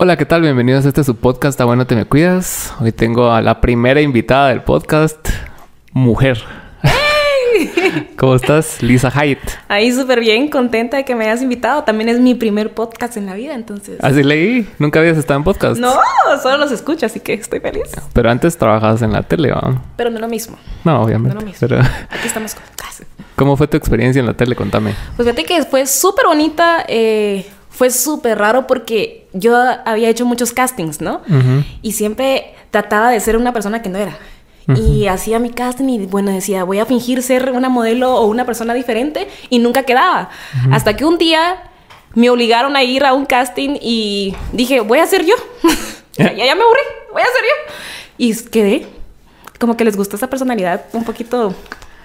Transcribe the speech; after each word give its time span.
Hola, 0.00 0.16
¿qué 0.16 0.24
tal? 0.24 0.42
Bienvenidos 0.42 0.84
a 0.86 0.88
este 0.88 1.02
su 1.02 1.16
podcast, 1.16 1.54
Está 1.54 1.64
bueno 1.64 1.84
te 1.84 1.96
me 1.96 2.04
cuidas. 2.04 2.72
Hoy 2.80 2.92
tengo 2.92 3.32
a 3.32 3.42
la 3.42 3.60
primera 3.60 4.00
invitada 4.00 4.50
del 4.50 4.62
podcast, 4.62 5.28
mujer. 5.92 6.40
¿Cómo 8.16 8.36
estás? 8.36 8.80
Lisa 8.80 9.10
Haidt. 9.12 9.40
Ahí 9.66 9.92
súper 9.92 10.20
bien, 10.20 10.50
contenta 10.50 10.98
de 10.98 11.04
que 11.04 11.16
me 11.16 11.24
hayas 11.24 11.42
invitado. 11.42 11.82
También 11.82 12.08
es 12.08 12.20
mi 12.20 12.36
primer 12.36 12.74
podcast 12.74 13.16
en 13.16 13.26
la 13.26 13.34
vida, 13.34 13.54
entonces. 13.54 13.98
Así 14.00 14.22
leí. 14.22 14.68
¿Nunca 14.78 15.00
habías 15.00 15.18
estado 15.18 15.38
en 15.38 15.42
podcast? 15.42 15.80
No, 15.80 15.92
solo 16.40 16.58
los 16.58 16.70
escucho, 16.70 17.06
así 17.06 17.18
que 17.18 17.32
estoy 17.34 17.58
feliz. 17.58 17.90
Pero 18.12 18.30
antes 18.30 18.56
trabajabas 18.56 19.02
en 19.02 19.12
la 19.12 19.24
tele, 19.24 19.48
¿no? 19.48 19.82
Pero 19.96 20.10
no 20.10 20.20
lo 20.20 20.28
mismo. 20.28 20.56
No, 20.84 21.02
obviamente. 21.02 21.34
No 21.34 21.40
lo 21.40 21.44
mismo. 21.46 21.66
Pero, 21.66 21.80
Aquí 21.80 22.26
estamos 22.26 22.54
con 22.54 22.62
¿Cómo 23.34 23.56
fue 23.56 23.66
tu 23.66 23.76
experiencia 23.76 24.20
en 24.20 24.26
la 24.26 24.34
tele? 24.34 24.54
Contame. 24.54 24.94
Pues 25.16 25.28
fíjate 25.28 25.44
que 25.44 25.62
fue 25.64 25.86
súper 25.86 26.26
bonita. 26.26 26.84
eh, 26.88 27.46
fue 27.78 27.90
súper 27.92 28.38
raro 28.38 28.66
porque 28.66 29.28
yo 29.32 29.56
había 29.84 30.08
hecho 30.08 30.26
muchos 30.26 30.52
castings, 30.52 31.00
¿no? 31.00 31.22
Y 31.80 31.92
siempre 31.92 32.52
trataba 32.72 33.10
de 33.10 33.20
ser 33.20 33.36
una 33.36 33.52
persona 33.52 33.82
que 33.82 33.88
no 33.88 33.98
era. 33.98 34.18
Y 34.74 35.06
hacía 35.06 35.38
mi 35.38 35.50
casting 35.50 35.84
y 35.88 36.06
bueno, 36.06 36.32
decía, 36.32 36.64
voy 36.64 36.80
a 36.80 36.86
fingir 36.86 37.22
ser 37.22 37.52
una 37.52 37.68
modelo 37.68 38.16
o 38.16 38.26
una 38.26 38.44
persona 38.44 38.74
diferente 38.74 39.28
y 39.48 39.60
nunca 39.60 39.84
quedaba. 39.84 40.28
Hasta 40.72 40.96
que 40.96 41.04
un 41.04 41.18
día 41.18 41.70
me 42.14 42.28
obligaron 42.30 42.74
a 42.74 42.82
ir 42.82 43.04
a 43.04 43.12
un 43.12 43.26
casting 43.26 43.76
y 43.80 44.34
dije, 44.52 44.80
voy 44.80 44.98
a 44.98 45.06
ser 45.06 45.24
yo. 45.24 45.36
ya, 46.14 46.32
ya 46.32 46.54
me 46.56 46.62
aburrí, 46.62 46.82
voy 47.12 47.22
a 47.22 47.26
ser 47.26 47.44
yo. 47.44 47.74
Y 48.18 48.34
quedé. 48.50 48.86
Como 49.60 49.76
que 49.76 49.84
les 49.84 49.96
gustó 49.96 50.16
esa 50.16 50.28
personalidad 50.28 50.86
un 50.92 51.04
poquito 51.04 51.54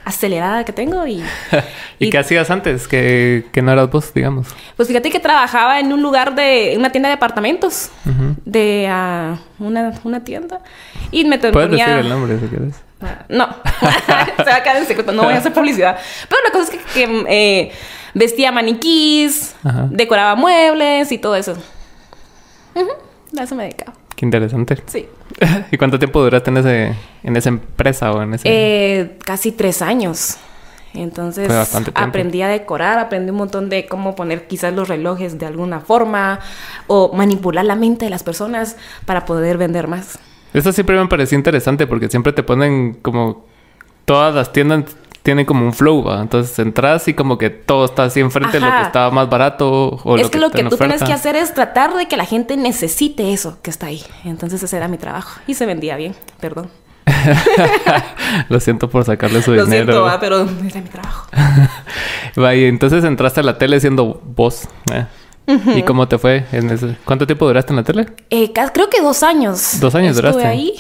acelerada 0.05 0.66
que 0.66 0.73
tengo 0.73 1.05
y... 1.07 1.23
¿Y, 1.99 2.07
y- 2.07 2.09
qué 2.09 2.17
hacías 2.17 2.49
antes? 2.52 2.88
Que, 2.88 3.45
que 3.52 3.62
no 3.62 3.71
eras 3.71 3.89
vos, 3.89 4.13
digamos. 4.13 4.48
Pues 4.76 4.88
fíjate 4.88 5.09
que 5.09 5.20
trabajaba 5.20 5.79
en 5.79 5.91
un 5.93 6.02
lugar 6.02 6.35
de 6.35 6.76
una 6.77 6.91
tienda 6.91 7.09
de 7.09 7.16
departamentos, 7.16 7.89
Ujú. 8.05 8.35
de 8.45 8.88
ah, 8.89 9.38
una, 9.59 9.93
una 10.03 10.23
tienda. 10.23 10.59
Y 11.12 11.26
me 11.26 11.38
Puedes 11.38 11.54
ponía... 11.55 11.85
decir 11.87 11.99
el 12.05 12.09
nombre 12.09 12.40
si 12.40 12.48
quieres. 12.48 12.76
Ah, 13.01 13.26
No, 13.29 13.48
se 14.37 14.43
va 14.49 14.55
a 14.55 14.63
quedar 14.63 14.77
en 14.77 14.85
secreto, 14.85 15.12
no 15.12 15.24
voy 15.24 15.34
a 15.34 15.37
hacer 15.37 15.54
publicidad. 15.54 15.98
Pero 16.29 16.41
la 16.46 16.51
cosa 16.51 16.63
es 16.74 16.79
que, 16.79 17.05
que, 17.05 17.26
eh, 17.29 17.71
vestía 18.13 18.51
maniquís, 18.51 19.55
Ajá. 19.63 19.87
decoraba 19.90 20.35
muebles 20.35 21.12
y 21.12 21.18
todo 21.18 21.35
eso. 21.35 21.54
Ujú, 22.76 22.90
A 23.40 23.43
eso 23.43 23.55
me 23.55 23.63
dedicaba. 23.63 23.93
Qué 24.15 24.26
interesante. 24.26 24.81
Sí. 24.87 25.07
¿Y 25.72 25.77
cuánto 25.77 25.99
tiempo 25.99 26.22
duraste 26.22 26.49
en, 26.49 26.58
ese, 26.58 26.96
en 27.24 27.36
esa 27.36 27.49
empresa 27.49 28.12
o 28.12 28.22
en 28.22 28.34
ese...? 28.34 28.44
Eh, 28.48 29.18
casi 29.24 29.52
tres 29.52 29.82
años. 29.82 30.38
Entonces 30.94 31.49
aprendí 31.96 32.44
a 32.44 32.48
decorar, 32.48 32.99
aprendí 32.99 33.32
un 33.32 33.38
montón 33.38 33.68
de 33.68 33.88
cómo 33.88 34.16
poner 34.16 34.46
quizás 34.46 34.74
los 34.74 34.88
relojes 34.88 35.40
de 35.40 35.48
alguna 35.48 35.80
forma 35.80 36.40
o 36.86 37.12
manipular 37.14 37.66
la 37.66 37.76
mente 37.76 38.05
de 38.05 38.12
las 38.12 38.21
personas 38.21 38.77
para 39.05 39.26
poder 39.26 39.58
vender 39.58 39.88
más. 39.88 40.20
Eso 40.54 40.71
siempre 40.71 40.96
me 40.99 41.08
pareció 41.08 41.36
interesante 41.36 41.88
porque 41.88 42.10
siempre 42.10 42.34
te 42.34 42.44
ponen 42.44 42.94
como... 43.02 43.46
Todas 44.05 44.36
las 44.36 44.52
tiendas 44.52 44.84
tienen 45.24 45.46
como 45.46 45.66
un 45.66 45.74
flow, 45.74 46.04
¿va? 46.04 46.21
Entonces 46.21 46.57
entras 46.60 47.07
y 47.07 47.13
como 47.13 47.38
que 47.38 47.49
todo 47.49 47.85
está 47.85 48.04
así 48.04 48.20
enfrente 48.20 48.60
de 48.60 48.66
lo 48.66 48.71
que 48.71 48.82
está 48.84 49.10
más 49.10 49.30
barato 49.30 49.99
o 50.04 50.18
es 50.18 50.24
lo 50.24 50.30
que 50.30 50.38
lo 50.38 50.48
está 50.48 50.57
que 50.57 50.62
en 50.63 50.70
tú 50.70 50.77
tienes 50.77 51.02
que 51.02 51.13
hacer 51.13 51.38
es 51.38 51.54
tratar 51.54 51.96
de 51.96 52.07
que 52.07 52.18
la 52.18 52.26
gente 52.26 52.57
necesite 52.57 53.34
eso 53.34 53.57
que 53.62 53.70
está 53.70 53.88
ahí. 53.88 54.04
Entonces 54.26 54.62
ese 54.62 54.76
era 54.77 54.88
mi 54.90 54.98
trabajo. 54.98 55.40
Y 55.48 55.54
se 55.54 55.65
vendía 55.65 55.96
bien, 55.96 56.13
perdón. 56.40 56.70
Lo 58.49 58.60
siento 58.60 58.90
por 58.90 59.05
sacarle 59.05 59.41
su 59.41 59.52
Lo 59.54 59.65
dinero. 59.65 59.93
siento, 59.93 60.07
ah, 60.07 60.18
pero 60.20 60.41
era 60.41 60.82
mi 60.82 60.90
trabajo. 60.90 61.27
Va, 62.41 62.55
y 62.55 62.65
entonces 62.65 63.04
entraste 63.04 63.40
a 63.40 63.43
la 63.43 63.58
tele 63.58 63.80
siendo 63.80 64.22
vos. 64.24 64.68
¿eh? 64.94 65.06
¿Y 65.75 65.84
cómo 65.84 66.08
te 66.08 66.18
fue? 66.18 66.46
En 66.52 66.69
ese... 66.69 66.97
¿Cuánto 67.06 67.25
tiempo 67.25 67.46
duraste 67.46 67.72
en 67.72 67.78
la 67.78 67.84
tele? 67.84 68.08
Eh, 68.30 68.52
creo 68.53 68.90
que 68.90 69.02
dos 69.02 69.24
años. 69.24 69.80
Dos 69.80 69.96
años 69.96 70.16
Estuve 70.16 70.31
duraste. 70.31 70.47
ahí. 70.47 70.74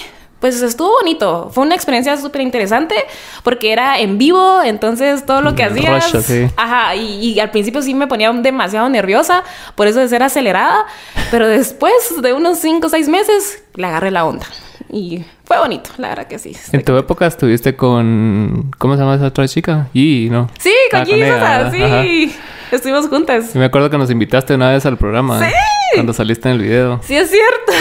Pues 0.43 0.61
estuvo 0.61 0.91
bonito. 0.99 1.49
Fue 1.53 1.63
una 1.63 1.73
experiencia 1.73 2.17
súper 2.17 2.41
interesante 2.41 2.95
porque 3.43 3.71
era 3.71 3.97
en 4.01 4.17
vivo, 4.17 4.61
entonces 4.61 5.25
todo 5.25 5.39
lo 5.39 5.55
que 5.55 5.63
Mm, 5.63 5.71
hacías. 5.71 6.11
rush, 6.11 6.15
así. 6.19 6.47
Ajá, 6.57 6.95
y, 6.97 7.29
y 7.31 7.39
al 7.39 7.49
principio 7.49 7.81
sí 7.81 7.93
me 7.93 8.07
ponía 8.07 8.29
demasiado 8.33 8.89
nerviosa 8.89 9.45
por 9.75 9.87
eso 9.87 10.01
de 10.01 10.09
ser 10.09 10.21
acelerada, 10.21 10.85
pero 11.31 11.47
después 11.47 11.93
de 12.21 12.33
unos 12.33 12.59
cinco 12.59 12.87
o 12.87 12.89
seis 12.89 13.07
meses 13.07 13.63
le 13.75 13.87
agarré 13.87 14.11
la 14.11 14.25
onda. 14.25 14.45
Y 14.91 15.23
fue 15.45 15.57
bonito, 15.59 15.91
la 15.97 16.09
verdad 16.09 16.27
que 16.27 16.37
sí. 16.37 16.57
En 16.73 16.83
tu 16.83 16.97
época 16.97 17.25
estuviste 17.25 17.77
con... 17.77 18.69
¿Cómo 18.77 18.95
se 18.95 18.99
llama 18.99 19.15
esa 19.15 19.27
otra 19.27 19.47
chica? 19.47 19.87
Y, 19.93 20.27
¿no? 20.29 20.49
Sí, 20.59 20.73
con 20.91 20.99
Ah, 20.99 21.05
con 21.05 21.13
ella, 21.15 21.25
sea, 21.39 21.67
ajá. 21.67 21.71
sí. 22.03 22.35
Estuvimos 22.69 23.07
juntas. 23.07 23.45
Sí, 23.53 23.57
me 23.59 23.65
acuerdo 23.65 23.89
que 23.89 23.97
nos 23.97 24.11
invitaste 24.11 24.53
una 24.55 24.71
vez 24.71 24.85
al 24.85 24.97
programa. 24.97 25.39
Sí. 25.39 25.53
Cuando 25.93 26.11
saliste 26.11 26.49
en 26.49 26.55
el 26.55 26.61
video. 26.63 26.99
Sí, 27.03 27.15
es 27.15 27.29
cierto. 27.29 27.71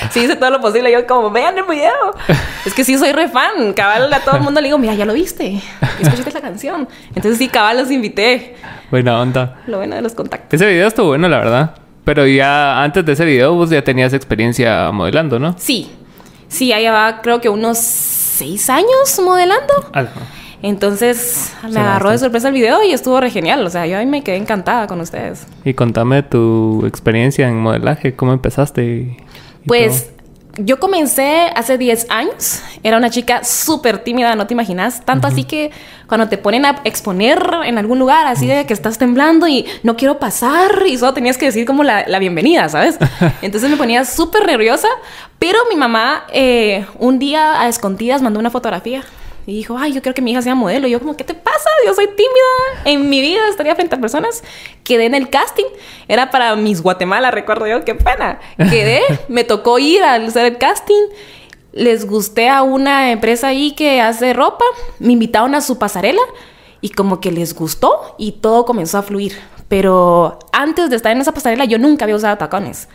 sí, 0.10 0.20
hice 0.20 0.36
todo 0.36 0.50
lo 0.50 0.60
posible. 0.60 0.90
Yo 0.92 1.06
como, 1.06 1.30
vean 1.30 1.56
el 1.58 1.64
video. 1.64 1.92
Es 2.66 2.74
que 2.74 2.84
sí, 2.84 2.98
soy 2.98 3.12
re 3.12 3.28
fan. 3.28 3.72
Cabal, 3.72 4.12
a 4.12 4.20
todo 4.20 4.36
el 4.36 4.42
mundo 4.42 4.60
le 4.60 4.68
digo, 4.68 4.76
mira, 4.76 4.94
ya 4.94 5.06
lo 5.06 5.14
viste. 5.14 5.60
Escuchaste 5.98 6.32
la 6.32 6.40
canción. 6.42 6.88
Entonces 7.08 7.38
sí, 7.38 7.48
cabal, 7.48 7.78
los 7.78 7.90
invité. 7.90 8.54
Buena 8.90 9.18
onda. 9.18 9.62
Lo 9.66 9.78
bueno 9.78 9.96
de 9.96 10.02
los 10.02 10.12
contactos. 10.12 10.60
Ese 10.60 10.70
video 10.70 10.86
estuvo 10.88 11.08
bueno, 11.08 11.26
la 11.28 11.38
verdad. 11.38 11.74
Pero 12.04 12.26
ya 12.26 12.82
antes 12.82 13.04
de 13.06 13.12
ese 13.12 13.24
video 13.24 13.54
vos 13.54 13.70
ya 13.70 13.82
tenías 13.82 14.12
experiencia 14.12 14.90
modelando, 14.90 15.38
¿no? 15.38 15.54
Sí. 15.58 15.90
Sí, 16.48 16.68
ya 16.68 16.80
llevaba 16.80 17.22
creo 17.22 17.40
que 17.40 17.48
unos 17.48 17.78
seis 17.78 18.68
años 18.68 19.20
modelando. 19.24 19.72
Ah, 19.92 20.06
Entonces 20.62 21.52
me 21.70 21.80
agarró 21.80 22.10
de 22.10 22.18
sorpresa 22.18 22.48
el 22.48 22.54
video 22.54 22.82
y 22.82 22.92
estuvo 22.92 23.20
re 23.20 23.30
genial. 23.30 23.64
O 23.64 23.70
sea, 23.70 23.86
yo 23.86 23.96
ahí 23.96 24.06
me 24.06 24.22
quedé 24.22 24.36
encantada 24.36 24.86
con 24.86 25.00
ustedes. 25.00 25.46
Y 25.64 25.74
contame 25.74 26.22
tu 26.22 26.84
experiencia 26.86 27.48
en 27.48 27.60
modelaje, 27.60 28.14
cómo 28.14 28.32
empezaste. 28.32 29.16
Pues 29.66 30.10
yo 30.58 30.80
comencé 30.80 31.50
hace 31.54 31.78
10 31.78 32.06
años. 32.10 32.62
Era 32.82 32.96
una 32.96 33.10
chica 33.10 33.44
súper 33.44 33.98
tímida, 33.98 34.34
no 34.34 34.46
te 34.46 34.54
imaginas. 34.54 35.04
Tanto 35.04 35.26
así 35.26 35.44
que 35.44 35.70
cuando 36.06 36.28
te 36.28 36.38
ponen 36.38 36.64
a 36.64 36.80
exponer 36.84 37.42
en 37.64 37.78
algún 37.78 37.98
lugar, 37.98 38.26
así 38.26 38.46
de 38.46 38.66
que 38.66 38.72
estás 38.72 38.98
temblando 38.98 39.46
y 39.46 39.66
no 39.82 39.96
quiero 39.96 40.18
pasar, 40.18 40.84
y 40.86 40.98
solo 40.98 41.14
tenías 41.14 41.38
que 41.38 41.46
decir 41.46 41.66
como 41.66 41.84
la, 41.84 42.06
la 42.06 42.18
bienvenida, 42.18 42.68
¿sabes? 42.68 42.98
Entonces 43.42 43.70
me 43.70 43.76
ponía 43.76 44.04
súper 44.04 44.46
nerviosa. 44.46 44.88
Pero 45.38 45.58
mi 45.70 45.76
mamá 45.76 46.24
eh, 46.32 46.84
un 46.98 47.18
día 47.18 47.60
a 47.60 47.68
escondidas 47.68 48.22
mandó 48.22 48.40
una 48.40 48.50
fotografía. 48.50 49.02
Y 49.46 49.54
dijo, 49.54 49.76
ay, 49.78 49.92
yo 49.92 50.02
quiero 50.02 50.14
que 50.14 50.22
mi 50.22 50.32
hija 50.32 50.42
sea 50.42 50.54
modelo. 50.54 50.86
Y 50.86 50.90
yo 50.90 51.00
como, 51.00 51.16
¿qué 51.16 51.24
te 51.24 51.34
pasa? 51.34 51.68
Yo 51.86 51.94
soy 51.94 52.06
tímida. 52.06 52.84
En 52.84 53.08
mi 53.08 53.20
vida 53.20 53.48
estaría 53.48 53.74
frente 53.74 53.96
a 53.96 54.00
personas. 54.00 54.42
Quedé 54.84 55.06
en 55.06 55.14
el 55.14 55.30
casting. 55.30 55.64
Era 56.08 56.30
para 56.30 56.54
Miss 56.56 56.82
Guatemala, 56.82 57.30
recuerdo 57.30 57.66
yo. 57.66 57.84
Qué 57.84 57.94
pena. 57.94 58.40
Quedé. 58.56 59.02
me 59.28 59.44
tocó 59.44 59.78
ir 59.78 60.02
a 60.02 60.14
hacer 60.14 60.46
el 60.46 60.58
casting. 60.58 61.02
Les 61.72 62.06
gusté 62.06 62.48
a 62.48 62.62
una 62.62 63.12
empresa 63.12 63.48
ahí 63.48 63.72
que 63.72 64.00
hace 64.00 64.32
ropa. 64.32 64.64
Me 64.98 65.12
invitaron 65.12 65.54
a 65.54 65.60
su 65.60 65.78
pasarela. 65.78 66.22
Y 66.80 66.90
como 66.90 67.20
que 67.20 67.32
les 67.32 67.54
gustó. 67.54 68.14
Y 68.18 68.32
todo 68.32 68.64
comenzó 68.64 68.98
a 68.98 69.02
fluir. 69.02 69.38
Pero 69.70 70.40
antes 70.52 70.90
de 70.90 70.96
estar 70.96 71.12
en 71.12 71.20
esa 71.20 71.30
pasarela, 71.32 71.64
yo 71.64 71.78
nunca 71.78 72.04
había 72.04 72.16
usado 72.16 72.36
tacones. 72.36 72.88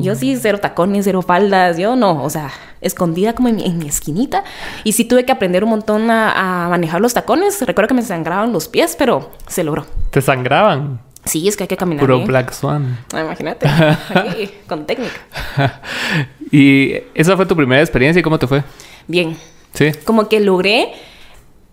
Yo 0.00 0.16
sí, 0.16 0.36
cero 0.36 0.58
tacones, 0.60 1.04
cero 1.04 1.22
faldas. 1.22 1.78
Yo 1.78 1.94
no, 1.94 2.24
o 2.24 2.28
sea, 2.30 2.50
escondida 2.80 3.32
como 3.34 3.46
en 3.48 3.54
mi, 3.56 3.64
en 3.64 3.78
mi 3.78 3.86
esquinita. 3.86 4.42
Y 4.82 4.92
sí 4.92 5.04
tuve 5.04 5.24
que 5.24 5.30
aprender 5.30 5.62
un 5.62 5.70
montón 5.70 6.10
a, 6.10 6.64
a 6.64 6.68
manejar 6.68 7.00
los 7.00 7.14
tacones. 7.14 7.62
Recuerdo 7.64 7.86
que 7.88 7.94
me 7.94 8.02
sangraban 8.02 8.52
los 8.52 8.66
pies, 8.66 8.96
pero 8.98 9.30
se 9.46 9.62
logró. 9.62 9.86
Te 10.10 10.20
sangraban. 10.20 11.00
Sí, 11.24 11.46
es 11.46 11.56
que 11.56 11.62
hay 11.62 11.68
que 11.68 11.76
caminar 11.76 12.00
Puro 12.00 12.16
bien. 12.16 12.26
Black 12.26 12.52
Swan. 12.52 12.98
Ah, 13.14 13.20
imagínate, 13.20 13.68
aquí, 14.14 14.50
con 14.66 14.84
técnica. 14.84 15.14
y 16.50 16.92
esa 17.14 17.36
fue 17.36 17.46
tu 17.46 17.54
primera 17.54 17.80
experiencia 17.82 18.18
y 18.18 18.22
cómo 18.24 18.38
te 18.38 18.48
fue. 18.48 18.64
Bien, 19.06 19.36
Sí. 19.74 19.92
como 20.04 20.28
que 20.28 20.40
logré 20.40 20.92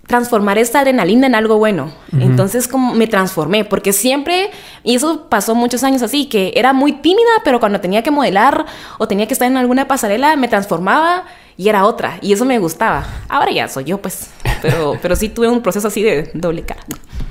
transformar 0.07 0.57
esta 0.57 0.81
adrenalina 0.81 1.27
en 1.27 1.35
algo 1.35 1.57
bueno. 1.57 1.91
Entonces 2.19 2.67
como 2.67 2.93
me 2.93 3.07
transformé, 3.07 3.65
porque 3.65 3.93
siempre, 3.93 4.51
y 4.83 4.95
eso 4.95 5.27
pasó 5.29 5.55
muchos 5.55 5.83
años 5.83 6.01
así, 6.01 6.25
que 6.25 6.51
era 6.55 6.73
muy 6.73 6.93
tímida, 6.93 7.31
pero 7.43 7.59
cuando 7.59 7.79
tenía 7.79 8.03
que 8.03 8.11
modelar 8.11 8.65
o 8.97 9.07
tenía 9.07 9.27
que 9.27 9.33
estar 9.33 9.49
en 9.49 9.57
alguna 9.57 9.87
pasarela, 9.87 10.35
me 10.35 10.47
transformaba 10.47 11.23
y 11.57 11.69
era 11.69 11.85
otra, 11.85 12.17
y 12.21 12.33
eso 12.33 12.45
me 12.45 12.59
gustaba. 12.59 13.05
Ahora 13.29 13.51
ya 13.51 13.67
soy 13.67 13.85
yo, 13.85 13.99
pues, 13.99 14.31
pero, 14.61 14.97
pero 15.01 15.15
sí 15.15 15.29
tuve 15.29 15.47
un 15.47 15.61
proceso 15.61 15.87
así 15.87 16.03
de 16.03 16.29
doble 16.33 16.63
cara. 16.63 16.81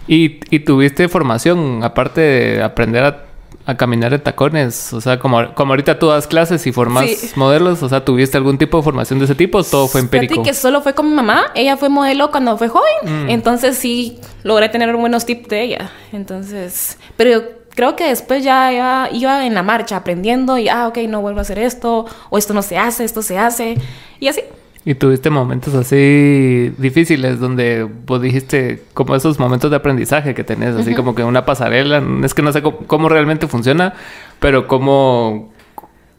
¿Y, 0.09 0.41
y 0.51 0.61
tuviste 0.61 1.09
formación, 1.09 1.85
aparte 1.85 2.21
de 2.21 2.63
aprender 2.63 3.05
a, 3.05 3.32
a 3.67 3.77
caminar 3.77 4.13
en 4.13 4.21
tacones? 4.21 4.93
O 4.93 5.01
sea, 5.01 5.19
como, 5.19 5.55
como 5.55 5.73
ahorita 5.73 5.99
tú 5.99 6.09
das 6.09 6.27
clases 6.27 6.67
y 6.67 6.73
formas 6.73 7.09
Sí. 7.11 7.31
modelos, 7.37 7.83
o 7.83 7.89
sea, 7.89 8.05
¿tuviste 8.05 8.37
algún 8.37 8.59
tipo 8.59 8.77
de 8.77 8.83
formación 8.83 9.19
de 9.19 9.27
ese 9.27 9.35
tipo 9.35 9.59
o 9.59 9.65
todo 9.65 9.87
fue 9.89 10.01
empírico? 10.01 10.35
Fíjate 10.35 10.49
que 10.51 10.55
solo 10.55 10.81
fue 10.83 10.95
con 10.95 11.09
mi 11.09 11.15
mamá. 11.15 11.47
Ella 11.55 11.77
fue 11.77 11.89
modelo 11.89 12.31
cuando 12.31 12.57
fue 12.59 12.69
joven. 12.69 13.29
Entonces 13.31 13.77
sí 13.79 14.19
logré 14.43 14.69
tener 14.69 14.95
buenos 14.97 15.25
tips 15.27 15.49
de 15.49 15.63
ella. 15.63 15.91
Entonces, 16.13 16.99
pero 17.17 17.31
yo 17.31 17.43
creo 17.75 17.97
que 17.97 18.09
después 18.09 18.43
ya 18.45 18.73
iba, 18.73 19.09
iba 19.13 19.47
en 19.47 19.55
la 19.55 19.63
marcha 19.63 19.97
aprendiendo 19.97 20.59
y, 20.59 20.69
ah, 20.69 20.89
ok, 20.89 20.99
no 21.09 21.21
vuelvo 21.21 21.39
a 21.39 21.43
hacer 21.43 21.59
esto. 21.59 22.07
O 22.31 22.39
esto 22.39 22.55
no 22.55 22.63
se 22.63 22.79
hace, 22.79 23.05
esto 23.05 23.23
se 23.23 23.39
hace. 23.39 23.77
Y 24.21 24.29
así. 24.29 24.41
¿Y 24.85 24.95
tuviste 24.97 25.31
momentos 25.31 25.75
así 25.75 26.73
difíciles 26.77 27.39
donde 27.39 27.85
vos 27.85 28.21
dijiste 28.21 28.83
como 28.95 29.15
esos 29.15 29.39
momentos 29.39 29.71
de 29.71 29.77
aprendizaje 29.77 30.35
que 30.35 30.43
tenés, 30.43 30.75
así 30.75 30.95
como 30.95 31.15
que 31.15 31.23
una 31.23 31.45
pasarela, 31.45 32.03
es 32.25 32.35
que 32.35 32.43
no 32.43 32.53
sé 32.53 32.63
cómo, 32.63 32.79
cómo 32.89 33.09
realmente 33.09 33.47
funciona, 33.47 33.95
pero 34.41 34.67
cómo 34.67 35.53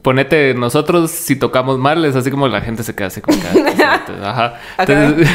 ponete 0.04 0.54
nosotros 0.54 1.10
si 1.10 1.38
tocamos 1.38 1.80
mal 1.80 2.04
es 2.06 2.16
así 2.16 2.30
como 2.30 2.48
la 2.48 2.62
gente 2.62 2.84
se 2.84 2.94
queda 2.94 3.08
así 3.08 3.22
como 3.22 3.38
que, 3.40 3.84
ajá. 4.24 4.60
Entonces, 4.78 5.30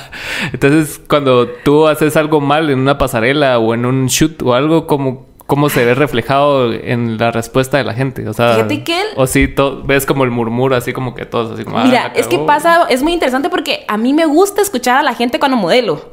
entonces, 0.52 1.00
cuando 1.08 1.48
tú 1.48 1.88
haces 1.88 2.16
algo 2.16 2.40
mal 2.40 2.70
en 2.70 2.78
una 2.78 2.98
pasarela 2.98 3.58
o 3.58 3.74
en 3.74 3.86
un 3.86 4.06
shoot 4.06 4.42
o 4.42 4.54
algo 4.54 4.86
como 4.86 5.29
cómo 5.50 5.68
se 5.68 5.84
ve 5.84 5.96
reflejado 5.96 6.72
en 6.72 7.18
la 7.18 7.32
respuesta 7.32 7.76
de 7.76 7.82
la 7.82 7.92
gente. 7.92 8.28
O 8.28 8.32
sea, 8.32 8.68
o 9.16 9.26
si 9.26 9.52
ves 9.82 10.06
como 10.06 10.22
el 10.22 10.30
murmuro, 10.30 10.76
así 10.76 10.92
como 10.92 11.12
que 11.12 11.26
todos 11.26 11.54
así 11.54 11.64
como. 11.64 11.78
Ah, 11.78 11.84
Mira, 11.84 12.12
es 12.14 12.28
que 12.28 12.38
pasa, 12.38 12.86
es 12.88 13.02
muy 13.02 13.12
interesante 13.12 13.50
porque 13.50 13.84
a 13.88 13.96
mí 13.96 14.12
me 14.12 14.26
gusta 14.26 14.62
escuchar 14.62 14.98
a 14.98 15.02
la 15.02 15.12
gente 15.12 15.40
cuando 15.40 15.56
modelo. 15.56 16.12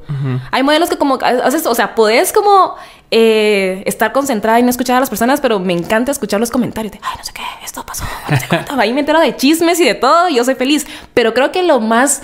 Hay 0.49 0.63
modelos 0.63 0.89
que 0.89 0.97
como, 0.97 1.19
o 1.19 1.75
sea, 1.75 1.93
podés 1.93 2.33
como 2.33 2.77
eh, 3.11 3.83
estar 3.85 4.11
concentrada 4.11 4.59
y 4.59 4.63
no 4.63 4.71
escuchar 4.71 4.97
a 4.97 5.01
las 5.01 5.09
personas, 5.09 5.39
pero 5.39 5.59
me 5.59 5.73
encanta 5.73 6.11
escuchar 6.11 6.39
los 6.39 6.49
comentarios 6.49 6.91
de, 6.91 6.99
ay, 7.03 7.15
no 7.19 7.23
sé 7.23 7.31
qué, 7.31 7.43
esto 7.63 7.85
pasó, 7.85 8.05
Ahí 8.79 8.91
me 8.91 9.01
entero 9.01 9.19
de 9.19 9.35
chismes 9.35 9.79
y 9.79 9.85
de 9.85 9.93
todo 9.93 10.29
y 10.29 10.37
yo 10.37 10.45
soy 10.45 10.55
feliz. 10.55 10.87
Pero 11.13 11.35
creo 11.35 11.51
que 11.51 11.61
lo 11.61 11.79
más 11.79 12.23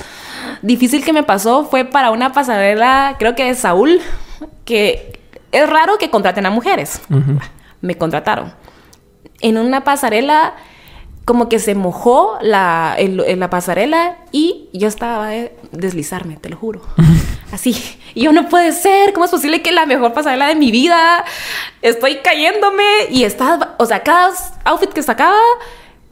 difícil 0.64 1.06
que 1.06 1.14
me 1.14 1.22
pasó 1.22 1.66
fue 1.66 1.86
para 1.86 2.10
una 2.10 2.34
pasarela, 2.34 3.18
creo 3.20 3.36
que 3.36 3.46
de 3.46 3.54
Saúl, 3.54 4.02
que 4.66 5.23
es 5.54 5.70
raro 5.70 5.98
que 5.98 6.10
contraten 6.10 6.46
a 6.46 6.50
mujeres. 6.50 7.02
Me 7.82 7.96
contrataron. 7.96 8.54
En 9.40 9.58
una 9.58 9.84
pasarela, 9.84 10.56
como 11.26 11.48
que 11.48 11.60
se 11.60 11.76
mojó 11.76 12.38
la, 12.42 12.98
la 13.00 13.50
pasarela 13.50 14.18
y 14.32 14.70
yo 14.74 14.88
estaba 14.88 15.30
a 15.30 15.34
deslizarme, 15.72 16.38
te 16.38 16.50
lo 16.50 16.58
juro. 16.58 16.82
Así. 17.52 17.76
Y 18.16 18.24
yo 18.24 18.32
no 18.32 18.50
puede 18.50 18.72
ser. 18.72 19.14
¿Cómo 19.14 19.26
es 19.26 19.32
posible 19.32 19.62
que 19.62 19.72
la 19.72 19.86
mejor 19.86 20.14
pasarela 20.14 20.48
de 20.48 20.56
mi 20.56 20.72
vida 20.72 21.24
estoy 21.82 22.18
cayéndome? 22.18 22.84
Y 23.12 23.24
estaba, 23.24 23.76
o 23.78 23.86
sea, 23.86 24.02
cada 24.02 24.32
outfit 24.66 24.92
que 24.92 25.04
sacaba 25.04 25.38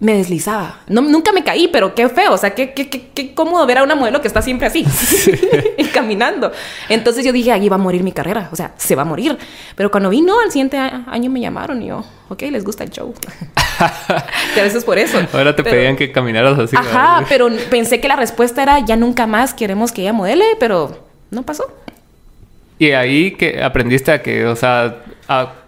me 0.01 0.15
deslizaba. 0.15 0.80
No, 0.88 1.01
nunca 1.01 1.31
me 1.31 1.44
caí, 1.44 1.68
pero 1.68 1.94
qué 1.94 2.09
feo. 2.09 2.33
O 2.33 2.38
sea, 2.38 2.56
qué, 2.56 2.74
qué, 2.74 2.89
qué, 2.89 3.09
qué 3.13 3.36
cómodo 3.36 3.63
ver 3.68 3.77
a 3.77 3.83
una 3.83 3.94
modelo 3.94 4.19
que 4.19 4.27
está 4.27 4.42
siempre 4.42 4.65
así, 4.65 4.83
caminando. 5.94 6.51
Entonces 6.89 7.24
yo 7.24 7.31
dije, 7.31 7.51
ahí 7.51 7.69
va 7.69 7.75
a 7.75 7.80
morir 7.80 8.03
mi 8.03 8.12
carrera. 8.12 8.50
O 8.51 8.56
sea, 8.56 8.74
se 8.77 8.95
va 8.95 9.03
a 9.03 9.06
morir. 9.06 9.38
Pero 9.75 9.92
cuando 9.92 10.09
vino, 10.09 10.39
al 10.44 10.51
siguiente 10.51 10.77
año 10.77 11.30
me 11.30 11.39
llamaron 11.39 11.83
y 11.83 11.89
yo, 11.89 12.03
ok, 12.30 12.42
les 12.50 12.63
gusta 12.63 12.83
el 12.83 12.89
show. 12.89 13.13
y 14.56 14.59
a 14.59 14.63
veces 14.63 14.83
por 14.83 14.98
eso. 14.98 15.19
Ahora 15.33 15.56
te 15.56 15.63
pedían 15.63 15.95
que 15.95 16.12
caminaras 16.12 16.57
así. 16.57 16.75
Ajá, 16.75 17.24
pero 17.30 17.50
pensé 17.69 18.01
que 18.01 18.07
la 18.07 18.15
respuesta 18.15 18.63
era, 18.63 18.80
ya 18.80 18.95
nunca 18.95 19.27
más 19.27 19.53
queremos 19.53 19.92
que 19.92 20.01
ella 20.01 20.13
modele, 20.13 20.45
pero 20.59 20.98
no 21.30 21.44
pasó. 21.44 21.71
Y 22.80 22.89
ahí 22.94 23.33
que 23.33 23.62
aprendiste 23.62 24.12
a 24.12 24.24
que, 24.24 24.48
o 24.48 24.56
sea, 24.56 25.03
a 25.27 25.60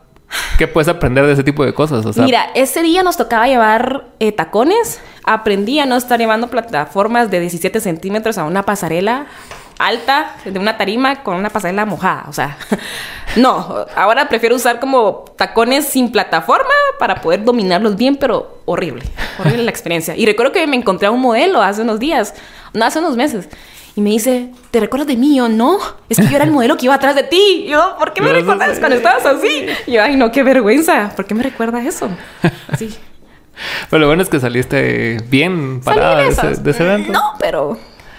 ¿Qué 0.57 0.67
puedes 0.67 0.87
aprender 0.87 1.25
de 1.25 1.33
ese 1.33 1.43
tipo 1.43 1.65
de 1.65 1.73
cosas? 1.73 2.17
Mira, 2.17 2.49
ese 2.55 2.81
día 2.81 3.03
nos 3.03 3.17
tocaba 3.17 3.47
llevar 3.47 4.05
eh, 4.19 4.31
tacones. 4.31 4.99
Aprendí 5.23 5.79
a 5.79 5.85
no 5.85 5.95
estar 5.95 6.19
llevando 6.19 6.49
plataformas 6.49 7.31
de 7.31 7.39
17 7.39 7.79
centímetros 7.79 8.37
a 8.37 8.43
una 8.43 8.63
pasarela 8.63 9.27
alta 9.79 10.35
de 10.45 10.59
una 10.59 10.77
tarima 10.77 11.23
con 11.23 11.35
una 11.35 11.49
pasarela 11.49 11.85
mojada. 11.85 12.25
O 12.27 12.33
sea, 12.33 12.57
no, 13.35 13.85
ahora 13.95 14.29
prefiero 14.29 14.55
usar 14.55 14.79
como 14.79 15.25
tacones 15.37 15.85
sin 15.85 16.11
plataforma 16.11 16.73
para 16.99 17.21
poder 17.21 17.43
dominarlos 17.43 17.95
bien, 17.95 18.15
pero 18.15 18.59
horrible, 18.65 19.03
horrible 19.39 19.63
la 19.63 19.71
experiencia. 19.71 20.15
Y 20.15 20.25
recuerdo 20.25 20.51
que 20.51 20.65
me 20.67 20.75
encontré 20.75 21.07
a 21.07 21.11
un 21.11 21.21
modelo 21.21 21.61
hace 21.61 21.81
unos 21.81 21.99
días, 21.99 22.33
no 22.73 22.85
hace 22.85 22.99
unos 22.99 23.15
meses, 23.15 23.49
y 23.95 24.01
me 24.01 24.09
dice, 24.09 24.49
¿te 24.71 24.79
recuerdas 24.79 25.07
de 25.07 25.17
mí? 25.17 25.35
yo, 25.35 25.49
no, 25.49 25.77
es 26.09 26.17
que 26.17 26.27
yo 26.27 26.35
era 26.35 26.45
el 26.45 26.51
modelo 26.51 26.77
que 26.77 26.85
iba 26.85 26.95
atrás 26.95 27.15
de 27.15 27.23
ti. 27.23 27.65
yo, 27.67 27.95
¿por 27.99 28.13
qué 28.13 28.21
me 28.21 28.33
recuerdas 28.33 28.79
cuando 28.79 28.95
estabas 28.95 29.25
así? 29.25 29.67
Y 29.85 29.93
yo, 29.93 30.03
ay, 30.03 30.15
no, 30.15 30.31
qué 30.31 30.41
vergüenza. 30.41 31.11
¿Por 31.15 31.25
qué 31.25 31.35
me 31.35 31.43
recuerda 31.43 31.81
eso? 31.83 32.09
Así. 32.67 32.95
Pero 33.89 33.99
lo 33.99 34.07
bueno 34.07 34.23
es 34.23 34.29
que 34.29 34.39
saliste 34.39 35.17
bien 35.29 35.79
parada 35.81 36.23
de 36.23 36.29
ese, 36.29 36.83
evento. 36.83 37.11
No, 37.11 37.21
pero... 37.39 37.77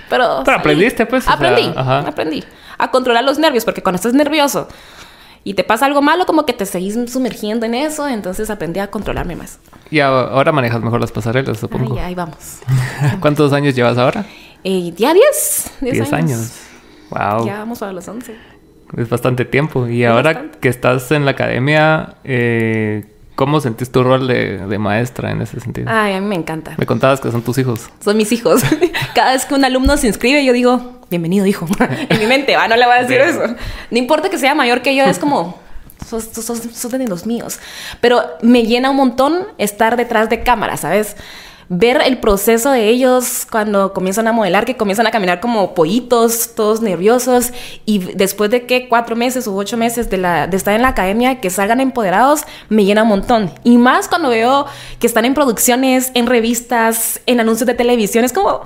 Pero, 0.09 0.43
pero 0.45 0.59
aprendiste, 0.59 1.07
pues. 1.07 1.27
Aprendí, 1.27 1.73
aprendí. 1.75 2.45
A 2.79 2.91
controlar 2.91 3.25
los 3.25 3.39
nervios, 3.39 3.65
porque 3.65 3.83
cuando 3.83 3.97
estás 3.97 4.13
nervioso 4.13 4.69
y 5.45 5.55
te 5.55 5.65
pasa 5.65 5.87
algo 5.87 6.03
malo, 6.03 6.25
como 6.27 6.47
que 6.47 6.53
te 6.53 6.67
seguís 6.67 6.97
sumergiendo 7.11 7.67
en 7.67 7.75
eso, 7.75 8.07
entonces 8.07 8.49
aprendí 8.49 8.81
a 8.81 8.91
controlarme 8.91 9.35
más. 9.35 9.59
Y 9.91 10.01
ahora 10.01 10.53
manejas 10.53 10.83
mejor 10.83 11.01
las 11.01 11.11
pasarelas, 11.11 11.59
supongo. 11.59 11.95
Ay, 11.95 12.05
ahí 12.05 12.15
vamos. 12.15 12.61
¿Cuántos 13.21 13.53
años 13.53 13.75
llevas 13.75 13.99
ahora? 13.99 14.25
Eh, 14.65 14.93
ya 14.97 15.13
10. 15.13 15.73
10 15.83 16.13
años. 16.15 16.53
Wow. 17.11 17.47
Ya 17.47 17.59
vamos 17.59 17.83
a 17.83 17.93
los 17.93 18.09
11. 18.09 18.35
Es 18.97 19.09
bastante 19.09 19.45
tiempo. 19.45 19.87
Y 19.87 20.05
ahora 20.05 20.51
que 20.53 20.69
estás 20.69 21.11
en 21.13 21.27
la 21.27 21.33
academia, 21.33 22.15
eh, 22.25 23.05
¿cómo 23.35 23.61
sentís 23.61 23.93
tu 23.93 24.03
rol 24.03 24.27
de, 24.27 24.79
maestra 24.79 25.31
en 25.31 25.43
ese 25.43 25.61
sentido? 25.61 25.89
Ay, 25.91 26.15
a 26.15 26.21
mí 26.21 26.27
me 26.27 26.37
encanta. 26.37 26.75
Me 26.79 26.87
contabas 26.87 27.21
que 27.21 27.31
son 27.31 27.43
tus 27.43 27.59
hijos. 27.59 27.89
Son 28.01 28.17
mis 28.17 28.33
hijos. 28.33 28.63
Cada 29.15 29.33
vez 29.33 29.45
que 29.45 29.55
un 29.55 29.65
alumno 29.65 29.97
se 29.99 30.07
inscribe, 30.07 30.45
yo 30.45 30.53
digo, 30.53 31.01
bienvenido, 31.11 31.45
hijo. 31.45 31.67
en 32.09 32.19
mi 32.19 32.27
mente, 32.27 32.57
va, 32.57 32.67
no 32.67 32.77
le 32.77 32.87
voy 32.87 32.97
a 32.97 33.03
decir 33.03 33.21
eso. 33.21 33.43
No 33.91 33.99
importa 33.99 34.31
que 34.31 34.39
sea 34.39 34.55
mayor 34.55 34.81
que 34.81 34.97
yo, 34.97 35.05
es 35.05 35.19
como, 35.19 35.59
sos, 36.07 36.25
sos, 36.25 36.59
sos 36.73 36.93
de 36.93 37.07
los 37.07 37.27
míos. 37.27 37.59
Pero 38.01 38.23
me 38.43 38.65
llena 38.65 38.91
un 38.91 38.97
montón 38.97 39.47
estar 39.59 39.97
detrás 39.97 40.31
de 40.31 40.43
cámara, 40.43 40.77
¿sabes? 40.79 41.17
Ver 41.69 42.03
el 42.05 42.19
proceso 42.19 42.71
de 42.71 42.89
ellos 42.89 43.47
cuando 43.51 43.93
comienzan 43.93 44.29
a 44.29 44.33
modelar, 44.33 44.65
que 44.65 44.77
comienzan 44.77 45.07
a 45.07 45.11
caminar 45.11 45.41
como 45.41 45.75
pollitos, 45.75 46.55
todos 46.55 46.81
nerviosos, 46.81 47.53
y 47.85 47.99
después 47.99 48.51
de 48.51 48.67
que 48.67 48.89
cuatro 48.89 49.17
meses 49.17 49.47
u 49.47 49.57
ocho 49.57 49.77
meses 49.77 50.11
de, 50.11 50.19
la, 50.19 50.47
de 50.47 50.57
estar 50.57 50.75
en 50.75 50.83
la 50.83 50.89
academia, 50.89 51.41
que 51.41 51.51
salgan 51.51 51.81
empoderados, 51.81 52.43
me 52.69 52.85
llena 52.85 53.03
un 53.03 53.09
montón. 53.09 53.51
Y 53.65 53.79
más 53.79 54.09
cuando 54.09 54.29
veo 54.29 54.67
que 54.99 55.07
están 55.07 55.25
en 55.25 55.35
producciones, 55.35 56.11
en 56.15 56.27
revistas, 56.27 57.21
en 57.27 57.41
anuncios 57.41 57.67
de 57.67 57.75
televisión, 57.75 58.25
es 58.25 58.33
como, 58.33 58.63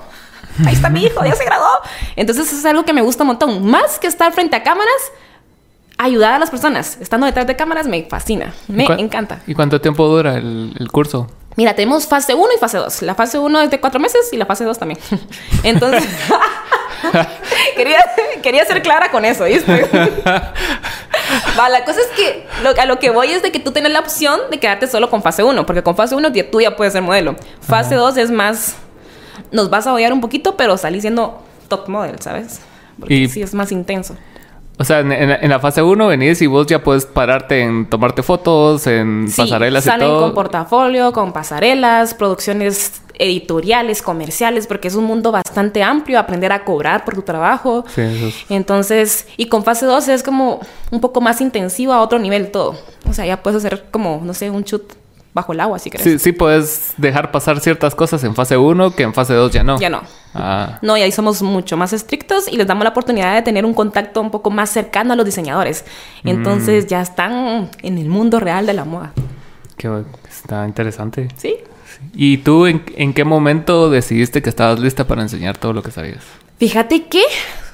ahí 0.65 0.73
está 0.73 0.89
mi 0.89 1.03
hijo, 1.03 1.23
ya 1.23 1.35
se 1.35 1.45
graduó. 1.45 1.67
Entonces 2.15 2.51
es 2.51 2.65
algo 2.65 2.83
que 2.83 2.93
me 2.93 3.01
gusta 3.01 3.23
un 3.23 3.27
montón. 3.27 3.65
Más 3.65 3.99
que 3.99 4.07
estar 4.07 4.31
frente 4.33 4.55
a 4.55 4.63
cámaras, 4.63 4.93
ayudar 5.97 6.33
a 6.33 6.39
las 6.39 6.49
personas, 6.49 6.97
estando 7.01 7.25
detrás 7.25 7.47
de 7.47 7.55
cámaras, 7.55 7.87
me 7.87 8.03
fascina, 8.03 8.53
me 8.67 8.85
encanta. 8.85 9.41
¿Y 9.47 9.53
cuánto 9.53 9.79
tiempo 9.81 10.07
dura 10.07 10.37
el, 10.37 10.73
el 10.79 10.91
curso? 10.91 11.27
Mira, 11.59 11.73
tenemos 11.73 12.07
fase 12.07 12.33
1 12.35 12.47
y 12.55 12.57
fase 12.57 12.77
2. 12.77 13.01
La 13.01 13.15
fase 13.15 13.37
1 13.37 13.61
es 13.63 13.69
de 13.69 13.81
cuatro 13.81 13.99
meses 13.99 14.29
y 14.31 14.37
la 14.37 14.45
fase 14.45 14.63
2 14.63 14.79
también. 14.79 14.97
Entonces, 15.63 16.07
quería, 17.75 17.99
quería 18.41 18.63
ser 18.63 18.81
clara 18.81 19.11
con 19.11 19.25
eso, 19.25 19.43
¿viste? 19.43 19.89
Va, 21.59 21.67
la 21.67 21.83
cosa 21.83 21.99
es 21.99 22.07
que 22.15 22.47
a 22.79 22.85
lo 22.85 22.97
que 22.99 23.09
voy 23.09 23.31
es 23.31 23.43
de 23.43 23.51
que 23.51 23.59
tú 23.59 23.73
tienes 23.73 23.91
la 23.91 23.99
opción 23.99 24.39
de 24.49 24.57
quedarte 24.57 24.87
solo 24.87 25.09
con 25.09 25.21
fase 25.21 25.43
1, 25.43 25.65
porque 25.65 25.83
con 25.83 25.97
fase 25.97 26.15
1 26.15 26.31
tú 26.49 26.61
ya 26.61 26.77
puedes 26.77 26.93
ser 26.93 27.01
modelo. 27.01 27.35
Fase 27.59 27.95
2 27.95 28.15
es 28.15 28.31
más, 28.31 28.75
nos 29.51 29.69
vas 29.69 29.85
a 29.85 29.93
odiar 29.93 30.13
un 30.13 30.21
poquito, 30.21 30.55
pero 30.55 30.77
salís 30.77 31.01
siendo 31.01 31.43
top 31.67 31.89
model, 31.89 32.21
¿sabes? 32.21 32.61
Porque 32.97 33.27
sí 33.27 33.41
es 33.41 33.53
más 33.53 33.73
intenso. 33.73 34.15
O 34.81 34.85
sea, 34.85 35.01
en, 35.01 35.49
la 35.49 35.59
fase 35.59 35.81
1 35.81 36.07
venís 36.07 36.41
y 36.41 36.47
vos 36.47 36.65
ya 36.65 36.81
puedes 36.81 37.05
pararte 37.05 37.63
en 37.63 37.85
tomarte 37.89 38.23
fotos, 38.23 38.87
en 38.87 39.25
pasarelas 39.25 39.85
y 39.85 39.89
todo. 39.89 39.99
salen 39.99 40.15
con 40.15 40.33
portafolio, 40.33 41.11
con 41.11 41.33
pasarelas, 41.33 42.13
producciones 42.13 43.01
editoriales, 43.15 44.01
comerciales, 44.01 44.67
porque 44.67 44.87
es 44.87 44.95
un 44.95 45.03
mundo 45.03 45.33
bastante 45.33 45.83
amplio, 45.83 46.17
aprender 46.17 46.53
a 46.53 46.63
cobrar 46.63 47.03
por 47.03 47.13
tu 47.13 47.23
trabajo. 47.23 47.83
Sí, 47.93 48.01
eso 48.03 48.31
Entonces, 48.47 49.27
y 49.35 49.47
con 49.47 49.65
fase 49.65 49.85
2 49.85 50.07
es 50.07 50.23
como 50.23 50.61
un 50.91 51.01
poco 51.01 51.19
más 51.19 51.41
intensivo 51.41 51.91
a 51.91 52.01
otro 52.01 52.17
nivel 52.17 52.49
todo. 52.49 52.77
O 53.09 53.13
sea, 53.13 53.25
ya 53.25 53.43
puedes 53.43 53.63
hacer 53.63 53.87
como, 53.91 54.21
no 54.23 54.33
sé, 54.33 54.49
un 54.49 54.63
shoot 54.63 54.93
bajo 55.33 55.53
el 55.53 55.59
agua, 55.59 55.79
si 55.79 55.89
querés. 55.89 56.03
Sí, 56.03 56.19
sí 56.19 56.31
puedes 56.31 56.93
dejar 56.97 57.31
pasar 57.31 57.59
ciertas 57.59 57.95
cosas 57.95 58.23
en 58.23 58.35
fase 58.35 58.57
1 58.57 58.95
que 58.95 59.03
en 59.03 59.13
fase 59.13 59.33
2 59.33 59.51
ya 59.51 59.63
no. 59.63 59.79
Ya 59.79 59.89
no. 59.89 60.01
Ah. 60.33 60.79
No, 60.81 60.97
y 60.97 61.01
ahí 61.01 61.11
somos 61.11 61.41
mucho 61.41 61.77
más 61.77 61.93
estrictos 61.93 62.47
y 62.47 62.57
les 62.57 62.67
damos 62.67 62.83
la 62.83 62.91
oportunidad 62.91 63.35
de 63.35 63.41
tener 63.41 63.65
un 63.65 63.73
contacto 63.73 64.21
un 64.21 64.31
poco 64.31 64.49
más 64.49 64.69
cercano 64.69 65.13
a 65.13 65.15
los 65.15 65.25
diseñadores. 65.25 65.85
Entonces 66.23 66.85
mm. 66.85 66.87
ya 66.87 67.01
están 67.01 67.69
en 67.81 67.97
el 67.97 68.09
mundo 68.09 68.39
real 68.39 68.65
de 68.65 68.73
la 68.73 68.85
moda. 68.85 69.13
Qué 69.77 69.89
está 70.29 70.65
interesante. 70.67 71.29
Sí. 71.37 71.57
¿Y 72.13 72.37
tú 72.37 72.65
en, 72.65 72.83
en 72.95 73.13
qué 73.13 73.23
momento 73.23 73.89
decidiste 73.89 74.41
que 74.41 74.49
estabas 74.49 74.79
lista 74.79 75.05
para 75.05 75.21
enseñar 75.21 75.57
todo 75.57 75.73
lo 75.73 75.83
que 75.83 75.91
sabías? 75.91 76.23
Fíjate 76.57 77.05
que 77.05 77.23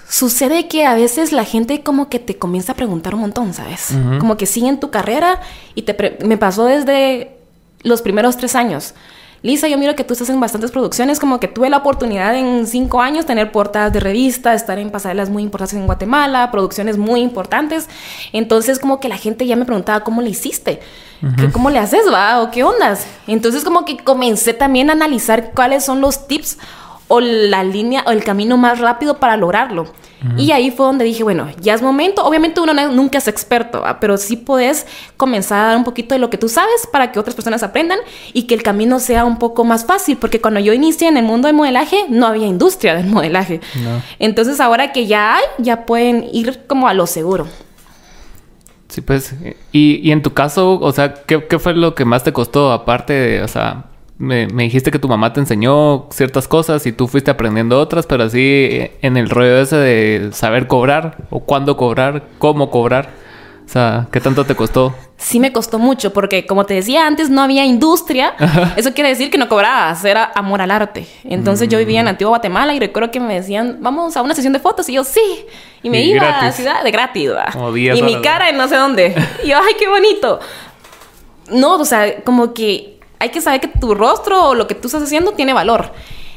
sucede 0.07 0.67
que 0.67 0.85
a 0.85 0.95
veces 0.95 1.31
la 1.31 1.43
gente 1.43 1.81
como 1.81 2.09
que 2.09 2.19
te 2.19 2.37
comienza 2.37 2.73
a 2.73 2.75
preguntar 2.75 3.15
un 3.15 3.21
montón, 3.21 3.53
¿sabes? 3.53 3.93
Como 4.19 4.37
que 4.37 4.45
siguen 4.45 4.79
tu 4.79 4.91
carrera 4.91 5.41
y 5.73 5.81
te 5.83 6.17
me 6.25 6.37
pasó 6.37 6.65
desde 6.65 7.34
los 7.85 8.01
primeros 8.01 8.35
tres 8.35 8.55
años. 8.55 8.93
Lisa, 9.41 9.67
yo 9.67 9.77
miro 9.77 9.95
que 9.95 10.03
tú 10.03 10.13
estás 10.13 10.29
en 10.29 10.39
bastantes 10.39 10.71
producciones, 10.71 11.19
como 11.19 11.39
que 11.39 11.47
tuve 11.47 11.69
la 11.69 11.77
oportunidad 11.77 12.35
en 12.35 12.65
cinco 12.65 12.99
años 12.99 13.27
tener 13.27 13.51
portadas 13.51 13.93
de 13.93 13.99
revista, 13.99 14.55
estar 14.55 14.79
en 14.79 14.89
pasarelas 14.89 15.29
muy 15.29 15.43
importantes 15.43 15.77
en 15.77 15.85
Guatemala, 15.85 16.49
producciones 16.49 16.97
muy 16.97 17.21
importantes. 17.21 17.87
Entonces 18.33 18.79
como 18.79 18.99
que 18.99 19.07
la 19.07 19.17
gente 19.17 19.45
ya 19.45 19.55
me 19.55 19.65
preguntaba, 19.65 20.03
¿cómo 20.03 20.23
le 20.23 20.31
hiciste? 20.31 20.79
¿Cómo 21.53 21.69
le 21.69 21.77
haces, 21.77 22.11
va? 22.11 22.41
¿O 22.41 22.49
qué 22.49 22.63
ondas? 22.63 23.05
Entonces 23.27 23.63
como 23.63 23.85
que 23.85 23.97
comencé 23.97 24.53
también 24.53 24.89
a 24.89 24.93
analizar 24.93 25.51
cuáles 25.53 25.85
son 25.85 26.01
los 26.01 26.27
tips 26.27 26.57
o 27.07 27.19
la 27.19 27.63
línea 27.63 28.03
o 28.07 28.11
el 28.11 28.23
camino 28.23 28.57
más 28.57 28.79
rápido 28.79 29.19
para 29.19 29.37
lograrlo. 29.37 29.87
Y 30.37 30.49
ahí 30.51 30.71
fue 30.71 30.87
donde 30.87 31.05
dije, 31.05 31.21
bueno, 31.21 31.49
ya 31.61 31.75
es 31.75 31.83
momento. 31.83 32.25
Obviamente 32.25 32.59
uno 32.59 32.73
nunca 32.89 33.19
es 33.19 33.27
experto, 33.27 33.83
pero 34.01 34.17
sí 34.17 34.37
puedes 34.37 34.87
comenzar 35.17 35.59
a 35.59 35.67
dar 35.67 35.77
un 35.77 35.83
poquito 35.83 36.15
de 36.15 36.19
lo 36.19 36.31
que 36.31 36.39
tú 36.39 36.49
sabes 36.49 36.87
para 36.91 37.11
que 37.11 37.19
otras 37.19 37.35
personas 37.35 37.61
aprendan 37.61 37.99
y 38.33 38.43
que 38.43 38.55
el 38.55 38.63
camino 38.63 38.99
sea 38.99 39.23
un 39.23 39.37
poco 39.37 39.63
más 39.63 39.85
fácil, 39.85 40.17
porque 40.17 40.41
cuando 40.41 40.59
yo 40.59 40.73
inicié 40.73 41.09
en 41.09 41.17
el 41.17 41.25
mundo 41.25 41.47
del 41.47 41.55
modelaje 41.55 42.05
no 42.09 42.25
había 42.25 42.47
industria 42.47 42.95
del 42.95 43.05
modelaje. 43.05 43.61
Entonces 44.17 44.59
ahora 44.59 44.91
que 44.91 45.05
ya 45.05 45.35
hay, 45.35 45.43
ya 45.59 45.85
pueden 45.85 46.25
ir 46.33 46.61
como 46.65 46.87
a 46.87 46.95
lo 46.95 47.05
seguro. 47.05 47.45
Sí, 48.87 49.01
pues, 49.01 49.35
y, 49.71 49.99
y 50.01 50.11
en 50.11 50.23
tu 50.23 50.33
caso, 50.33 50.79
o 50.79 50.91
sea, 50.91 51.13
¿qué, 51.13 51.45
¿qué, 51.47 51.59
fue 51.59 51.73
lo 51.73 51.93
que 51.95 52.05
más 52.05 52.23
te 52.23 52.31
costó 52.31 52.71
aparte 52.71 53.13
de, 53.13 53.43
o 53.43 53.47
sea, 53.47 53.85
me, 54.17 54.47
dijiste 54.47 54.91
que 54.91 54.99
tu 54.99 55.07
mamá 55.07 55.33
te 55.33 55.39
enseñó 55.39 56.07
ciertas 56.11 56.47
cosas 56.47 56.85
y 56.85 56.91
tú 56.91 57.07
fuiste 57.07 57.31
aprendiendo 57.31 57.79
otras, 57.79 58.05
pero 58.05 58.23
así 58.23 58.39
eh, 58.41 58.97
en 59.01 59.17
el 59.17 59.29
rollo 59.29 59.57
ese 59.57 59.75
de 59.75 60.29
saber 60.31 60.67
cobrar 60.67 61.17
o 61.29 61.41
cuándo 61.41 61.75
cobrar, 61.75 62.23
cómo 62.37 62.69
cobrar. 62.71 63.09
O 63.65 63.67
sea, 63.67 64.07
¿qué 64.11 64.21
tanto 64.21 64.45
te 64.45 64.55
costó? 64.55 64.93
Sí 65.17 65.39
me 65.39 65.51
costó 65.51 65.79
mucho 65.79 66.13
porque 66.13 66.45
como 66.45 66.67
te 66.67 66.75
decía 66.75 67.07
antes 67.07 67.31
no 67.31 67.41
había 67.41 67.65
industria. 67.65 68.35
Eso 68.75 68.93
quiere 68.93 69.09
decir 69.09 69.31
que 69.31 69.39
no 69.39 69.49
cobrabas, 69.49 70.05
era 70.05 70.31
amor 70.35 70.61
al 70.61 70.69
arte. 70.69 71.07
Entonces 71.23 71.67
yo 71.67 71.79
vivía 71.79 71.99
en 72.01 72.05
mm. 72.05 72.09
Antigua 72.09 72.29
Guatemala 72.29 72.75
y 72.75 72.79
recuerdo 72.79 73.09
que 73.09 73.19
me 73.19 73.33
decían, 73.33 73.77
vamos 73.81 74.15
a 74.15 74.21
una 74.21 74.35
sesión 74.35 74.53
de 74.53 74.59
fotos 74.59 74.87
y 74.87 74.93
yo 74.93 75.03
sí. 75.03 75.45
Y 75.81 75.89
me 75.89 76.03
iba 76.03 76.39
a 76.39 76.45
la 76.45 76.51
ciudad 76.51 76.83
de 76.83 76.91
gratis. 76.91 77.31
y 77.75 78.01
mi 78.03 78.21
cara 78.21 78.49
en 78.49 78.57
no 78.57 78.67
sé 78.67 78.75
dónde. 78.75 79.15
Y 79.43 79.49
yo, 79.49 79.57
ay, 79.57 79.73
qué 79.79 79.87
bonito. 79.87 80.39
No, 81.51 81.75
o 81.75 81.85
sea, 81.85 82.23
como 82.23 82.53
que 82.53 82.94
hay 83.19 83.29
que 83.29 83.41
saber 83.41 83.61
que 83.61 83.67
tu 83.67 83.95
rostro 83.95 84.49
o 84.49 84.55
lo 84.55 84.67
que 84.67 84.75
tú 84.75 84.87
estás 84.87 85.03
haciendo 85.03 85.31
tiene 85.31 85.53
valor. 85.53 85.91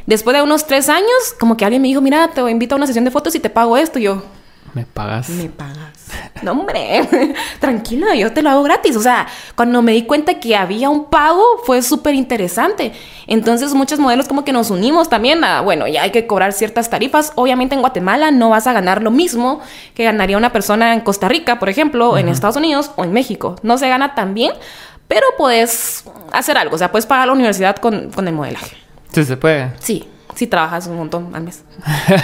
Después 0.07 0.35
de 0.35 0.43
unos 0.43 0.67
tres 0.67 0.89
años, 0.89 1.35
como 1.39 1.57
que 1.57 1.65
alguien 1.65 1.83
me 1.83 1.89
dijo, 1.89 2.01
mira, 2.01 2.29
te 2.29 2.41
invito 2.51 2.75
a 2.75 2.79
una 2.79 2.87
sesión 2.87 3.05
de 3.05 3.11
fotos 3.11 3.35
y 3.35 3.41
te 3.41 3.51
pago 3.51 3.77
esto. 3.77 3.99
Y 3.99 4.05
yo, 4.05 4.23
¿me 4.73 4.87
pagas? 4.87 5.29
Me 5.29 5.49
pagas. 5.49 5.93
No, 6.43 6.53
hombre, 6.53 7.35
tranquila, 7.61 8.15
yo 8.15 8.33
te 8.33 8.43
lo 8.43 8.51
hago 8.51 8.63
gratis. 8.63 8.97
O 8.97 9.03
sea, 9.03 9.27
cuando 9.57 9.83
me 9.83 9.91
di 9.93 10.05
cuenta 10.05 10.39
que 10.39 10.55
había 10.55 10.89
un 10.89 11.07
pago, 11.07 11.43
fue 11.65 11.83
súper 11.83 12.15
interesante. 12.15 12.93
Entonces, 13.27 13.75
muchos 13.75 13.99
modelos 13.99 14.29
como 14.29 14.45
que 14.45 14.53
nos 14.53 14.71
unimos 14.71 15.09
también 15.09 15.43
a, 15.43 15.63
bueno, 15.63 15.89
ya 15.89 16.03
hay 16.03 16.13
que 16.13 16.29
cobrar 16.29 16.53
ciertas 16.53 16.91
tarifas. 16.91 17.33
Obviamente 17.35 17.75
en 17.75 17.81
Guatemala 17.81 18.31
no 18.31 18.51
vas 18.51 18.69
a 18.69 18.73
ganar 18.73 19.03
lo 19.03 19.11
mismo 19.11 19.61
que 19.95 20.05
ganaría 20.05 20.37
una 20.37 20.53
persona 20.53 20.95
en 20.95 21.01
Costa 21.01 21.29
Rica, 21.29 21.59
por 21.59 21.69
ejemplo, 21.69 22.17
en 22.17 22.29
Estados 22.29 22.57
Unidos 22.57 22.93
o 22.95 23.03
en 23.03 23.13
México. 23.13 23.57
No 23.63 23.77
se 23.77 23.89
gana 23.89 24.15
tan 24.15 24.33
bien, 24.33 24.53
pero 25.09 25.27
puedes 25.37 26.05
hacer 26.33 26.59
algo, 26.59 26.75
o 26.75 26.79
sea, 26.79 26.93
puedes 26.93 27.07
pagar 27.07 27.27
la 27.27 27.33
universidad 27.33 27.77
con, 27.77 28.11
con 28.11 28.29
el 28.29 28.35
modelaje. 28.35 28.77
Sí, 29.13 29.25
se 29.25 29.37
puede. 29.37 29.73
Sí, 29.81 30.07
sí 30.35 30.47
trabajas 30.47 30.87
un 30.87 30.97
montón 30.97 31.35
al 31.35 31.43
mes. 31.43 31.65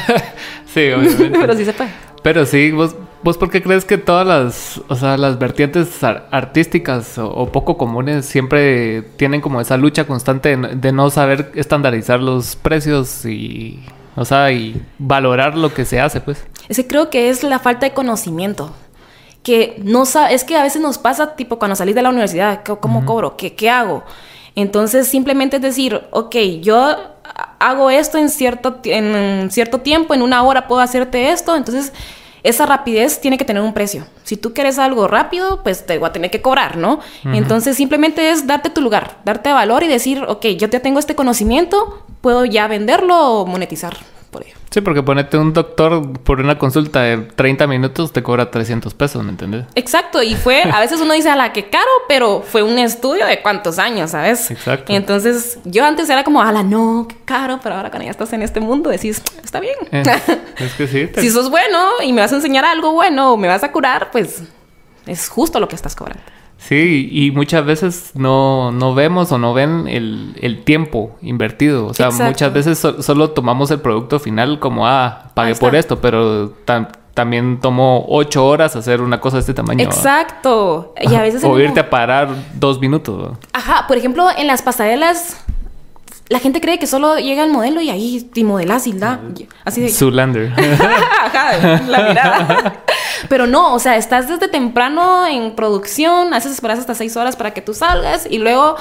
sí, 0.66 0.92
obviamente. 0.92 1.30
pero 1.40 1.56
sí 1.56 1.64
se 1.64 1.72
puede. 1.72 1.90
Pero 2.22 2.46
sí, 2.46 2.70
vos, 2.70 2.94
vos 3.22 3.36
por 3.36 3.50
qué 3.50 3.62
crees 3.62 3.84
que 3.84 3.98
todas 3.98 4.26
las, 4.26 4.80
o 4.88 4.94
sea, 4.94 5.16
las 5.16 5.38
vertientes 5.38 6.02
artísticas 6.02 7.18
o, 7.18 7.50
poco 7.52 7.76
comunes 7.76 8.24
siempre 8.24 9.02
tienen 9.16 9.40
como 9.40 9.60
esa 9.60 9.76
lucha 9.76 10.06
constante 10.06 10.56
de, 10.56 10.76
de, 10.76 10.92
no 10.92 11.10
saber 11.10 11.52
estandarizar 11.54 12.20
los 12.20 12.56
precios 12.56 13.26
y, 13.26 13.82
o 14.16 14.24
sea, 14.24 14.52
y 14.52 14.80
valorar 14.98 15.56
lo 15.56 15.74
que 15.74 15.84
se 15.84 16.00
hace, 16.00 16.20
pues? 16.20 16.46
Ese 16.68 16.86
creo 16.86 17.10
que 17.10 17.28
es 17.28 17.42
la 17.42 17.58
falta 17.58 17.84
de 17.84 17.92
conocimiento 17.92 18.72
que 19.44 19.76
no 19.84 20.06
sabe, 20.06 20.34
es 20.34 20.42
que 20.42 20.56
a 20.56 20.62
veces 20.62 20.82
nos 20.82 20.98
pasa 20.98 21.36
tipo 21.36 21.58
cuando 21.58 21.76
salís 21.76 21.94
de 21.94 22.02
la 22.02 22.08
universidad, 22.08 22.64
¿cómo 22.64 23.04
cobro? 23.04 23.36
¿Qué, 23.36 23.54
¿Qué 23.54 23.70
hago? 23.70 24.02
Entonces 24.56 25.06
simplemente 25.06 25.56
es 25.56 25.62
decir, 25.62 26.02
ok, 26.10 26.34
yo 26.62 26.96
hago 27.58 27.90
esto 27.90 28.18
en 28.18 28.30
cierto, 28.30 28.80
en 28.84 29.50
cierto 29.50 29.80
tiempo, 29.80 30.14
en 30.14 30.22
una 30.22 30.42
hora 30.42 30.66
puedo 30.66 30.80
hacerte 30.80 31.30
esto, 31.30 31.54
entonces 31.56 31.92
esa 32.42 32.64
rapidez 32.64 33.20
tiene 33.20 33.36
que 33.36 33.44
tener 33.44 33.62
un 33.62 33.74
precio. 33.74 34.06
Si 34.22 34.36
tú 34.36 34.54
quieres 34.54 34.78
algo 34.78 35.08
rápido, 35.08 35.62
pues 35.62 35.84
te 35.84 35.98
voy 35.98 36.08
a 36.08 36.12
tener 36.12 36.30
que 36.30 36.40
cobrar, 36.40 36.76
¿no? 36.76 37.00
Entonces 37.24 37.76
simplemente 37.76 38.30
es 38.30 38.46
darte 38.46 38.70
tu 38.70 38.80
lugar, 38.80 39.18
darte 39.24 39.52
valor 39.52 39.82
y 39.82 39.88
decir, 39.88 40.22
ok, 40.26 40.46
yo 40.46 40.68
ya 40.68 40.80
tengo 40.80 40.98
este 40.98 41.14
conocimiento, 41.14 42.04
puedo 42.22 42.46
ya 42.46 42.66
venderlo 42.66 43.16
o 43.16 43.46
monetizar. 43.46 43.96
Sí, 44.70 44.80
porque 44.80 45.02
ponete 45.02 45.38
un 45.38 45.52
doctor 45.52 46.18
por 46.20 46.40
una 46.40 46.58
consulta 46.58 47.02
de 47.02 47.18
30 47.18 47.66
minutos 47.66 48.12
te 48.12 48.22
cobra 48.22 48.50
300 48.50 48.92
pesos, 48.94 49.22
¿me 49.22 49.30
entiendes? 49.30 49.66
Exacto, 49.74 50.22
y 50.22 50.34
fue, 50.34 50.62
a 50.64 50.80
veces 50.80 51.00
uno 51.00 51.14
dice, 51.14 51.30
a 51.30 51.36
la 51.36 51.52
que 51.52 51.68
caro, 51.70 51.90
pero 52.08 52.42
fue 52.42 52.62
un 52.62 52.78
estudio 52.78 53.26
de 53.26 53.40
cuántos 53.40 53.78
años, 53.78 54.10
¿sabes? 54.10 54.50
Exacto. 54.50 54.92
entonces, 54.92 55.58
yo 55.64 55.84
antes 55.84 56.10
era 56.10 56.24
como, 56.24 56.42
a 56.42 56.50
la 56.52 56.62
no, 56.62 57.06
qué 57.08 57.16
caro, 57.24 57.60
pero 57.62 57.76
ahora 57.76 57.90
cuando 57.90 58.06
ya 58.06 58.10
estás 58.10 58.32
en 58.32 58.42
este 58.42 58.60
mundo 58.60 58.90
decís, 58.90 59.22
está 59.42 59.60
bien. 59.60 59.76
Eh, 59.92 60.02
es 60.58 60.72
que 60.74 60.88
sí. 60.88 61.08
si 61.20 61.30
sos 61.30 61.50
bueno 61.50 61.78
y 62.02 62.12
me 62.12 62.20
vas 62.20 62.32
a 62.32 62.36
enseñar 62.36 62.64
algo 62.64 62.92
bueno 62.92 63.32
o 63.32 63.36
me 63.36 63.48
vas 63.48 63.62
a 63.62 63.70
curar, 63.70 64.10
pues 64.10 64.42
es 65.06 65.28
justo 65.28 65.60
lo 65.60 65.68
que 65.68 65.76
estás 65.76 65.94
cobrando. 65.94 66.22
Sí, 66.68 67.10
y 67.12 67.30
muchas 67.30 67.66
veces 67.66 68.12
no, 68.14 68.72
no 68.72 68.94
vemos 68.94 69.30
o 69.32 69.38
no 69.38 69.52
ven 69.52 69.86
el, 69.86 70.34
el 70.40 70.64
tiempo 70.64 71.14
invertido. 71.20 71.86
O 71.88 71.92
sea, 71.92 72.10
muchas 72.10 72.54
veces 72.54 72.78
solo 72.78 73.30
tomamos 73.32 73.70
el 73.70 73.80
producto 73.80 74.18
final 74.18 74.60
como, 74.60 74.88
ah, 74.88 75.30
pagué 75.34 75.54
por 75.56 75.74
esto, 75.74 76.00
pero 76.00 76.54
también 77.12 77.60
tomó 77.60 78.06
ocho 78.08 78.46
horas 78.46 78.76
hacer 78.76 79.02
una 79.02 79.20
cosa 79.20 79.36
de 79.36 79.40
este 79.40 79.52
tamaño. 79.52 79.84
Exacto. 79.84 80.94
Y 81.02 81.14
a 81.14 81.20
veces... 81.20 81.44
o 81.44 81.58
irte 81.58 81.80
a 81.80 81.90
parar 81.90 82.30
dos 82.54 82.80
minutos. 82.80 83.36
Ajá, 83.52 83.86
por 83.86 83.98
ejemplo, 83.98 84.28
en 84.34 84.46
las 84.46 84.62
pasarelas 84.62 85.44
la 86.28 86.38
gente 86.38 86.60
cree 86.60 86.78
que 86.78 86.86
solo 86.86 87.18
llega 87.18 87.44
el 87.44 87.50
modelo 87.50 87.80
y 87.80 87.90
ahí 87.90 88.22
te 88.22 88.44
modelas 88.44 88.86
y 88.86 88.92
da. 88.92 89.20
Así 89.64 89.82
de. 89.82 89.90
Zulander. 89.90 90.52
Ajá, 91.20 91.82
la 91.86 92.08
mirada. 92.08 92.84
Pero 93.28 93.46
no, 93.46 93.74
o 93.74 93.78
sea, 93.78 93.96
estás 93.96 94.28
desde 94.28 94.48
temprano 94.48 95.26
en 95.26 95.54
producción, 95.54 96.32
haces 96.32 96.52
esperar 96.52 96.78
hasta 96.78 96.94
seis 96.94 97.16
horas 97.16 97.36
para 97.36 97.52
que 97.52 97.60
tú 97.60 97.74
salgas 97.74 98.26
y 98.28 98.38
luego 98.38 98.76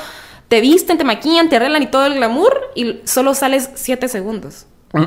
te 0.47 0.61
visten, 0.61 0.97
te 0.97 1.03
maquillan, 1.03 1.49
te 1.49 1.57
arreglan 1.57 1.83
y 1.83 1.87
todo 1.87 2.05
el 2.05 2.15
glamour 2.15 2.71
y 2.75 3.01
solo 3.03 3.33
sales 3.33 3.69
siete 3.75 4.07
segundos. 4.07 4.65
Mm. 4.93 5.05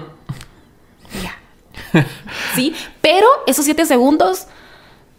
ya. 1.22 2.04
sí, 2.54 2.74
pero 3.00 3.26
esos 3.46 3.64
siete 3.64 3.86
segundos 3.86 4.46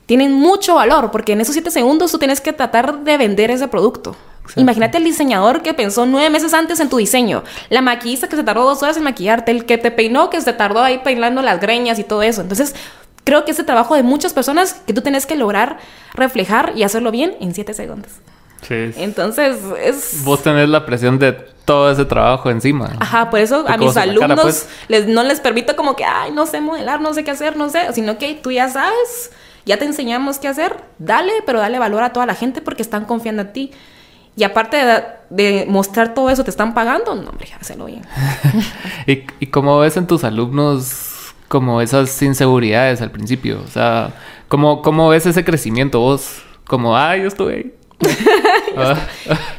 tienen 0.08 0.34
mucho 0.34 0.76
valor 0.76 1.12
porque 1.12 1.34
en 1.34 1.42
esos 1.42 1.54
siete 1.54 1.70
segundos 1.70 2.12
tú 2.12 2.18
tienes 2.18 2.42
que 2.42 2.54
tratar 2.54 3.04
de 3.04 3.18
vender 3.18 3.52
ese 3.52 3.68
producto. 3.68 4.16
Imagínate 4.56 4.98
el 4.98 5.04
diseñador 5.04 5.62
que 5.62 5.74
pensó 5.74 6.06
nueve 6.06 6.30
meses 6.30 6.54
antes 6.54 6.80
en 6.80 6.90
tu 6.90 6.98
diseño, 6.98 7.44
la 7.70 7.82
maquillista 7.82 8.30
que 8.30 8.38
se 8.38 8.44
tardó 8.44 8.64
dos 8.64 8.82
horas 8.82 8.98
en 8.98 9.04
maquillarte, 9.04 9.52
el 9.52 9.66
que 9.66 9.78
te 9.78 9.92
peinó, 9.92 10.30
que 10.30 10.42
se 10.42 10.54
tardó 10.54 10.82
ahí 10.82 11.02
peinando 11.04 11.42
las 11.42 11.60
greñas 11.60 12.00
y 12.00 12.06
todo 12.06 12.24
eso. 12.24 12.42
Entonces, 12.42 12.74
creo 13.26 13.44
que 13.44 13.52
ese 13.52 13.66
trabajo 13.66 13.96
de 13.96 14.04
muchas 14.04 14.34
personas 14.34 14.82
que 14.88 14.94
tú 14.94 15.02
tienes 15.02 15.26
que 15.26 15.36
lograr 15.36 15.80
reflejar 16.14 16.72
y 16.76 16.84
hacerlo 16.84 17.12
bien 17.12 17.36
en 17.42 17.54
siete 17.54 17.74
segundos. 17.74 18.14
Sí. 18.66 18.94
Entonces, 18.96 19.58
es... 19.84 20.24
Vos 20.24 20.42
tenés 20.42 20.70
la 20.70 20.86
presión 20.86 21.20
de 21.20 21.34
todo 21.66 21.92
ese 21.92 22.06
trabajo 22.06 22.50
encima. 22.50 22.94
Ajá, 23.02 23.30
por 23.30 23.42
eso 23.42 23.66
a 23.68 23.76
mis 23.76 23.98
alumnos 23.98 24.40
pues. 24.42 24.70
les, 24.88 25.08
no 25.08 25.24
les 25.24 25.42
permito 25.42 25.76
como 25.76 25.98
que, 25.98 26.06
ay, 26.06 26.32
no 26.32 26.46
sé 26.46 26.62
modelar, 26.62 27.02
no 27.02 27.14
sé 27.14 27.26
qué 27.26 27.32
hacer, 27.32 27.58
no 27.58 27.70
sé, 27.70 27.92
sino 27.92 28.18
que 28.18 28.36
tú 28.36 28.52
ya 28.52 28.70
sabes, 28.70 29.32
ya 29.68 29.78
te 29.78 29.86
enseñamos 29.86 30.40
qué 30.40 30.48
hacer, 30.48 30.78
dale, 30.98 31.34
pero 31.46 31.60
dale 31.60 31.78
valor 31.78 32.02
a 32.02 32.14
toda 32.14 32.26
la 32.26 32.36
gente 32.36 32.62
porque 32.62 32.82
están 32.82 33.06
confiando 33.06 33.44
en 33.44 33.54
ti. 33.54 33.72
Y 34.38 34.44
aparte 34.44 34.78
de, 35.30 35.66
mostrar 35.68 36.14
todo 36.14 36.30
eso, 36.30 36.44
¿te 36.44 36.50
están 36.50 36.74
pagando? 36.74 37.16
No, 37.16 37.30
hombre, 37.30 37.50
hazlo 37.60 37.86
bien. 37.86 38.04
¿Y, 39.08 39.24
¿Y 39.40 39.48
cómo 39.48 39.80
ves 39.80 39.98
en 39.98 40.08
tus 40.08 40.24
alumnos 40.24 41.34
como 41.48 41.82
esas 41.82 42.22
inseguridades 42.22 43.02
al 43.02 43.12
principio? 43.12 43.62
O 43.64 43.68
sea, 43.68 44.14
¿cómo, 44.48 44.82
cómo 44.82 45.10
ves 45.10 45.26
ese 45.26 45.44
crecimiento 45.44 46.00
vos? 46.00 46.44
Como, 46.66 46.96
ay, 46.96 47.22
yo 47.24 47.28
estoy 47.28 47.54
ahí. 47.54 47.74
Ah. 48.80 48.96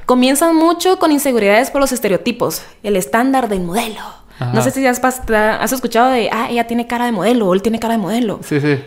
Comienzan 0.06 0.54
mucho 0.54 1.00
con 1.00 1.10
inseguridades 1.10 1.72
por 1.72 1.80
los 1.80 1.90
estereotipos, 1.90 2.62
el 2.84 2.94
estándar 2.94 3.48
del 3.48 3.62
modelo. 3.62 4.00
No 4.54 4.62
sé 4.62 4.70
si 4.70 4.86
has, 4.86 5.02
has 5.02 5.72
escuchado 5.72 6.12
de, 6.12 6.30
ah, 6.32 6.46
ella 6.48 6.68
tiene 6.68 6.86
cara 6.86 7.06
de 7.06 7.10
modelo 7.10 7.48
o 7.48 7.54
él 7.54 7.62
tiene 7.62 7.80
cara 7.80 7.94
de 7.94 7.98
modelo. 7.98 8.38
Sí, 8.44 8.60
sí. 8.60 8.78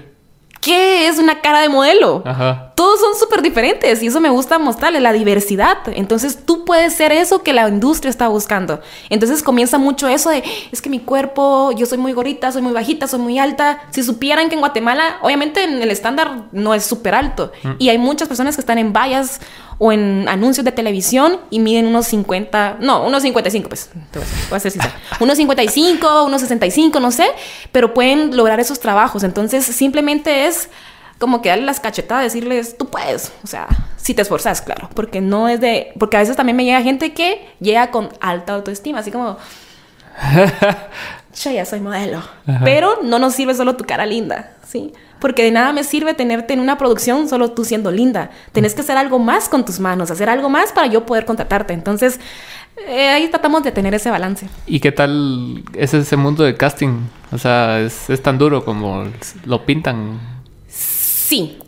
¿Qué 0.61 1.07
es 1.07 1.17
una 1.17 1.41
cara 1.41 1.59
de 1.61 1.69
modelo? 1.69 2.21
Ajá. 2.23 2.71
Todos 2.75 2.99
son 2.99 3.15
súper 3.15 3.41
diferentes 3.41 4.01
y 4.03 4.07
eso 4.07 4.21
me 4.21 4.29
gusta 4.29 4.59
mostrarle, 4.59 4.99
la 4.99 5.11
diversidad. 5.11 5.79
Entonces 5.87 6.45
tú 6.45 6.65
puedes 6.65 6.93
ser 6.93 7.11
eso 7.11 7.41
que 7.41 7.51
la 7.51 7.67
industria 7.67 8.11
está 8.11 8.27
buscando. 8.27 8.79
Entonces 9.09 9.41
comienza 9.41 9.79
mucho 9.79 10.07
eso 10.07 10.29
de, 10.29 10.43
es 10.71 10.81
que 10.81 10.89
mi 10.89 10.99
cuerpo, 10.99 11.71
yo 11.71 11.87
soy 11.87 11.97
muy 11.97 12.13
gorita, 12.13 12.51
soy 12.51 12.61
muy 12.61 12.73
bajita, 12.73 13.07
soy 13.07 13.19
muy 13.19 13.39
alta. 13.39 13.81
Si 13.89 14.03
supieran 14.03 14.49
que 14.49 14.55
en 14.55 14.61
Guatemala, 14.61 15.17
obviamente 15.23 15.63
en 15.63 15.81
el 15.81 15.89
estándar 15.89 16.43
no 16.51 16.75
es 16.75 16.85
súper 16.85 17.15
alto. 17.15 17.51
Mm. 17.63 17.71
Y 17.79 17.89
hay 17.89 17.97
muchas 17.97 18.27
personas 18.27 18.55
que 18.55 18.61
están 18.61 18.77
en 18.77 18.93
vallas 18.93 19.41
o 19.83 19.91
en 19.91 20.29
anuncios 20.29 20.63
de 20.63 20.71
televisión 20.71 21.39
y 21.49 21.57
miden 21.57 21.87
unos 21.87 22.05
50, 22.05 22.77
no, 22.81 23.03
unos 23.03 23.23
55, 23.23 23.67
pues, 23.67 23.89
voy 24.11 24.57
a 24.57 24.59
ser 24.59 24.71
sincera. 24.71 24.93
unos 25.19 25.37
55, 25.37 26.23
unos 26.23 26.41
65, 26.41 26.99
no 26.99 27.09
sé, 27.09 27.25
pero 27.71 27.91
pueden 27.91 28.37
lograr 28.37 28.59
esos 28.59 28.79
trabajos. 28.79 29.23
Entonces, 29.23 29.65
simplemente 29.65 30.45
es 30.45 30.69
como 31.17 31.41
que 31.41 31.49
darle 31.49 31.65
las 31.65 31.79
cachetadas, 31.79 32.25
decirles, 32.25 32.77
tú 32.77 32.91
puedes, 32.91 33.31
o 33.43 33.47
sea, 33.47 33.67
si 33.97 34.13
te 34.13 34.21
esforzas, 34.21 34.61
claro, 34.61 34.87
porque 34.93 35.19
no 35.19 35.49
es 35.49 35.59
de, 35.59 35.93
porque 35.97 36.17
a 36.17 36.19
veces 36.19 36.35
también 36.35 36.57
me 36.57 36.63
llega 36.63 36.83
gente 36.83 37.13
que 37.13 37.49
llega 37.59 37.89
con 37.89 38.09
alta 38.21 38.53
autoestima, 38.53 38.99
así 38.99 39.09
como, 39.09 39.37
yo 41.33 41.51
ya 41.51 41.65
soy 41.65 41.79
modelo. 41.79 42.21
Pero 42.63 42.99
no 43.03 43.19
nos 43.19 43.33
sirve 43.35 43.53
solo 43.53 43.75
tu 43.75 43.83
cara 43.83 44.05
linda, 44.05 44.51
¿sí? 44.67 44.93
Porque 45.19 45.43
de 45.43 45.51
nada 45.51 45.71
me 45.71 45.83
sirve 45.83 46.13
tenerte 46.13 46.53
en 46.53 46.59
una 46.59 46.77
producción 46.77 47.29
solo 47.29 47.51
tú 47.51 47.63
siendo 47.63 47.91
linda. 47.91 48.31
Tenés 48.51 48.73
que 48.73 48.81
hacer 48.81 48.97
algo 48.97 49.19
más 49.19 49.49
con 49.49 49.63
tus 49.65 49.79
manos, 49.79 50.09
hacer 50.09 50.29
algo 50.29 50.49
más 50.49 50.71
para 50.71 50.87
yo 50.87 51.05
poder 51.05 51.25
contratarte. 51.25 51.73
Entonces, 51.73 52.19
eh, 52.87 53.09
ahí 53.09 53.27
tratamos 53.29 53.63
de 53.63 53.71
tener 53.71 53.93
ese 53.93 54.09
balance. 54.09 54.49
¿Y 54.65 54.79
qué 54.79 54.91
tal 54.91 55.63
es 55.75 55.93
ese 55.93 56.17
mundo 56.17 56.43
de 56.43 56.55
casting? 56.55 57.01
O 57.31 57.37
sea, 57.37 57.79
¿es, 57.79 58.09
es 58.09 58.21
tan 58.23 58.37
duro 58.37 58.65
como 58.65 59.05
lo 59.45 59.65
pintan? 59.65 60.19
Sí. 60.67 61.59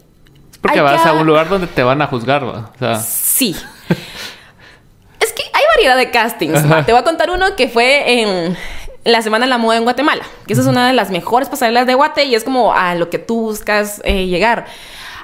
Porque 0.61 0.81
vas 0.81 1.05
a 1.05 1.13
un 1.13 1.27
lugar 1.27 1.49
donde 1.49 1.67
te 1.67 1.83
van 1.83 2.01
a 2.01 2.07
juzgar, 2.07 2.45
¿va? 2.45 2.71
O 2.73 2.79
sea... 2.79 2.95
Sí. 2.95 3.55
es 5.19 5.33
que 5.33 5.43
hay 5.53 5.63
variedad 5.75 5.97
de 5.97 6.09
castings. 6.09 6.61
Te 6.85 6.91
voy 6.91 7.01
a 7.01 7.03
contar 7.03 7.29
uno 7.29 7.55
que 7.55 7.67
fue 7.67 8.21
en 8.21 8.57
la 9.03 9.21
Semana 9.21 9.45
de 9.45 9.49
la 9.49 9.57
Moda 9.57 9.77
en 9.77 9.83
Guatemala, 9.83 10.23
que 10.47 10.53
esa 10.53 10.61
es 10.61 10.67
una 10.67 10.87
de 10.87 10.93
las 10.93 11.11
mejores 11.11 11.49
pasarelas 11.49 11.87
de 11.87 11.93
Guate 11.93 12.25
y 12.25 12.35
es 12.35 12.43
como 12.43 12.73
a 12.73 12.95
lo 12.95 13.09
que 13.09 13.19
tú 13.19 13.41
buscas 13.41 14.01
eh, 14.03 14.27
llegar. 14.27 14.65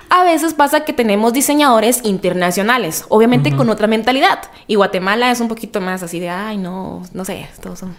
A 0.09 0.23
veces 0.23 0.55
pasa 0.55 0.85
que 0.85 0.91
tenemos 0.91 1.33
diseñadores 1.33 2.01
internacionales, 2.03 3.05
obviamente 3.09 3.55
con 3.55 3.69
otra 3.69 3.85
mentalidad. 3.85 4.39
Y 4.65 4.73
Guatemala 4.73 5.29
es 5.29 5.39
un 5.39 5.47
poquito 5.47 5.81
más 5.81 6.01
así 6.01 6.19
de, 6.19 6.29
ay, 6.29 6.57
no, 6.57 7.03
no 7.13 7.25
sé, 7.25 7.47
todo 7.61 7.75
son 7.75 7.95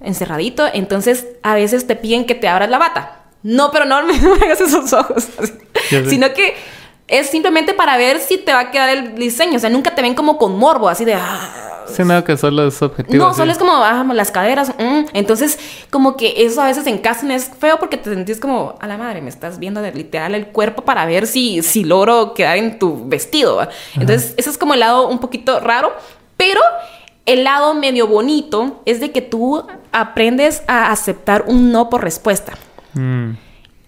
encerradito. 0.00 0.66
Entonces, 0.72 1.26
a 1.42 1.54
veces 1.54 1.86
te 1.86 1.96
piden 1.96 2.26
que 2.26 2.34
te 2.34 2.46
abras 2.46 2.68
la 2.68 2.76
bata. 2.76 3.22
No, 3.42 3.70
pero 3.70 3.86
no 3.86 4.02
me 4.04 4.14
hagas 4.14 4.60
esos 4.60 4.92
ojos. 4.92 5.28
Sino 5.88 6.32
que 6.34 6.54
es 7.08 7.30
simplemente 7.30 7.74
para 7.74 7.96
ver 7.96 8.20
si 8.20 8.38
te 8.38 8.52
va 8.52 8.60
a 8.60 8.70
quedar 8.70 8.90
el 8.90 9.14
diseño. 9.14 9.56
O 9.56 9.58
sea, 9.58 9.70
nunca 9.70 9.94
te 9.94 10.02
ven 10.02 10.14
como 10.14 10.38
con 10.38 10.56
morbo, 10.58 10.88
así 10.88 11.04
de... 11.04 11.14
Ah, 11.14 11.68
Sí, 11.90 12.04
nada 12.04 12.22
que 12.22 12.36
solo 12.36 12.66
es 12.66 12.80
objetivo. 12.82 13.24
No, 13.24 13.34
solo 13.34 13.50
es 13.50 13.58
como 13.58 13.78
bajamos 13.78 14.14
las 14.14 14.30
caderas. 14.30 14.70
Mm. 14.78 15.06
Entonces, 15.14 15.58
como 15.90 16.16
que 16.16 16.34
eso 16.44 16.60
a 16.60 16.66
veces 16.66 16.86
en 16.86 16.98
casting 16.98 17.30
es 17.30 17.50
feo 17.58 17.78
porque 17.78 17.96
te 17.96 18.10
sentís 18.10 18.40
como, 18.40 18.74
a 18.80 18.86
la 18.86 18.98
madre, 18.98 19.22
me 19.22 19.30
estás 19.30 19.58
viendo 19.58 19.80
de 19.80 19.92
literal 19.92 20.34
el 20.34 20.48
cuerpo 20.48 20.82
para 20.82 21.06
ver 21.06 21.26
si, 21.26 21.62
si 21.62 21.84
logro 21.84 22.34
quedar 22.34 22.58
en 22.58 22.78
tu 22.78 23.08
vestido. 23.08 23.66
Entonces, 23.94 24.34
ese 24.36 24.50
es 24.50 24.58
como 24.58 24.74
el 24.74 24.80
lado 24.80 25.08
un 25.08 25.18
poquito 25.18 25.60
raro, 25.60 25.92
pero 26.36 26.60
el 27.26 27.44
lado 27.44 27.74
medio 27.74 28.06
bonito 28.06 28.82
es 28.84 29.00
de 29.00 29.10
que 29.10 29.22
tú 29.22 29.64
aprendes 29.92 30.62
a 30.66 30.92
aceptar 30.92 31.44
un 31.46 31.72
no 31.72 31.88
por 31.90 32.02
respuesta. 32.02 32.52
Mm. 32.94 33.32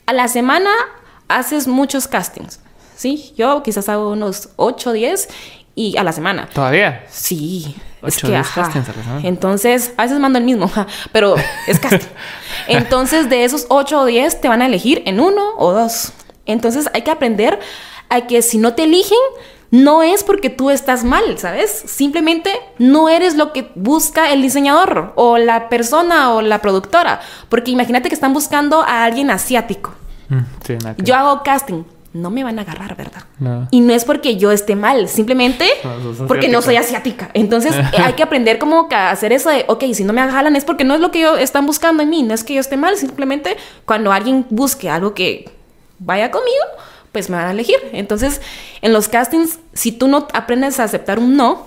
A 0.07 0.13
la 0.13 0.29
semana 0.29 0.71
haces 1.29 1.69
muchos 1.69 2.09
castings. 2.09 2.61
Sí, 3.01 3.33
yo 3.35 3.63
quizás 3.63 3.89
hago 3.89 4.11
unos 4.11 4.51
8 4.57 4.91
o 4.91 4.93
10 4.93 5.31
y 5.75 5.97
a 5.97 6.05
la 6.05 6.13
semana. 6.13 6.51
¿Todavía? 6.53 7.03
Sí. 7.09 7.75
Es 8.03 8.19
que, 8.19 8.37
ajá. 8.37 8.71
Entonces, 9.23 9.95
a 9.97 10.03
veces 10.03 10.19
mando 10.19 10.39
el 10.39 10.45
mismo, 10.45 10.71
pero 11.11 11.35
es 11.67 11.81
casting. 11.81 12.07
Entonces, 12.69 13.31
de 13.31 13.45
esos 13.45 13.65
8 13.71 14.01
o 14.01 14.05
10 14.05 14.43
te 14.43 14.49
van 14.49 14.61
a 14.61 14.67
elegir 14.67 15.03
en 15.07 15.19
uno 15.19 15.41
o 15.57 15.73
dos. 15.73 16.13
Entonces, 16.45 16.91
hay 16.93 17.01
que 17.01 17.11
aprender 17.11 17.59
a 18.11 18.27
que 18.27 18.43
si 18.43 18.59
no 18.59 18.75
te 18.75 18.83
eligen, 18.83 19.17
no 19.71 20.03
es 20.03 20.23
porque 20.23 20.51
tú 20.51 20.69
estás 20.69 21.03
mal, 21.03 21.39
¿sabes? 21.39 21.71
Simplemente 21.71 22.53
no 22.77 23.09
eres 23.09 23.35
lo 23.35 23.55
que 23.55 23.71
busca 23.77 24.31
el 24.31 24.43
diseñador 24.43 25.15
o 25.17 25.39
la 25.39 25.71
persona 25.71 26.35
o 26.35 26.43
la 26.43 26.61
productora. 26.61 27.23
Porque 27.49 27.71
imagínate 27.71 28.11
que 28.11 28.15
están 28.15 28.35
buscando 28.35 28.83
a 28.83 29.05
alguien 29.05 29.31
asiático. 29.31 29.95
Mm, 30.29 30.41
Yo 30.99 31.17
hago 31.17 31.43
casting 31.43 31.85
no 32.13 32.31
me 32.31 32.43
van 32.43 32.59
a 32.59 32.63
agarrar, 32.63 32.97
¿verdad? 32.97 33.23
Y 33.71 33.81
no 33.81 33.93
es 33.93 34.05
porque 34.05 34.37
yo 34.37 34.51
esté 34.51 34.75
mal, 34.75 35.09
simplemente 35.09 35.67
porque 36.27 36.49
no 36.49 36.61
soy 36.61 36.77
asiática. 36.77 37.31
Entonces 37.35 37.75
hay 37.99 38.15
que 38.15 38.23
aprender 38.23 38.59
como 38.59 38.89
que 38.89 38.97
hacer 38.97 39.33
eso 39.33 39.51
de, 39.51 39.65
ok, 39.69 39.85
si 39.93 40.05
no 40.05 40.13
me 40.13 40.21
jalan 40.21 40.57
es 40.57 40.65
porque 40.65 40.85
no 40.85 40.95
es 40.95 41.01
lo 41.01 41.11
que 41.11 41.21
ellos 41.21 41.39
están 41.39 41.67
buscando 41.67 42.03
en 42.03 42.11
mí, 42.11 42.23
no 42.23 42.35
es 42.35 42.43
que 42.43 42.55
yo 42.55 42.61
esté 42.61 42.77
mal, 42.77 42.97
simplemente 42.97 43.57
cuando 43.85 44.13
alguien 44.13 44.47
busque 44.51 44.91
algo 44.91 45.15
que 45.15 45.51
vaya 45.99 46.31
conmigo, 46.31 46.65
pues 47.13 47.31
me 47.31 47.37
van 47.37 47.47
a 47.47 47.51
elegir. 47.53 47.79
Entonces, 47.93 48.41
en 48.83 48.93
los 48.93 49.09
castings, 49.09 49.59
si 49.73 49.93
tú 49.93 50.09
no 50.09 50.29
aprendes 50.33 50.81
a 50.81 50.85
aceptar 50.85 51.19
un 51.19 51.37
no, 51.37 51.67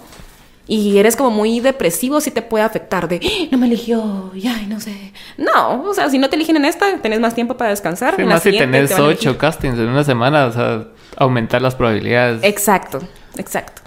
y 0.68 0.98
eres 0.98 1.16
como 1.16 1.30
muy 1.30 1.60
depresivo, 1.60 2.22
sí 2.22 2.32
te 2.32 2.42
puede 2.42 2.64
afectar 2.64 3.08
de, 3.08 3.20
¡Ah! 3.24 3.48
no 3.52 3.58
me 3.58 3.68
eligió, 3.68 4.32
ya, 4.34 4.62
no 4.68 4.80
sé. 4.80 5.12
No, 5.38 5.84
o 5.84 5.94
sea, 5.94 6.10
si 6.10 6.18
no 6.18 6.30
te 6.30 6.36
eligen 6.36 6.56
en 6.56 6.66
esta, 6.66 6.98
tenés 7.00 7.20
más 7.20 7.36
tiempo 7.36 7.58
para 7.58 7.72
descansar. 7.72 8.16
Sí, 8.16 8.24
más 8.24 8.44
si 8.44 8.58
tenés 8.58 8.98
ocho 8.98 9.38
castings 9.38 9.78
en 9.78 9.90
una 9.90 10.04
semana, 10.04 10.46
o 10.46 10.52
sea, 10.52 10.88
aumentar 11.18 11.62
las 11.62 11.76
probabilidades. 11.76 12.44
Exacto, 12.44 13.00
exacto. 13.38 13.82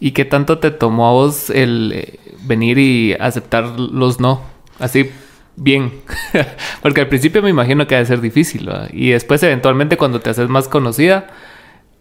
¿Y 0.00 0.12
qué 0.12 0.24
tanto 0.24 0.58
te 0.58 0.70
tomó 0.70 1.08
a 1.08 1.12
vos 1.12 1.50
el 1.50 1.92
eh, 1.94 2.18
venir 2.42 2.78
y 2.78 3.12
aceptar 3.14 3.78
los 3.78 4.18
no? 4.18 4.40
Así 4.78 5.10
bien. 5.56 5.92
Porque 6.82 7.02
al 7.02 7.08
principio 7.08 7.42
me 7.42 7.50
imagino 7.50 7.86
que 7.86 7.94
debe 7.94 8.06
ser 8.06 8.20
difícil, 8.20 8.66
¿verdad? 8.66 8.88
Y 8.92 9.10
después, 9.10 9.42
eventualmente, 9.42 9.96
cuando 9.96 10.20
te 10.20 10.30
haces 10.30 10.48
más 10.48 10.68
conocida, 10.68 11.28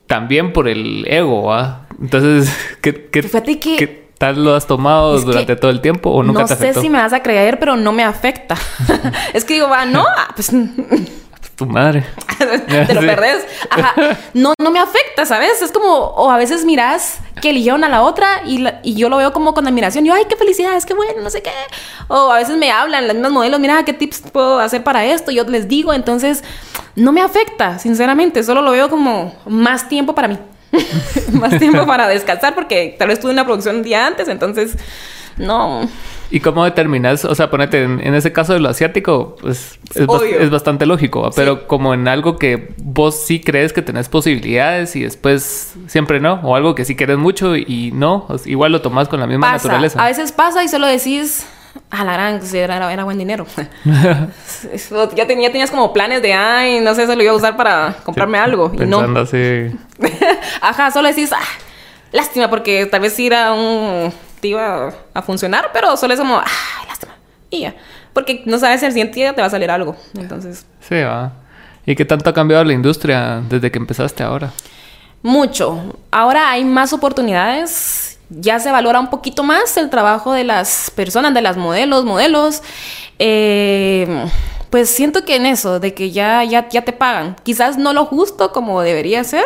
también 0.08 0.54
por 0.54 0.68
el 0.68 1.06
ego, 1.08 1.44
¿va? 1.44 1.88
Entonces, 2.02 2.52
¿qué, 2.82 3.10
qué, 3.12 3.22
¿qué 3.22 4.09
tal 4.20 4.44
lo 4.44 4.54
has 4.54 4.68
tomado 4.68 5.20
durante 5.20 5.56
todo 5.56 5.72
el 5.72 5.82
tiempo 5.82 6.12
o 6.12 6.22
nunca 6.22 6.46
te 6.46 6.54
afectó? 6.54 6.68
No 6.68 6.74
sé 6.76 6.82
si 6.82 6.90
me 6.90 7.00
vas 7.00 7.14
a 7.14 7.24
creer, 7.24 7.58
pero 7.58 7.76
no 7.76 7.92
me 7.92 8.04
afecta. 8.04 8.56
es 9.34 9.46
que 9.46 9.56
digo, 9.56 9.70
va, 9.70 9.86
no, 9.86 10.06
ah, 10.06 10.28
pues 10.36 10.52
tu 11.56 11.66
madre. 11.66 12.06
Te 12.38 12.94
lo 12.94 13.02
perdés. 13.02 13.46
Ajá. 13.70 13.94
No, 14.34 14.54
no 14.62 14.72
me 14.72 14.80
afecta, 14.80 15.26
¿sabes? 15.26 15.62
Es 15.62 15.72
como, 15.72 15.88
o 15.88 16.30
a 16.32 16.38
veces 16.38 16.64
miras 16.64 17.20
que 17.42 17.50
eligieron 17.50 17.84
a 17.84 17.90
la 17.90 18.02
otra 18.02 18.44
y, 18.46 18.66
y 18.84 18.96
yo 18.96 19.10
lo 19.10 19.18
veo 19.18 19.34
como 19.34 19.54
con 19.54 19.68
admiración. 19.68 20.06
Yo, 20.06 20.14
ay, 20.14 20.24
qué 20.30 20.36
felicidad, 20.36 20.82
qué 20.84 20.94
bueno, 20.94 21.22
no 21.22 21.30
sé 21.30 21.42
qué. 21.42 21.52
O 22.08 22.32
a 22.32 22.38
veces 22.38 22.58
me 22.58 22.72
hablan 22.72 23.08
las 23.08 23.16
mismas 23.16 23.32
modelos, 23.32 23.60
mira, 23.60 23.84
qué 23.84 23.94
tips 23.94 24.24
puedo 24.32 24.60
hacer 24.60 24.84
para 24.84 25.06
esto. 25.06 25.32
Yo 25.32 25.44
les 25.46 25.68
digo, 25.68 25.94
entonces, 25.94 26.44
no 26.96 27.12
me 27.12 27.22
afecta, 27.22 27.80
sinceramente. 27.80 28.44
Solo 28.44 28.62
lo 28.62 28.72
veo 28.72 28.90
como 28.90 29.34
más 29.46 29.90
tiempo 29.90 30.16
para 30.16 30.30
mí. 30.30 30.38
más 31.34 31.58
tiempo 31.58 31.86
para 31.86 32.08
descansar 32.08 32.56
porque 32.56 32.96
tal 32.98 33.08
vez 33.08 33.20
tuve 33.20 33.32
una 33.32 33.46
producción 33.46 33.78
un 33.78 33.84
día 33.84 34.06
antes, 34.06 34.28
entonces, 34.28 34.78
no. 35.38 35.88
¿Y 36.32 36.42
cómo 36.42 36.64
determinas? 36.64 37.26
O 37.26 37.34
sea, 37.34 37.50
ponete 37.50 37.84
en, 37.84 38.14
ese 38.14 38.32
caso 38.32 38.54
de 38.54 38.60
lo 38.60 38.70
asiático, 38.70 39.36
pues 39.42 39.80
es, 39.96 40.50
bastante 40.52 40.86
lógico, 40.86 41.32
pero 41.36 41.68
como 41.68 41.96
en 41.96 42.08
algo 42.08 42.38
que 42.38 42.74
vos 42.78 43.26
sí 43.26 43.40
crees 43.40 43.74
que 43.74 43.82
tenés 43.82 44.10
posibilidades 44.10 44.96
y 44.96 45.02
después 45.02 45.74
siempre 45.88 46.20
no, 46.20 46.36
o 46.44 46.56
algo 46.56 46.76
que 46.76 46.86
sí 46.86 46.96
querés 46.96 47.18
mucho 47.18 47.56
y 47.56 47.92
no, 47.96 48.28
igual 48.46 48.72
lo 48.72 48.82
tomás 48.82 49.08
con 49.08 49.20
la 49.20 49.26
misma 49.26 49.52
naturaleza. 49.52 50.04
A 50.04 50.08
veces 50.08 50.32
pasa 50.32 50.64
y 50.64 50.68
solo 50.68 50.86
decís, 50.86 51.48
a 51.90 52.04
la 52.04 52.14
gran, 52.14 52.42
era, 52.54 52.92
era 52.92 53.04
buen 53.04 53.18
dinero. 53.18 53.46
ya, 55.16 55.28
tenía, 55.28 55.52
tenías 55.52 55.72
como 55.72 55.92
planes 55.94 56.22
de, 56.22 56.34
ay, 56.34 56.80
no 56.82 56.94
sé, 56.96 57.08
se 57.08 57.16
lo 57.16 57.24
iba 57.24 57.32
a 57.32 57.36
usar 57.36 57.58
para 57.58 57.96
comprarme 58.04 58.38
algo. 58.38 58.72
y 58.74 58.86
no. 58.86 59.00
así. 59.20 59.72
Ajá, 60.62 60.92
solo 60.92 61.08
decís, 61.08 61.32
ah, 61.34 61.40
lástima, 62.12 62.50
porque 62.50 62.86
tal 62.86 63.02
vez 63.02 63.20
era 63.20 63.54
un 63.54 64.14
iba 64.48 64.94
a 65.14 65.22
funcionar, 65.22 65.72
pero 65.74 65.98
solo 65.98 66.14
es 66.14 66.20
como, 66.20 66.40
ay, 66.40 66.88
lástima. 66.88 67.14
Y 67.50 67.62
ya. 67.62 67.76
Porque 68.14 68.44
no 68.46 68.58
sabes 68.58 68.80
si 68.80 68.86
al 68.86 68.92
siguiente 68.92 69.16
día 69.16 69.34
te 69.34 69.42
va 69.42 69.48
a 69.48 69.50
salir 69.50 69.70
algo. 69.70 69.96
Entonces. 70.18 70.66
Sí, 70.82 70.96
va. 71.02 71.34
¿Y 71.86 71.96
qué 71.96 72.06
tanto 72.06 72.30
ha 72.30 72.34
cambiado 72.34 72.64
la 72.64 72.74
industria 72.74 73.42
desde 73.50 73.72
que 73.72 73.78
empezaste 73.78 74.24
ahora? 74.24 74.52
Mucho. 75.22 75.98
Ahora 76.12 76.52
hay 76.52 76.64
más 76.64 76.94
oportunidades. 76.94 78.09
Ya 78.30 78.60
se 78.60 78.72
valora 78.72 79.00
un 79.00 79.10
poquito 79.10 79.44
más 79.44 79.76
el 79.78 79.90
trabajo 79.90 80.34
de 80.34 80.44
las 80.44 80.92
personas, 80.96 81.34
de 81.34 81.42
las 81.42 81.58
modelos, 81.58 82.06
modelos. 82.06 82.62
Eh, 83.18 84.26
pues 84.70 84.90
siento 84.90 85.26
que 85.26 85.36
en 85.36 85.46
eso, 85.46 85.80
de 85.80 85.94
que 85.94 86.12
ya, 86.12 86.44
ya, 86.44 86.70
ya 86.70 86.84
te 86.84 86.94
pagan. 86.94 87.36
Quizás 87.44 87.78
no 87.78 87.94
lo 87.94 88.06
justo 88.06 88.52
como 88.52 88.82
debería 88.82 89.24
ser, 89.24 89.46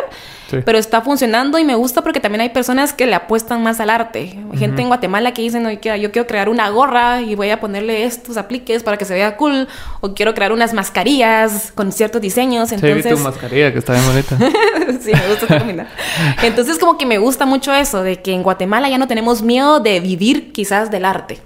pero 0.66 0.78
está 0.78 1.00
funcionando 1.00 1.58
y 1.58 1.64
me 1.64 1.74
gusta 1.74 2.02
porque 2.02 2.20
también 2.20 2.42
hay 2.42 2.50
personas 2.50 2.92
que 2.92 3.06
le 3.06 3.14
apuestan 3.14 3.62
más 3.62 3.80
al 3.80 3.90
arte. 3.90 4.38
Gente 4.54 4.82
en 4.82 4.88
Guatemala 4.88 5.32
que 5.32 5.40
dicen, 5.40 5.66
yo 5.80 6.12
quiero 6.12 6.26
crear 6.26 6.48
una 6.48 6.68
gorra 6.68 7.22
y 7.22 7.34
voy 7.34 7.50
a 7.50 7.58
ponerle 7.58 8.04
estos 8.04 8.36
apliques 8.36 8.82
para 8.82 8.98
que 8.98 9.06
se 9.06 9.14
vea 9.14 9.36
cool. 9.36 9.66
O 10.00 10.14
quiero 10.14 10.34
crear 10.34 10.52
unas 10.52 10.74
mascarillas 10.74 11.72
con 11.74 11.90
ciertos 11.90 12.20
diseños. 12.20 12.70
Entonces... 12.70 13.04
Sí, 13.04 13.10
tu 13.10 13.18
mascarilla 13.18 13.72
que 13.72 13.78
está 13.78 13.94
bien 13.94 14.06
bonita. 14.06 14.36
sí, 15.00 15.10
me 15.12 15.28
gusta 15.28 15.56
esta 15.56 16.46
Entonces 16.46 16.78
como 16.78 16.98
que 16.98 17.06
me 17.06 17.16
gusta 17.16 17.46
mucho 17.46 17.72
eso, 17.72 18.02
de 18.02 18.20
que 18.20 18.32
en 18.32 18.42
Guatemala 18.42 18.90
ya 18.90 18.98
no 18.98 19.08
tenemos 19.08 19.42
miedo 19.42 19.80
de 19.80 20.00
vivir 20.00 20.52
quizás 20.52 20.90
del 20.90 21.06
arte. 21.06 21.40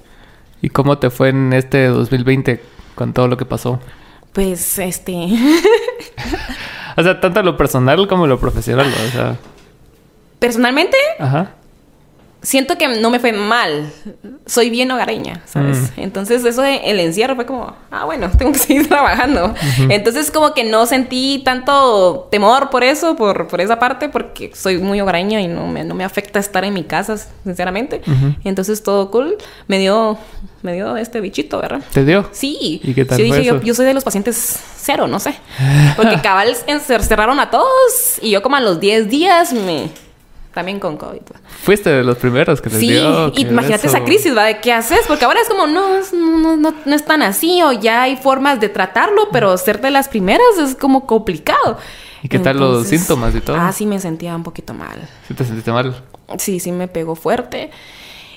¿Y 0.61 0.71
cómo 0.71 0.99
te 0.99 1.11
fue 1.11 1.29
en 1.29 1.53
este 1.53 1.87
2020 1.87 2.78
con 2.99 3.13
todo 3.13 3.29
lo 3.29 3.37
que 3.37 3.45
pasó? 3.45 3.79
Pues, 4.33 4.79
este... 4.79 5.15
O 6.99 7.03
sea, 7.05 7.21
tanto 7.21 7.41
lo 7.45 7.57
personal 7.57 8.09
como 8.09 8.27
lo 8.27 8.41
profesional, 8.41 8.93
o 8.93 9.11
sea. 9.13 9.37
¿Personalmente? 10.41 10.97
Ajá. 11.21 11.53
siento 12.43 12.77
que 12.77 12.89
no 12.89 13.11
me 13.11 13.21
fue 13.21 13.33
mal. 13.33 13.93
Soy 14.47 14.69
bien 14.69 14.91
hogareña, 14.91 15.43
¿sabes? 15.45 15.93
Mm. 15.97 16.01
Entonces 16.01 16.45
eso 16.45 16.61
de 16.61 16.79
el 16.91 16.99
encierro 16.99 17.37
fue 17.37 17.47
como, 17.47 17.73
ah, 17.93 18.05
bueno, 18.05 18.29
tengo 18.37 18.51
que 18.51 18.59
seguir 18.59 18.89
trabajando. 18.89 19.55
Entonces 19.89 20.33
como 20.33 20.55
que 20.55 20.65
no 20.65 20.87
sentí 20.87 21.43
tanto 21.45 22.27
temor 22.33 22.69
por 22.69 22.83
eso, 22.83 23.15
por, 23.15 23.47
por 23.47 23.61
esa 23.61 23.79
parte, 23.79 24.09
porque 24.09 24.51
soy 24.57 24.79
muy 24.79 25.01
hogareña 25.01 25.41
y 25.41 25.47
no 25.47 25.69
me, 25.69 25.85
no 25.85 25.95
me 25.95 26.03
afecta 26.03 26.41
estar 26.41 26.65
en 26.65 26.75
mi 26.75 26.83
casa, 26.83 27.17
sinceramente. 27.45 28.03
Entonces 28.43 28.83
todo 28.83 29.13
cool. 29.13 29.37
Me 29.69 29.79
dio, 29.79 30.19
me 30.63 30.73
dio 30.75 30.97
este 30.97 31.21
bichito, 31.21 31.61
¿verdad? 31.61 31.81
¿Te 31.93 32.05
dio? 32.05 32.29
Sí. 32.33 32.81
¿Y 32.83 32.95
qué 32.95 33.05
tal 33.05 33.19
Yo 33.19 33.25
dije, 33.25 33.45
yo, 33.45 33.61
yo 33.61 33.75
soy 33.75 33.87
de 33.87 33.95
los 33.95 34.05
pacientes 34.05 34.59
cero, 34.77 35.07
no 35.07 35.21
sé. 35.21 35.35
Porque 35.97 36.21
cabal 36.23 36.55
encer- 36.67 37.01
cerraron 37.03 37.39
a 37.41 37.51
todos 37.51 38.19
y 38.21 38.31
yo 38.31 38.43
como 38.43 38.57
a 38.57 38.61
los 38.61 38.81
10 38.81 39.09
días 39.09 39.53
me... 39.53 39.91
También 40.55 40.81
con 40.81 40.97
COVID. 40.97 41.21
va. 41.33 41.41
Fuiste 41.63 41.89
de 41.91 42.03
los 42.03 42.17
primeros 42.17 42.61
que 42.61 42.69
te 42.71 42.81
Sí, 42.81 42.89
dio. 42.91 43.31
¿qué 43.33 43.43
imagínate 43.43 43.87
eso? 43.87 43.97
esa 43.97 44.05
crisis, 44.05 44.37
¿va? 44.37 44.45
De 44.45 44.59
qué 44.59 44.73
haces, 44.73 45.01
porque 45.07 45.25
ahora 45.25 45.41
es 45.41 45.49
como, 45.49 45.69
no, 45.69 45.87
no, 46.13 46.57
no, 46.57 46.75
no 46.85 46.95
es 46.97 47.05
tan 47.05 47.23
así, 47.23 47.63
o 47.63 47.71
ya 47.71 48.03
hay 48.03 48.17
formas 48.17 48.59
de 48.59 48.69
tratarlo, 48.69 49.29
pero 49.31 49.57
ser 49.57 49.81
de 49.81 49.93
las 49.93 50.09
primeras 50.09 50.59
es 50.61 50.75
como 50.75 51.07
complicado. 51.07 51.79
¿Y 52.25 52.29
qué 52.29 52.41
tal 52.41 52.59
los 52.59 52.89
síntomas 52.89 53.33
y 53.37 53.41
todo? 53.41 53.57
Ah, 53.57 53.71
sí, 53.71 53.87
me 53.87 54.01
sentía 54.01 54.35
un 54.35 54.43
poquito 54.43 54.75
mal. 54.75 54.99
¿Sí 55.29 55.35
te 55.35 55.45
sentiste 55.45 55.71
mal? 55.71 55.95
Sí, 56.39 56.59
sí, 56.59 56.73
me 56.73 56.89
pegó 56.89 57.15
fuerte. 57.15 57.71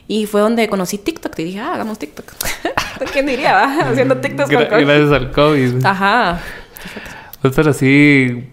Y 0.08 0.26
fue 0.26 0.42
donde 0.42 0.68
conocí 0.68 0.98
TikTok. 0.98 1.38
Y 1.40 1.44
dije, 1.46 1.60
ah, 1.60 1.74
hagamos 1.76 1.98
TikTok. 2.00 2.26
¿Quién 3.14 3.26
diría, 3.26 3.54
va? 3.54 3.80
Haciendo 3.90 4.18
TikToks 4.18 4.50
con 4.52 4.66
COVID. 4.66 4.86
gracias 4.86 5.12
al 5.12 5.32
COVID. 5.32 5.86
Ajá. 5.86 6.40
Pues, 7.42 7.54
pero 7.56 7.74
sí, 7.74 8.50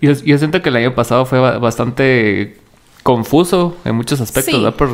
yo, 0.00 0.12
yo 0.12 0.38
siento 0.38 0.62
que 0.62 0.68
el 0.68 0.76
año 0.76 0.94
pasado 0.94 1.24
fue 1.26 1.38
ba- 1.40 1.58
bastante 1.58 2.56
confuso 3.02 3.76
en 3.84 3.94
muchos 3.96 4.20
aspectos, 4.20 4.54
Sí. 4.54 4.62
¿verdad? 4.62 4.76
Por, 4.76 4.88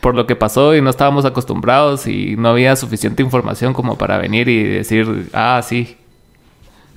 por 0.00 0.14
lo 0.14 0.26
que 0.26 0.36
pasó 0.36 0.74
y 0.76 0.82
no 0.82 0.90
estábamos 0.90 1.24
acostumbrados 1.24 2.06
y 2.06 2.36
no 2.36 2.50
había 2.50 2.76
suficiente 2.76 3.22
información 3.22 3.72
como 3.72 3.96
para 3.98 4.18
venir 4.18 4.48
y 4.48 4.62
decir, 4.62 5.30
ah, 5.32 5.60
sí. 5.64 5.96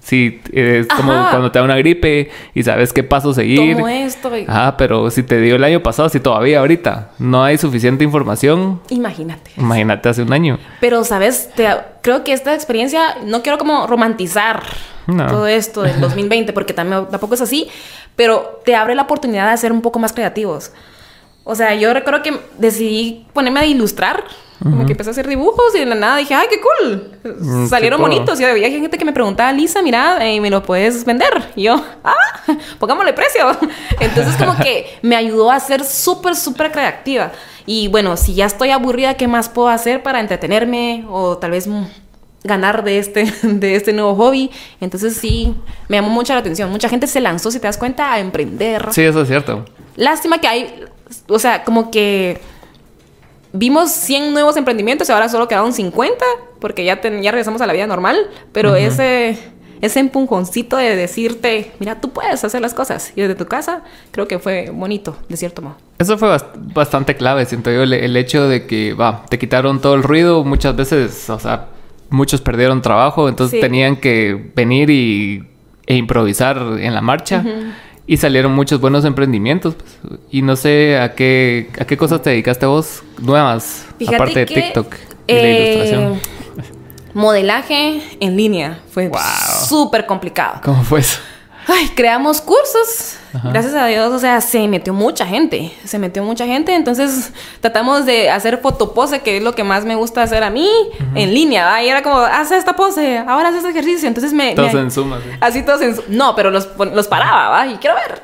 Sí, 0.08 0.40
es 0.54 0.88
como 0.88 1.12
Ajá. 1.12 1.32
cuando 1.32 1.52
te 1.52 1.60
da 1.60 1.66
una 1.66 1.76
gripe 1.76 2.30
y 2.54 2.64
sabes 2.64 2.94
qué 2.94 3.04
paso 3.04 3.34
seguir. 3.34 3.76
Tomo 3.76 3.90
esto. 3.90 4.38
y- 4.38 4.46
Ah, 4.48 4.76
pero 4.78 5.12
si 5.12 5.22
te 5.22 5.42
dio 5.42 5.58
el 5.58 5.64
año 5.66 5.84
pasado, 5.84 6.08
si 6.08 6.22
todavía 6.22 6.60
ahorita 6.60 7.10
no 7.20 7.44
hay 7.44 7.58
suficiente 7.58 8.06
información, 8.06 8.80
Imagínate. 8.90 9.52
imagínate 9.58 10.08
hace 10.08 10.22
un 10.22 10.32
año. 10.32 10.60
Pero, 10.80 11.04
¿sabes? 11.04 11.50
Te- 11.56 11.68
creo 12.02 12.24
que 12.24 12.32
esta 12.32 12.54
experiencia, 12.56 13.18
no 13.26 13.42
quiero 13.44 13.58
como 13.58 13.86
romantizar 13.86 14.64
No. 15.08 15.28
todo 15.28 15.46
esto 15.46 15.82
del 15.82 16.00
2020, 16.00 16.54
porque 16.54 16.74
también, 16.74 17.08
tampoco 17.12 17.34
es 17.34 17.42
así, 17.42 17.68
pero 18.16 18.62
te 18.64 18.76
abre 18.76 18.96
la 18.96 19.02
oportunidad 19.02 19.52
de 19.52 19.58
ser 19.58 19.74
un 19.74 19.82
poco 19.82 20.00
más 20.00 20.14
creativos. 20.14 20.72
O 21.44 21.54
sea, 21.54 21.76
yo 21.76 21.94
recuerdo 21.94 22.24
que 22.24 22.40
decidí 22.58 23.28
ponerme 23.34 23.60
a 23.60 23.66
ilustrar, 23.66 24.24
como 24.62 24.86
que 24.86 24.94
empecé 24.94 25.10
a 25.10 25.12
hacer 25.12 25.28
dibujos 25.28 25.76
y 25.76 25.80
de 25.80 25.86
la 25.86 25.96
nada 25.96 26.18
dije, 26.18 26.34
¡ay, 26.34 26.48
qué 26.50 26.60
cool! 26.60 27.12
Mm, 27.40 27.68
Salieron 27.68 28.00
puedo. 28.00 28.12
bonitos 28.12 28.40
y 28.40 28.44
había 28.44 28.70
gente 28.70 28.98
que 28.98 29.06
me 29.06 29.14
preguntaba, 29.14 29.52
Lisa, 29.52 29.82
mira, 29.82 30.18
eh, 30.26 30.42
¿me 30.42 30.50
lo 30.50 30.64
puedes 30.64 31.06
vender? 31.06 31.52
Y 31.56 31.64
yo, 31.64 31.84
¡ah! 32.04 32.14
Pongámosle 32.80 33.14
precio. 33.14 33.52
Entonces, 34.00 34.36
como 34.36 34.56
que 34.58 34.98
me 35.04 35.16
ayudó 35.16 35.52
a 35.52 35.60
ser 35.60 35.84
súper, 35.84 36.36
súper 36.36 36.72
creativa. 36.72 37.32
Y 37.66 37.88
bueno, 37.90 38.18
si 38.18 38.34
ya 38.34 38.46
estoy 38.46 38.72
aburrida, 38.72 39.14
¿qué 39.16 39.28
más 39.28 39.50
puedo 39.50 39.68
hacer 39.68 40.02
para 40.02 40.20
entretenerme 40.22 41.06
o 41.10 41.38
tal 41.38 41.52
vez 41.52 41.68
ganar 42.44 42.84
de 42.84 42.98
este, 43.00 43.26
de 43.44 43.76
este 43.76 43.94
nuevo 43.94 44.16
hobby? 44.16 44.50
Entonces, 44.82 45.18
sí, 45.18 45.54
me 45.88 45.98
llamó 45.98 46.10
mucho 46.10 46.34
la 46.34 46.40
atención. 46.40 46.72
Mucha 46.72 46.90
gente 46.90 47.06
se 47.08 47.20
lanzó, 47.20 47.52
si 47.52 47.60
te 47.60 47.68
das 47.68 47.78
cuenta, 47.78 48.12
a 48.14 48.20
emprender. 48.20 48.88
Sí, 48.92 49.04
eso 49.04 49.22
es 49.22 49.28
cierto. 49.28 49.66
Lástima 49.96 50.40
que 50.40 50.48
hay, 50.48 50.86
o 51.28 51.40
sea, 51.40 51.64
como 51.64 51.92
que 51.92 52.40
vimos 53.54 53.92
100 53.92 54.34
nuevos 54.34 54.58
emprendimientos 54.58 55.10
y 55.10 55.12
ahora 55.12 55.30
solo 55.30 55.48
quedaron 55.48 55.74
50 55.74 56.24
porque 56.60 56.84
ya, 56.86 57.02
ten- 57.02 57.22
ya 57.22 57.32
regresamos 57.32 57.62
a 57.62 57.68
la 57.68 57.74
vida 57.74 57.88
normal, 57.88 58.18
pero 58.52 58.76
ese, 58.76 59.38
ese 59.82 60.00
empujoncito 60.00 60.78
de 60.78 60.96
decirte, 60.96 61.72
mira, 61.80 62.02
tú 62.02 62.10
puedes 62.12 62.44
hacer 62.44 62.62
las 62.62 62.74
cosas 62.74 63.14
y 63.16 63.22
desde 63.22 63.36
tu 63.36 63.46
casa, 63.46 63.84
creo 64.12 64.28
que 64.28 64.40
fue 64.40 64.70
bonito, 64.74 65.18
de 65.30 65.38
cierto 65.38 65.62
modo. 65.62 65.76
Eso 66.00 66.18
fue 66.18 66.30
bast- 66.30 66.54
bastante 66.74 67.16
clave, 67.16 67.46
siento 67.46 67.72
yo, 67.72 67.84
el, 67.84 67.94
el 67.94 68.18
hecho 68.18 68.48
de 68.48 68.66
que, 68.68 68.94
va, 68.94 69.26
te 69.30 69.38
quitaron 69.40 69.80
todo 69.82 69.96
el 69.96 70.04
ruido, 70.04 70.44
muchas 70.44 70.76
veces, 70.76 71.30
o 71.30 71.40
sea, 71.40 71.68
muchos 72.10 72.42
perdieron 72.42 72.82
trabajo, 72.82 73.30
entonces 73.30 73.56
Sí. 73.58 73.62
tenían 73.62 73.98
que 73.98 74.52
venir 74.56 74.90
y, 74.90 75.48
e 75.86 75.96
improvisar 75.96 76.58
en 76.80 76.94
la 76.94 77.02
marcha. 77.02 77.44
Y 78.08 78.18
salieron 78.18 78.54
muchos 78.54 78.80
buenos 78.80 79.04
emprendimientos. 79.06 79.76
pues. 79.76 80.20
Y 80.32 80.42
no 80.42 80.56
sé 80.56 80.98
a 80.98 81.14
qué, 81.14 81.70
a 81.80 81.86
qué 81.86 81.98
cosas 81.98 82.22
te 82.22 82.30
dedicaste 82.32 82.66
vos 82.66 83.04
nuevas, 83.22 83.86
Fíjate 84.00 84.16
aparte 84.16 84.40
de 84.40 84.46
que, 84.46 84.62
TikTok 84.62 84.96
y 85.28 85.34
la 85.34 85.40
eh, 85.42 85.74
ilustración. 85.76 86.20
Modelaje 87.14 88.02
en 88.20 88.38
línea 88.38 88.80
fue 88.92 89.08
Wow. 89.10 89.20
súper 89.68 90.06
complicado. 90.06 90.62
¿Cómo 90.64 90.84
fue 90.84 91.00
eso? 91.02 91.20
Ay, 91.68 91.90
creamos 91.96 92.40
cursos. 92.42 93.18
Gracias 93.44 93.74
a 93.74 93.86
Dios, 93.88 94.12
o 94.14 94.20
sea, 94.20 94.42
se 94.42 94.68
metió 94.68 94.94
mucha 94.94 95.26
gente. 95.26 95.72
Se 95.86 95.98
metió 96.00 96.24
mucha 96.24 96.46
gente. 96.46 96.74
Entonces, 96.76 97.32
tratamos 97.62 98.06
de 98.06 98.30
hacer 98.30 98.60
fotopose, 98.60 99.22
que 99.22 99.38
es 99.38 99.44
lo 99.44 99.54
que 99.54 99.64
más 99.64 99.86
me 99.86 99.96
gusta 99.96 100.22
hacer 100.24 100.44
a 100.44 100.50
mí, 100.50 100.70
en 101.16 101.34
línea. 101.34 101.66
¿va? 101.66 101.84
Y 101.84 101.90
era 101.90 102.02
como, 102.04 102.18
haz 102.20 102.52
esta 102.52 102.76
pose, 102.76 103.18
ahora 103.20 103.50
haz 103.50 103.56
este 103.56 103.70
ejercicio. 103.70 104.08
Entonces 104.08 104.34
me. 104.34 104.54
Todos 104.56 104.74
me- 104.74 104.80
en 104.82 104.92
Zoom, 104.92 105.14
así. 105.14 105.24
Así 105.40 105.62
todos 105.64 105.82
en. 105.82 105.96
No, 106.10 106.36
pero 106.36 106.52
los, 106.52 106.68
los 106.78 107.08
paraba, 107.08 107.50
¿va? 107.50 107.68
Y 107.68 107.76
quiero 107.78 107.96
ver. 107.96 108.22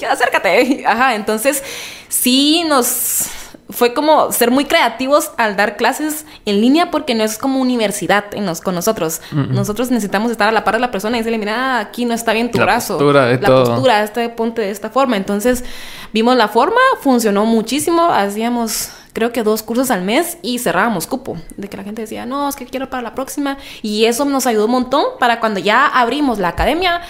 Acércate. 0.10 0.84
Ajá, 0.86 1.14
entonces 1.14 1.62
sí 2.08 2.64
nos. 2.68 3.26
Fue 3.68 3.94
como 3.94 4.30
ser 4.30 4.50
muy 4.50 4.64
creativos 4.64 5.32
al 5.38 5.56
dar 5.56 5.76
clases 5.76 6.24
en 6.44 6.60
línea 6.60 6.90
porque 6.90 7.14
no 7.14 7.24
es 7.24 7.36
como 7.36 7.60
universidad 7.60 8.26
en 8.32 8.46
los, 8.46 8.60
con 8.60 8.74
nosotros. 8.74 9.20
Nosotros 9.32 9.90
necesitamos 9.90 10.30
estar 10.30 10.48
a 10.48 10.52
la 10.52 10.62
par 10.62 10.74
de 10.74 10.80
la 10.80 10.92
persona 10.92 11.16
y 11.16 11.20
decirle, 11.20 11.38
mira, 11.38 11.80
aquí 11.80 12.04
no 12.04 12.14
está 12.14 12.32
bien 12.32 12.50
tu 12.50 12.58
La 12.58 12.64
brazo. 12.64 12.94
postura 12.96 13.26
la 13.32 13.40
todo. 13.40 13.64
postura, 13.64 14.04
este 14.04 14.28
ponte 14.28 14.62
de 14.62 14.70
esta 14.70 14.90
forma. 14.90 15.16
Entonces 15.16 15.64
vimos 16.12 16.36
la 16.36 16.46
forma, 16.48 16.80
funcionó 17.00 17.44
muchísimo. 17.44 18.04
Hacíamos 18.04 18.90
creo 19.16 19.32
que 19.32 19.42
dos 19.42 19.62
cursos 19.62 19.90
al 19.90 20.02
mes 20.02 20.36
y 20.42 20.58
cerrábamos 20.58 21.06
cupo. 21.06 21.38
De 21.56 21.68
que 21.68 21.78
la 21.78 21.84
gente 21.84 22.02
decía, 22.02 22.26
no, 22.26 22.50
es 22.50 22.54
que 22.54 22.66
quiero 22.66 22.90
para 22.90 23.02
la 23.02 23.14
próxima. 23.14 23.56
Y 23.80 24.04
eso 24.04 24.26
nos 24.26 24.46
ayudó 24.46 24.66
un 24.66 24.72
montón 24.72 25.04
para 25.18 25.40
cuando 25.40 25.58
ya 25.58 25.86
abrimos 25.86 26.38
la 26.38 26.48
academia, 26.48 27.00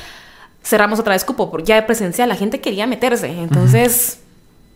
cerramos 0.62 1.00
otra 1.00 1.14
vez 1.14 1.24
cupo, 1.24 1.50
porque 1.50 1.66
ya 1.66 1.74
de 1.74 1.82
presencial 1.82 2.28
la 2.28 2.36
gente 2.36 2.60
quería 2.60 2.86
meterse. 2.86 3.26
Entonces 3.26 4.20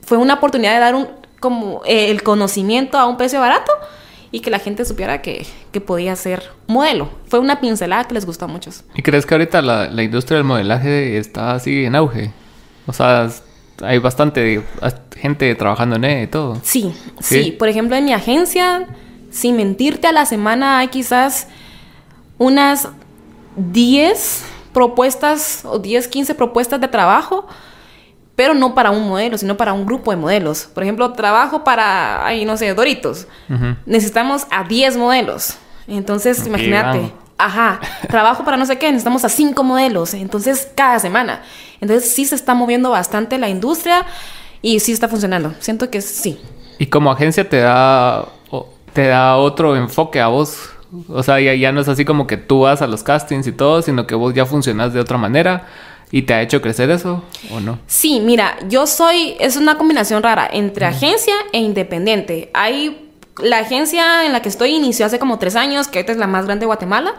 fue 0.05 0.19
una 0.19 0.35
oportunidad 0.35 0.75
de 0.75 0.81
dar 0.81 0.97
un, 0.97 1.07
como 1.41 1.83
eh, 1.87 2.11
el 2.11 2.23
conocimiento 2.23 2.99
a 2.99 3.07
un 3.07 3.17
precio 3.17 3.41
barato 3.41 3.73
y 4.31 4.41
que 4.41 4.51
la 4.51 4.59
gente 4.61 4.85
supiera 4.85 5.23
que, 5.23 5.45
que 5.73 5.81
podía 5.81 6.15
ser 6.15 6.51
modelo. 6.69 7.09
Fue 7.27 7.39
una 7.41 7.61
pincelada 7.61 8.05
que 8.05 8.15
les 8.15 8.25
gustó 8.27 8.45
a 8.45 8.49
muchos. 8.49 8.85
¿Y 8.95 9.03
crees 9.03 9.27
que 9.27 9.35
ahorita 9.35 9.61
la, 9.63 9.89
la 9.91 10.03
industria 10.05 10.37
del 10.37 10.45
modelaje 10.45 11.19
está 11.19 11.53
así 11.55 11.85
en 11.85 11.97
auge? 11.97 12.31
O 12.87 12.93
sea, 12.93 13.29
hay 13.83 13.99
bastante 13.99 14.63
as- 14.81 15.01
gente 15.17 15.53
trabajando 15.57 15.97
en 15.97 16.05
él 16.05 16.25
y 16.25 16.27
todo. 16.29 16.59
Sí, 16.63 16.95
sí, 17.21 17.45
¿Sí? 17.45 17.51
Por 17.53 17.69
ejemplo, 17.69 17.97
en 17.97 18.05
mi 18.05 18.13
agencia, 18.13 18.87
sin 19.31 19.57
mentirte, 19.57 20.07
a 20.07 20.13
la 20.13 20.27
semana 20.27 20.79
hay 20.79 20.89
quizás 20.89 21.49
unas 22.39 22.89
10 23.57 24.45
propuestas 24.73 25.63
o 25.65 25.79
10, 25.79 26.09
15 26.09 26.35
propuestas 26.35 26.81
de 26.81 26.89
trabajo, 26.89 27.47
pero 28.41 28.55
no 28.55 28.75
para 28.75 28.91
un 28.91 29.07
modelo, 29.07 29.37
sino 29.37 29.59
para 29.59 29.75
un 29.75 29.85
grupo 29.85 30.13
de 30.13 30.17
modelos. 30.17 30.65
Por 30.73 30.83
ejemplo, 30.83 31.13
trabajo 31.13 31.63
para, 31.63 32.25
ay, 32.25 32.47
no 32.47 32.57
sé, 32.57 32.73
Doritos. 32.73 33.27
Ujú. 33.51 33.77
Necesitamos 33.85 34.47
a 34.51 34.65
10 34.65 34.97
modelos. 34.97 35.59
Entonces, 35.87 36.41
Ok, 36.41 36.47
imagínate. 36.47 37.13
Ajá, 37.37 37.81
trabajo 38.09 38.43
para 38.43 38.57
no 38.57 38.65
sé 38.65 38.79
qué, 38.79 38.87
necesitamos 38.87 39.27
a 39.27 39.29
cinco 39.29 39.63
modelos, 39.63 40.15
entonces 40.15 40.71
cada 40.75 40.99
semana. 41.01 41.43
Entonces 41.83 42.11
sí 42.15 42.25
se 42.25 42.35
está 42.35 42.55
moviendo 42.55 42.89
bastante 42.89 43.37
la 43.37 43.51
industria 43.51 44.07
y 44.63 44.81
sí 44.81 44.93
está 44.93 45.07
funcionando. 45.07 45.53
Siento 45.59 45.91
que 45.91 46.01
sí. 46.01 46.41
Y 46.79 46.87
como 46.87 47.13
agencia 47.13 47.47
te 47.47 47.59
da, 47.59 48.25
te 48.95 49.09
da 49.09 49.37
otro 49.37 49.77
enfoque 49.77 50.19
a 50.19 50.29
vos. 50.29 50.71
O 51.11 51.23
sea, 51.23 51.41
ya, 51.41 51.53
ya 51.53 51.73
no 51.73 51.83
es 51.83 51.89
así 51.89 52.07
como 52.07 52.27
que 52.27 52.39
tú 52.39 52.61
vas 52.61 52.81
a 52.81 52.87
los 52.87 53.03
castings 53.03 53.47
y 53.47 53.53
todo, 53.53 53.83
sino 53.83 54.07
que 54.07 54.15
vos 54.15 54.33
ya 54.33 54.47
funcionas 54.47 54.95
de 54.95 55.01
otra 55.01 55.19
manera. 55.19 55.67
¿Y 56.13 56.23
te 56.23 56.35
ha 56.35 56.43
hecho 56.43 56.61
crecer 56.61 56.91
eso 56.91 57.23
o 57.53 57.61
no? 57.61 57.79
Sí, 57.87 58.21
mira, 58.21 58.57
yo 58.69 58.87
soy, 58.87 59.37
es 59.39 59.57
una 59.57 59.79
combinación 59.79 60.23
rara 60.23 60.49
entre 60.53 60.87
agencia 60.87 61.35
e 61.53 61.59
independiente. 61.59 62.51
Hay, 62.53 63.11
la 63.39 63.59
agencia 63.59 64.27
en 64.27 64.33
la 64.33 64.43
que 64.43 64.49
estoy 64.49 64.75
inició 64.75 65.07
hace 65.07 65.19
como 65.19 65.39
tres 65.39 65.55
años, 65.55 65.87
que 65.89 65.99
ahorita 65.99 66.13
es 66.13 66.19
la 66.19 66.27
más 66.27 66.47
grande 66.47 66.65
de 66.65 66.67
Guatemala, 66.67 67.15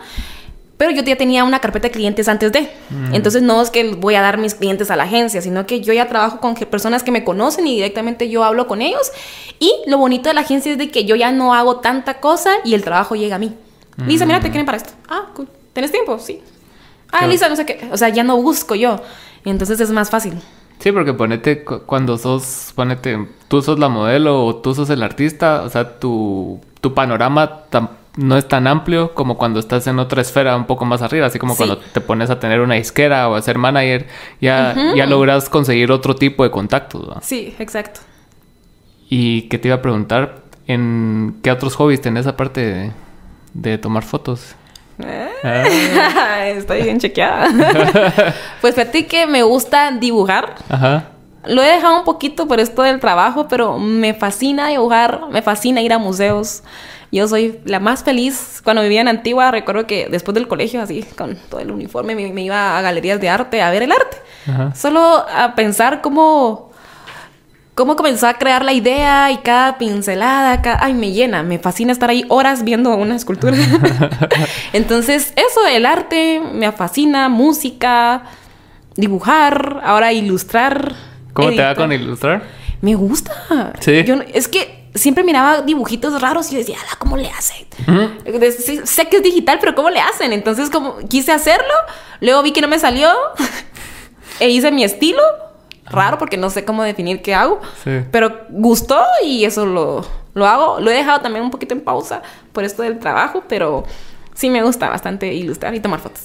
pero 0.82 0.92
yo 0.92 1.04
ya 1.04 1.16
tenía 1.16 1.44
una 1.44 1.60
carpeta 1.60 1.88
de 1.88 1.92
clientes 1.92 2.28
antes 2.28 2.52
de. 2.52 2.68
Entonces 3.14 3.44
no 3.44 3.62
es 3.62 3.70
que 3.70 3.94
voy 3.94 4.16
a 4.16 4.22
dar 4.22 4.40
mis 4.40 4.56
clientes 4.56 4.90
a 4.90 4.96
la 4.96 5.04
agencia, 5.04 5.40
sino 5.40 5.68
que 5.68 5.82
yo 5.82 5.94
ya 5.94 6.08
trabajo 6.08 6.40
con 6.40 6.56
personas 6.56 7.04
que 7.04 7.12
me 7.12 7.24
conocen 7.24 7.68
y 7.68 7.76
directamente 7.76 8.30
yo 8.30 8.44
hablo 8.44 8.66
con 8.66 8.82
ellos. 8.82 9.12
Y 9.60 9.72
lo 9.86 10.00
bonito 10.00 10.30
de 10.30 10.34
la 10.34 10.42
agencia 10.42 10.72
es 10.72 10.80
de 10.80 10.90
que 10.90 11.06
yo 11.06 11.16
ya 11.16 11.32
no 11.32 11.54
hago 11.54 11.82
tanta 11.82 12.16
cosa 12.16 12.50
y 12.66 12.74
el 12.74 12.84
trabajo 12.84 13.16
llega 13.16 13.36
a 13.36 13.40
mí. 13.40 13.54
Lisa, 14.08 14.26
mira, 14.26 14.40
te 14.40 14.50
quieren 14.50 14.66
para 14.66 14.78
esto. 14.78 14.94
Ah, 15.08 15.28
cool. 15.36 15.48
¿Tienes 15.74 15.92
tiempo? 15.92 16.18
Sí. 16.18 16.42
Ah, 17.12 17.28
Lisa, 17.28 17.50
no 17.50 17.56
sé 17.56 17.65
qué. 17.65 17.89
O 17.91 17.97
sea, 17.97 18.10
ya 18.10 18.24
no 18.24 18.41
busco 18.41 18.76
yo. 18.76 19.02
Entonces 19.45 19.80
es 19.80 19.91
más 19.91 20.10
fácil. 20.10 20.34
Sí, 20.80 20.91
porque 20.91 21.13
ponete 21.13 21.63
cuando 21.63 22.17
sos, 22.17 22.74
ponete, 22.76 23.28
tú 23.47 23.62
sos 23.62 23.78
la 23.78 23.88
modelo 23.88 24.43
o 24.43 24.56
tú 24.56 24.74
sos 24.74 24.89
el 24.89 25.04
artista, 25.04 25.62
o 25.62 25.69
sea, 25.69 26.00
tu, 26.00 26.60
tu 26.80 26.95
panorama 26.95 27.65
no 28.17 28.38
es 28.38 28.47
tan 28.47 28.65
amplio 28.65 29.13
como 29.13 29.38
cuando 29.38 29.60
estás 29.60 29.86
en 29.86 30.00
otra 30.00 30.21
esfera 30.21 30.56
un 30.56 30.65
poco 30.65 30.86
más 30.86 31.04
arriba, 31.04 31.28
así 31.28 31.38
como 31.38 31.56
cuando 31.56 31.78
te 31.78 32.02
pones 32.02 32.32
a 32.32 32.39
tener 32.39 32.62
una 32.62 32.76
disquera 32.76 33.30
o 33.30 33.36
a 33.36 33.41
ser 33.43 33.60
manager, 33.60 34.08
ya, 34.41 34.76
ya 34.95 35.06
logras 35.06 35.50
conseguir 35.50 35.91
otro 35.91 36.15
tipo 36.15 36.43
de 36.43 36.50
contactos. 36.50 37.15
Sí, 37.21 37.56
exacto. 37.60 38.02
Y 39.08 39.43
que 39.43 39.60
te 39.60 39.67
iba 39.67 39.76
a 39.76 39.82
preguntar, 39.84 40.41
¿en 40.65 41.38
qué 41.43 41.52
otros 41.52 41.76
hobbies 41.76 42.02
tenés 42.02 42.26
aparte 42.26 42.65
de, 42.65 42.91
de 43.54 43.78
tomar 43.78 44.04
fotos? 44.04 44.56
Ah. 45.44 46.48
Estoy 46.48 46.84
bien 46.84 47.00
chequeada. 47.00 47.48
pues 48.62 48.76
fíjate 48.76 49.06
que 49.06 49.26
me 49.26 49.44
gusta 49.44 49.92
dibujar. 49.92 50.56
Ajá. 50.70 51.06
Lo 51.46 51.64
he 51.64 51.68
dejado 51.68 51.98
un 51.98 52.04
poquito 52.04 52.48
por 52.48 52.60
esto 52.60 52.84
del 52.84 53.00
trabajo, 53.00 53.48
pero 53.48 53.80
me 53.80 54.14
fascina 54.14 54.68
dibujar, 54.68 55.22
me 55.32 55.42
fascina 55.42 55.82
ir 55.82 55.92
a 55.94 55.98
museos. 55.98 56.64
Yo 57.12 57.28
soy 57.28 57.60
la 57.66 57.80
más 57.80 58.04
feliz. 58.04 58.62
Cuando 58.64 58.84
vivía 58.84 59.02
en 59.02 59.08
Antigua, 59.08 59.52
recuerdo 59.52 59.86
que 59.86 60.08
después 60.10 60.36
del 60.36 60.48
colegio, 60.48 60.82
así, 60.82 61.04
con 61.18 61.36
todo 61.50 61.60
el 61.60 61.72
uniforme, 61.72 62.16
me, 62.16 62.42
iba 62.42 62.78
a 62.78 62.82
galerías 62.82 63.20
de 63.20 63.30
arte 63.30 63.62
a 63.62 63.70
ver 63.70 63.84
el 63.84 63.92
arte. 63.92 64.18
Solo 64.76 65.02
a 65.02 65.54
pensar 65.56 66.02
cómo 66.02 66.71
cómo 67.82 67.96
comenzó 67.96 68.28
a 68.28 68.36
crear 68.36 68.63
la 68.63 68.74
idea 68.74 69.32
y 69.32 69.38
cada 69.38 69.80
pincelada, 69.80 70.62
cada... 70.62 70.86
ay, 70.86 70.94
me 70.94 71.13
llena, 71.13 71.41
me 71.41 71.58
fascina 71.58 71.91
estar 71.91 72.12
ahí 72.12 72.24
horas 72.28 72.63
viendo 72.63 72.96
una 72.96 73.15
escultura. 73.15 73.58
Entonces, 74.74 75.34
eso, 75.36 75.65
el 75.65 75.88
arte 75.88 76.39
me 76.54 76.72
fascina, 76.74 77.28
música, 77.28 78.22
dibujar, 78.96 79.82
ahora 79.84 80.13
ilustrar. 80.13 80.94
¿Cómo 81.34 81.50
te 81.50 81.63
va 81.63 81.74
con 81.74 81.91
ilustrar? 81.91 82.44
Me 82.82 82.94
gusta. 82.94 83.74
Sí. 83.80 84.06
es 84.32 84.48
que 84.48 84.91
siempre 84.94 85.24
miraba 85.24 85.63
dibujitos 85.63 86.22
raros 86.22 86.52
y 86.54 86.58
decía, 86.58 86.78
¿cómo 87.00 87.17
le 87.17 87.32
hacen? 87.32 87.65
sé 88.86 89.08
que 89.08 89.17
es 89.17 89.24
digital, 89.24 89.58
pero 89.60 89.74
¿cómo 89.74 89.89
le 89.89 90.02
hacen? 90.02 90.34
Entonces, 90.34 90.70
como 90.70 91.00
quise 91.10 91.32
hacerlo, 91.32 91.74
luego 92.20 92.44
vi 92.44 92.52
que 92.52 92.62
no 92.62 92.67
me 92.67 92.78
salió 92.78 93.10
e 94.39 94.50
hice 94.50 94.72
mi 94.72 94.84
estilo 94.84 95.24
raro 95.92 96.18
porque 96.18 96.38
no 96.38 96.50
sé 96.50 96.66
cómo 96.66 96.84
definir 96.84 97.22
qué 97.22 97.34
hago. 97.36 97.60
Pero 98.12 98.42
gustó 98.50 99.00
y 99.26 99.46
eso 99.46 99.66
lo, 99.66 100.06
lo 100.34 100.48
hago. 100.48 100.80
Lo 100.80 100.92
he 100.92 100.96
dejado 100.96 101.22
también 101.22 101.44
un 101.46 101.52
poquito 101.52 101.74
en 101.74 101.82
pausa 101.82 102.22
por 102.54 102.64
esto 102.64 102.84
del 102.84 103.00
trabajo, 103.00 103.44
pero 103.48 103.84
sí 104.34 104.50
me 104.50 104.64
gusta 104.64 104.90
bastante 104.90 105.34
ilustrar 105.34 105.76
y 105.76 105.80
tomar 105.80 106.00
fotos. 106.00 106.24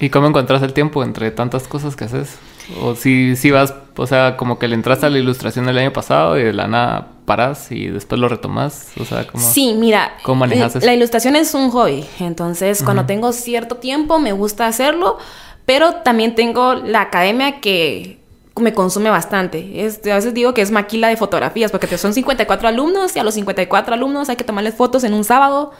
¿Y 0.00 0.10
cómo 0.10 0.28
encontrás 0.28 0.62
el 0.62 0.72
tiempo 0.72 1.02
entre 1.02 1.30
tantas 1.30 1.66
cosas 1.66 1.96
que 1.96 2.04
haces? 2.04 2.38
O 2.82 2.94
si, 2.94 3.34
si 3.34 3.50
vas, 3.50 3.74
o 3.96 4.06
sea, 4.06 4.36
como 4.36 4.58
que 4.58 4.68
le 4.68 4.74
entraste 4.74 5.06
a 5.06 5.10
la 5.10 5.18
ilustración 5.18 5.68
el 5.68 5.78
año 5.78 5.92
pasado 5.92 6.38
y 6.38 6.44
de 6.44 6.52
la 6.52 6.68
nada 6.68 7.08
paras 7.24 7.72
y 7.72 7.88
después 7.88 8.20
lo 8.20 8.28
retomas, 8.28 8.92
o 9.00 9.04
sea, 9.04 9.26
¿cómo, 9.26 9.42
Sí, 9.42 9.74
mira, 9.78 10.12
¿cómo 10.22 10.40
manejas 10.40 10.76
eso? 10.76 10.86
la 10.86 10.94
ilustración 10.94 11.36
es 11.36 11.52
un 11.54 11.70
hobby, 11.70 12.06
entonces 12.20 12.82
cuando 12.82 13.04
tengo 13.04 13.32
cierto 13.32 13.76
tiempo 13.76 14.18
me 14.18 14.32
gusta 14.32 14.66
hacerlo, 14.66 15.18
pero 15.66 15.96
también 15.96 16.34
tengo 16.34 16.74
la 16.74 17.02
academia 17.02 17.60
que 17.60 18.17
me 18.60 18.72
consume 18.72 19.10
bastante. 19.10 19.84
Es, 19.84 20.00
a 20.06 20.14
veces 20.14 20.34
digo 20.34 20.54
que 20.54 20.62
es 20.62 20.70
maquila 20.70 21.08
de 21.08 21.16
fotografías, 21.16 21.70
porque 21.70 21.98
son 21.98 22.14
54 22.14 22.68
alumnos 22.68 23.14
y 23.16 23.18
a 23.18 23.24
los 23.24 23.34
54 23.34 23.94
alumnos 23.94 24.28
hay 24.28 24.36
que 24.36 24.44
tomarles 24.44 24.74
fotos 24.74 25.04
en 25.04 25.14
un 25.14 25.24
sábado. 25.24 25.72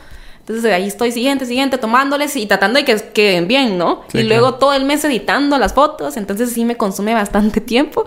Entonces 0.48 0.72
ahí 0.72 0.86
estoy 0.86 1.12
siguiente, 1.12 1.44
siguiente, 1.44 1.76
tomándoles 1.76 2.34
y 2.36 2.46
tratando 2.46 2.78
de 2.78 2.84
que 2.86 2.96
queden 3.12 3.48
bien, 3.48 3.76
¿no? 3.76 4.04
y 4.14 4.22
luego 4.22 4.54
todo 4.54 4.72
el 4.72 4.86
mes 4.86 5.04
editando 5.04 5.58
las 5.58 5.74
fotos, 5.74 6.16
entonces 6.16 6.50
sí 6.52 6.64
me 6.64 6.78
consume 6.78 7.12
bastante 7.12 7.60
tiempo. 7.60 8.06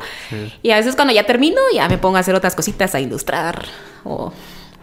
Y 0.63 0.71
a 0.71 0.77
veces 0.77 0.95
cuando 0.95 1.13
ya 1.13 1.23
termino, 1.27 1.61
ya 1.71 1.87
me 1.87 1.99
pongo 1.99 2.17
a 2.17 2.21
hacer 2.21 2.33
otras 2.33 2.55
cositas, 2.55 2.95
a 2.95 2.99
ilustrar 2.99 3.65
o, 4.03 4.33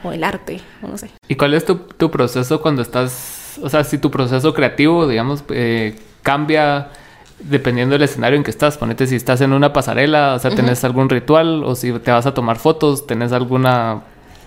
o 0.04 0.12
el 0.12 0.22
arte, 0.22 0.60
o 0.82 0.86
no 0.86 0.96
sé. 0.98 1.10
¿Y 1.26 1.34
cuál 1.34 1.52
es 1.54 1.64
tu, 1.64 1.78
tu, 1.78 2.12
proceso 2.12 2.62
cuando 2.62 2.80
estás, 2.80 3.58
o 3.60 3.68
sea, 3.68 3.82
si 3.82 3.98
tu 3.98 4.08
proceso 4.08 4.54
creativo, 4.54 5.08
digamos, 5.08 5.42
eh, 5.50 5.98
cambia 6.22 6.90
dependiendo 7.40 7.94
del 7.94 8.02
escenario 8.02 8.36
en 8.36 8.44
que 8.44 8.50
estás. 8.50 8.78
Ponete 8.78 9.06
si 9.06 9.16
estás 9.16 9.40
en 9.40 9.52
una 9.52 9.72
pasarela, 9.72 10.34
o 10.34 10.38
sea, 10.38 10.50
tenés 10.50 10.84
algún 10.84 11.08
ritual, 11.08 11.64
o 11.64 11.74
si 11.74 11.92
te 11.92 12.10
vas 12.10 12.26
a 12.26 12.34
tomar 12.34 12.58
fotos, 12.58 13.06
tenés 13.06 13.32
alguna 13.32 14.02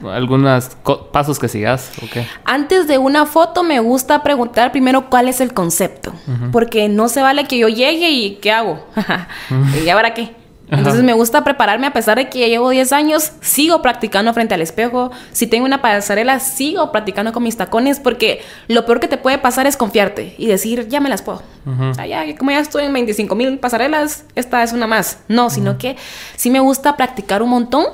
algunos 0.10 0.72
pasos 1.12 1.38
que 1.38 1.48
sigas 1.48 1.92
okay. 2.04 2.28
Antes 2.44 2.88
de 2.88 2.98
una 2.98 3.28
foto 3.28 3.62
me 3.64 3.80
gusta 3.80 4.24
preguntar 4.24 4.72
primero 4.72 5.12
cuál 5.12 5.28
es 5.28 5.42
el 5.42 5.54
concepto, 5.54 6.14
porque 6.52 6.90
no 6.90 7.08
se 7.08 7.22
vale 7.22 7.46
que 7.46 7.60
yo 7.60 7.68
llegue 7.68 8.10
y 8.10 8.36
¿qué 8.38 8.52
hago? 8.52 8.84
¿Y 9.86 9.90
ahora 9.90 10.14
qué? 10.14 10.41
Entonces 10.72 11.04
me 11.04 11.14
gusta 11.14 11.44
prepararme 11.44 11.86
a 11.88 11.94
pesar 11.94 12.18
de 12.18 12.30
que 12.30 12.40
ya 12.40 12.48
llevo 12.48 12.70
10 12.70 12.94
años, 12.94 13.34
sigo 13.42 13.82
practicando 13.82 14.34
frente 14.34 14.54
al 14.54 14.62
espejo. 14.62 15.12
Si 15.34 15.46
tengo 15.46 15.66
una 15.66 15.82
pasarela, 15.82 16.40
sigo 16.40 16.92
practicando 16.92 17.34
con 17.34 17.44
mis 17.44 17.58
tacones 17.58 18.00
porque 18.00 18.42
lo 18.68 18.86
peor 18.86 19.02
que 19.02 19.08
te 19.08 19.18
puede 19.18 19.38
pasar 19.38 19.68
es 19.68 19.76
confiarte 19.76 20.34
y 20.38 20.48
decir, 20.48 20.88
ya 20.88 21.02
me 21.02 21.10
las 21.10 21.22
puedo. 21.22 21.44
o 21.66 21.94
sea, 21.94 22.08
ya, 22.08 22.24
como 22.38 22.52
ya 22.52 22.60
estoy 22.60 22.86
en 22.86 22.94
25 22.94 23.36
mil 23.36 23.60
pasarelas, 23.60 24.24
esta 24.36 24.64
es 24.64 24.72
una 24.72 24.88
más. 24.88 25.20
No, 25.28 25.50
sino 25.50 25.78
que 25.78 25.98
sí 26.36 26.50
me 26.50 26.60
gusta 26.60 26.96
practicar 26.96 27.44
un 27.44 27.50
montón 27.50 27.86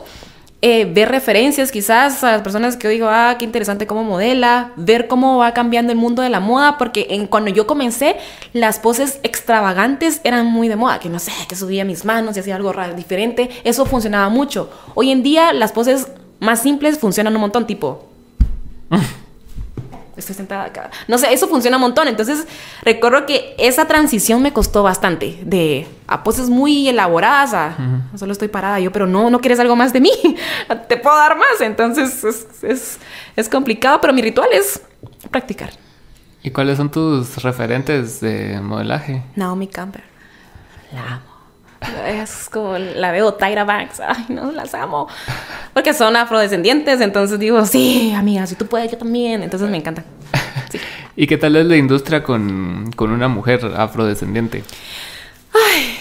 eh, 0.62 0.86
ver 0.86 1.10
referencias 1.10 1.72
quizás 1.72 2.24
a 2.24 2.32
las 2.32 2.42
personas 2.42 2.78
que 2.78 2.86
yo 2.86 2.90
digo, 2.90 3.08
ah, 3.10 3.36
qué 3.38 3.46
interesante 3.46 3.86
cómo 3.86 4.04
modela, 4.04 4.72
ver 4.76 5.08
cómo 5.08 5.38
va 5.38 5.54
cambiando 5.54 5.92
el 5.92 6.00
mundo 6.00 6.24
de 6.24 6.30
la 6.30 6.40
moda, 6.40 6.78
porque 6.80 7.08
en, 7.12 7.28
cuando 7.28 7.52
yo 7.52 7.68
comencé, 7.68 8.16
las 8.54 8.80
poses 8.80 9.20
extravagantes 9.22 10.20
eran 10.24 10.48
muy 10.48 10.68
de 10.68 10.76
moda, 10.76 11.00
que 11.00 11.10
no 11.10 11.20
sé, 11.20 11.32
que 11.48 11.56
subía 11.56 11.86
mis 11.86 12.06
manos 12.06 12.36
y 12.36 12.40
hacía 12.40 12.56
algo 12.56 12.74
diferente, 12.96 13.50
eso 13.64 13.86
funcionaba 13.86 14.30
mucho. 14.30 14.72
Hoy 14.96 15.12
en 15.12 15.22
día 15.22 15.54
las 15.54 15.72
poses 15.72 16.08
más 16.40 16.62
simples 16.62 16.98
funcionan 17.00 17.36
un 17.36 17.42
montón, 17.42 17.68
tipo... 17.68 18.08
estoy 20.18 20.36
sentada 20.36 20.66
acá. 20.66 20.90
No 21.08 21.18
sé, 21.18 21.32
eso 21.32 21.48
funciona 21.48 21.78
un 21.78 21.82
montón. 21.82 22.08
Entonces, 22.08 22.48
recuerdo 22.82 23.26
que 23.26 23.56
esa 23.58 23.88
transición 23.88 24.42
me 24.42 24.52
costó 24.52 24.84
bastante. 24.84 25.40
De 25.44 25.88
a 26.08 26.24
poses 26.24 26.50
muy 26.50 26.90
elaboradas 26.90 27.54
a 27.54 27.76
solo 28.16 28.32
estoy 28.32 28.48
parada 28.48 28.80
yo, 28.80 28.92
pero 28.92 29.08
no, 29.08 29.30
no 29.30 29.40
quieres 29.40 29.60
algo 29.60 29.76
más 29.76 29.94
de 29.94 30.02
mí. 30.02 30.12
Te 30.88 30.98
puedo 30.98 31.16
dar 31.16 31.38
más. 31.38 31.62
Entonces, 31.62 32.24
es, 32.64 33.00
es 33.36 33.50
complicado, 33.50 34.02
pero 34.02 34.14
mi 34.14 34.22
ritual 34.22 34.50
es 34.52 34.82
practicar. 35.32 35.72
¿Y 36.44 36.52
cuáles 36.52 36.78
son 36.78 36.90
tus 36.90 37.44
referentes 37.44 38.20
de 38.22 38.60
modelaje? 38.62 39.24
Naomi 39.36 39.68
Campbell. 39.68 40.04
La 40.94 41.16
amo. 41.16 41.37
Es 42.08 42.50
como 42.50 42.78
la 42.78 43.12
veo 43.12 43.34
Tyra 43.34 43.64
Banks. 43.64 44.00
Ay, 44.00 44.26
no, 44.30 44.52
las 44.52 44.74
amo. 44.74 45.08
Porque 45.74 45.94
son 45.94 46.16
afrodescendientes. 46.16 47.02
Entonces 47.02 47.40
digo, 47.40 47.66
sí, 47.66 48.14
amiga, 48.14 48.46
si 48.48 48.56
tú 48.56 48.66
puedes, 48.66 48.92
yo 48.92 48.98
también. 48.98 49.44
Entonces 49.44 49.70
me 49.70 49.78
encanta. 49.78 50.04
¿Y 51.16 51.28
qué 51.28 51.38
tal 51.38 51.56
es 51.56 51.66
la 51.66 51.78
industria 51.78 52.24
con, 52.24 52.92
una 53.00 53.28
mujer 53.28 53.74
afrodescendiente? 53.76 54.64
Ay, 55.54 55.98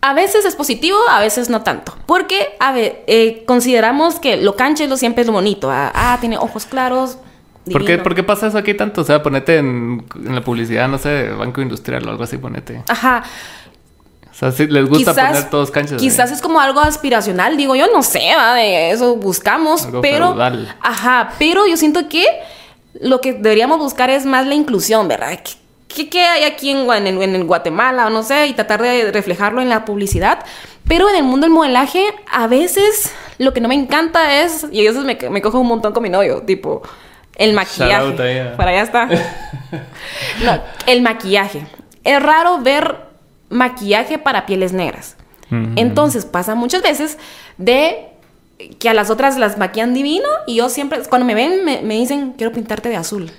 a 0.00 0.14
veces 0.14 0.44
es 0.44 0.56
positivo, 0.56 0.98
a 1.10 1.20
veces 1.20 1.48
no 1.48 1.62
tanto. 1.62 1.96
Porque, 2.06 2.50
a 2.60 2.72
ver, 2.72 3.04
eh, 3.06 3.44
consideramos 3.46 4.20
que 4.20 4.36
lo 4.36 4.56
canche 4.56 4.86
lo 4.88 4.96
siempre 4.96 5.22
es 5.22 5.26
lo 5.26 5.32
bonito. 5.32 5.70
Ah, 5.70 5.92
ah 5.94 6.18
tiene 6.20 6.38
ojos 6.38 6.66
claros. 6.66 7.18
¿Por 7.70 7.84
qué, 7.84 7.98
¿Por 7.98 8.16
qué, 8.16 8.24
pasa 8.24 8.48
eso 8.48 8.58
aquí 8.58 8.74
tanto? 8.74 9.02
O 9.02 9.04
sea, 9.04 9.22
ponete 9.22 9.58
en, 9.58 10.04
en 10.16 10.34
la 10.34 10.40
publicidad, 10.40 10.88
no 10.88 10.98
sé, 10.98 11.30
Banco 11.30 11.60
Industrial 11.60 12.04
o 12.08 12.10
algo 12.10 12.24
así, 12.24 12.36
ponete. 12.36 12.82
Ajá. 12.88 13.22
Les 14.42 14.88
gusta 14.88 15.14
poner 15.14 15.50
todos 15.50 15.70
canchas. 15.70 16.00
Quizás 16.00 16.32
es 16.32 16.42
como 16.42 16.60
algo 16.60 16.80
aspiracional, 16.80 17.56
digo 17.56 17.76
yo, 17.76 17.86
no 17.92 18.02
sé, 18.02 18.22
de 18.56 18.90
eso 18.90 19.14
buscamos, 19.14 19.86
pero 20.00 20.36
ajá, 20.80 21.34
pero 21.38 21.66
yo 21.68 21.76
siento 21.76 22.08
que 22.08 22.26
lo 23.00 23.20
que 23.20 23.34
deberíamos 23.34 23.78
buscar 23.78 24.10
es 24.10 24.26
más 24.26 24.44
la 24.46 24.54
inclusión, 24.54 25.06
¿verdad? 25.06 25.38
¿Qué, 25.86 26.08
qué 26.08 26.24
hay 26.24 26.42
aquí 26.42 26.70
en, 26.70 27.06
en, 27.06 27.46
Guatemala 27.46 28.08
o 28.08 28.10
no 28.10 28.24
sé? 28.24 28.48
Y 28.48 28.54
tratar 28.54 28.82
de 28.82 29.12
reflejarlo 29.12 29.60
en 29.60 29.68
la 29.68 29.84
publicidad. 29.84 30.40
Pero 30.88 31.08
en 31.08 31.14
el 31.16 31.22
mundo 31.22 31.46
del 31.46 31.54
modelaje, 31.54 32.02
a 32.30 32.48
veces 32.48 33.12
lo 33.38 33.52
que 33.52 33.60
no 33.60 33.68
me 33.68 33.76
encanta 33.76 34.42
es, 34.42 34.66
y 34.72 34.84
a 34.84 34.90
veces 34.90 35.04
me, 35.04 35.30
me 35.30 35.40
cojo 35.40 35.60
un 35.60 35.68
montón 35.68 35.92
con 35.92 36.02
mi 36.02 36.08
novio, 36.08 36.42
tipo, 36.42 36.82
el 37.36 37.52
maquillaje. 37.52 38.12
Para 38.56 38.70
allá 38.72 38.82
está. 38.82 39.06
no, 40.44 40.60
el 40.86 41.02
maquillaje. 41.02 41.64
Es 42.02 42.20
raro 42.20 42.58
ver 42.58 43.11
maquillaje 43.52 44.18
para 44.18 44.46
pieles 44.46 44.72
negras. 44.72 45.16
Entonces 45.76 46.24
pasa 46.24 46.54
muchas 46.54 46.82
veces 46.82 47.18
de 47.58 48.08
que 48.78 48.88
a 48.88 48.94
las 48.94 49.10
otras 49.10 49.36
las 49.36 49.58
maquillan 49.58 49.92
divino 49.92 50.28
y 50.46 50.56
yo 50.56 50.70
siempre, 50.70 51.02
cuando 51.10 51.26
me 51.26 51.34
ven, 51.34 51.62
me, 51.62 51.94
dicen, 51.94 52.32
quiero 52.38 52.52
pintarte 52.52 52.88
de 52.88 52.96
azul. 52.96 53.30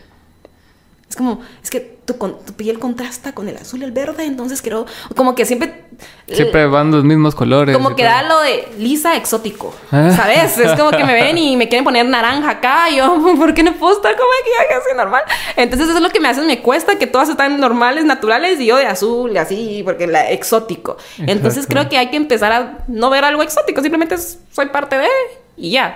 Es 1.09 1.15
como, 1.15 1.41
es 1.63 1.71
que 1.71 1.92
tu, 2.05 2.13
tu, 2.13 2.53
piel 2.53 2.79
contrasta 2.79 3.33
con 3.33 3.47
el 3.47 3.57
azul 3.57 3.81
y 3.81 3.83
el 3.85 3.91
verde, 3.91 4.25
entonces 4.25 4.61
quiero, 4.61 4.85
como 5.15 5.35
que 5.35 5.45
siempre... 5.45 5.85
Siempre 6.27 6.65
van 6.65 6.91
los 6.91 7.03
mismos 7.03 7.35
colores. 7.35 7.75
Como 7.75 7.95
que 7.95 8.03
da 8.03 8.23
lo 8.23 8.39
de 8.41 8.67
lisa 8.77 9.15
exótico, 9.15 9.73
ah. 9.91 10.11
¿sabes? 10.15 10.57
Es 10.57 10.73
como 10.73 10.91
que 10.91 11.03
me 11.03 11.13
ven 11.13 11.37
y 11.37 11.55
me 11.55 11.69
quieren 11.69 11.83
poner 11.83 12.05
naranja 12.05 12.49
acá, 12.49 12.89
y 12.89 12.97
yo, 12.97 13.35
¿por 13.37 13.53
qué 13.53 13.63
no 13.63 13.73
puedo 13.73 13.95
estar 13.95 14.15
como 14.15 14.29
aquí, 14.41 14.73
así 14.73 14.97
normal? 14.97 15.23
Entonces 15.55 15.87
eso 15.87 15.97
es 15.97 16.03
lo 16.03 16.09
que 16.09 16.19
me 16.19 16.27
hace, 16.27 16.41
me 16.41 16.61
cuesta 16.61 16.97
que 16.97 17.07
todas 17.07 17.29
están 17.29 17.59
normales, 17.59 18.05
naturales, 18.05 18.59
y 18.59 18.65
yo 18.65 18.77
de 18.77 18.85
azul, 18.85 19.31
y 19.31 19.37
así, 19.37 19.81
porque 19.85 20.07
la 20.07 20.29
exótico. 20.31 20.97
Entonces 21.19 21.67
creo 21.67 21.89
que 21.89 21.97
hay 21.97 22.09
que 22.09 22.17
empezar 22.17 22.51
a 22.51 22.77
no 22.87 23.09
ver 23.09 23.23
algo 23.23 23.43
exótico, 23.43 23.81
simplemente 23.81 24.17
soy 24.17 24.67
parte 24.67 24.97
de, 24.97 25.07
y 25.55 25.71
ya. 25.71 25.95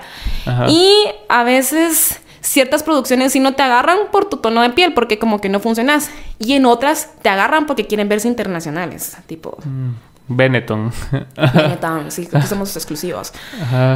Y 0.68 0.94
a 1.28 1.44
veces 1.44 2.22
ciertas 2.42 2.84
producciones 2.84 3.34
sí 3.34 3.40
no 3.40 3.56
te 3.56 3.64
agarran 3.64 3.98
por 4.12 4.26
tu 4.26 4.38
tono 4.38 4.62
de 4.62 4.70
piel, 4.72 4.94
porque 4.94 5.20
como 5.20 5.42
que 5.42 5.50
no 5.50 5.60
funcionas. 5.60 6.10
Y 6.40 6.54
en 6.54 6.66
otras 6.66 7.10
te 7.22 7.30
agarran 7.30 7.66
porque 7.66 7.88
quieren 7.88 8.10
verse 8.10 8.28
internacionales, 8.28 9.18
tipo... 9.28 9.58
Mm, 9.64 9.92
Benetton. 10.30 10.92
Benetton, 11.54 12.12
sí, 12.12 12.28
que 12.28 12.42
somos 12.42 12.76
exclusivos. 12.76 13.32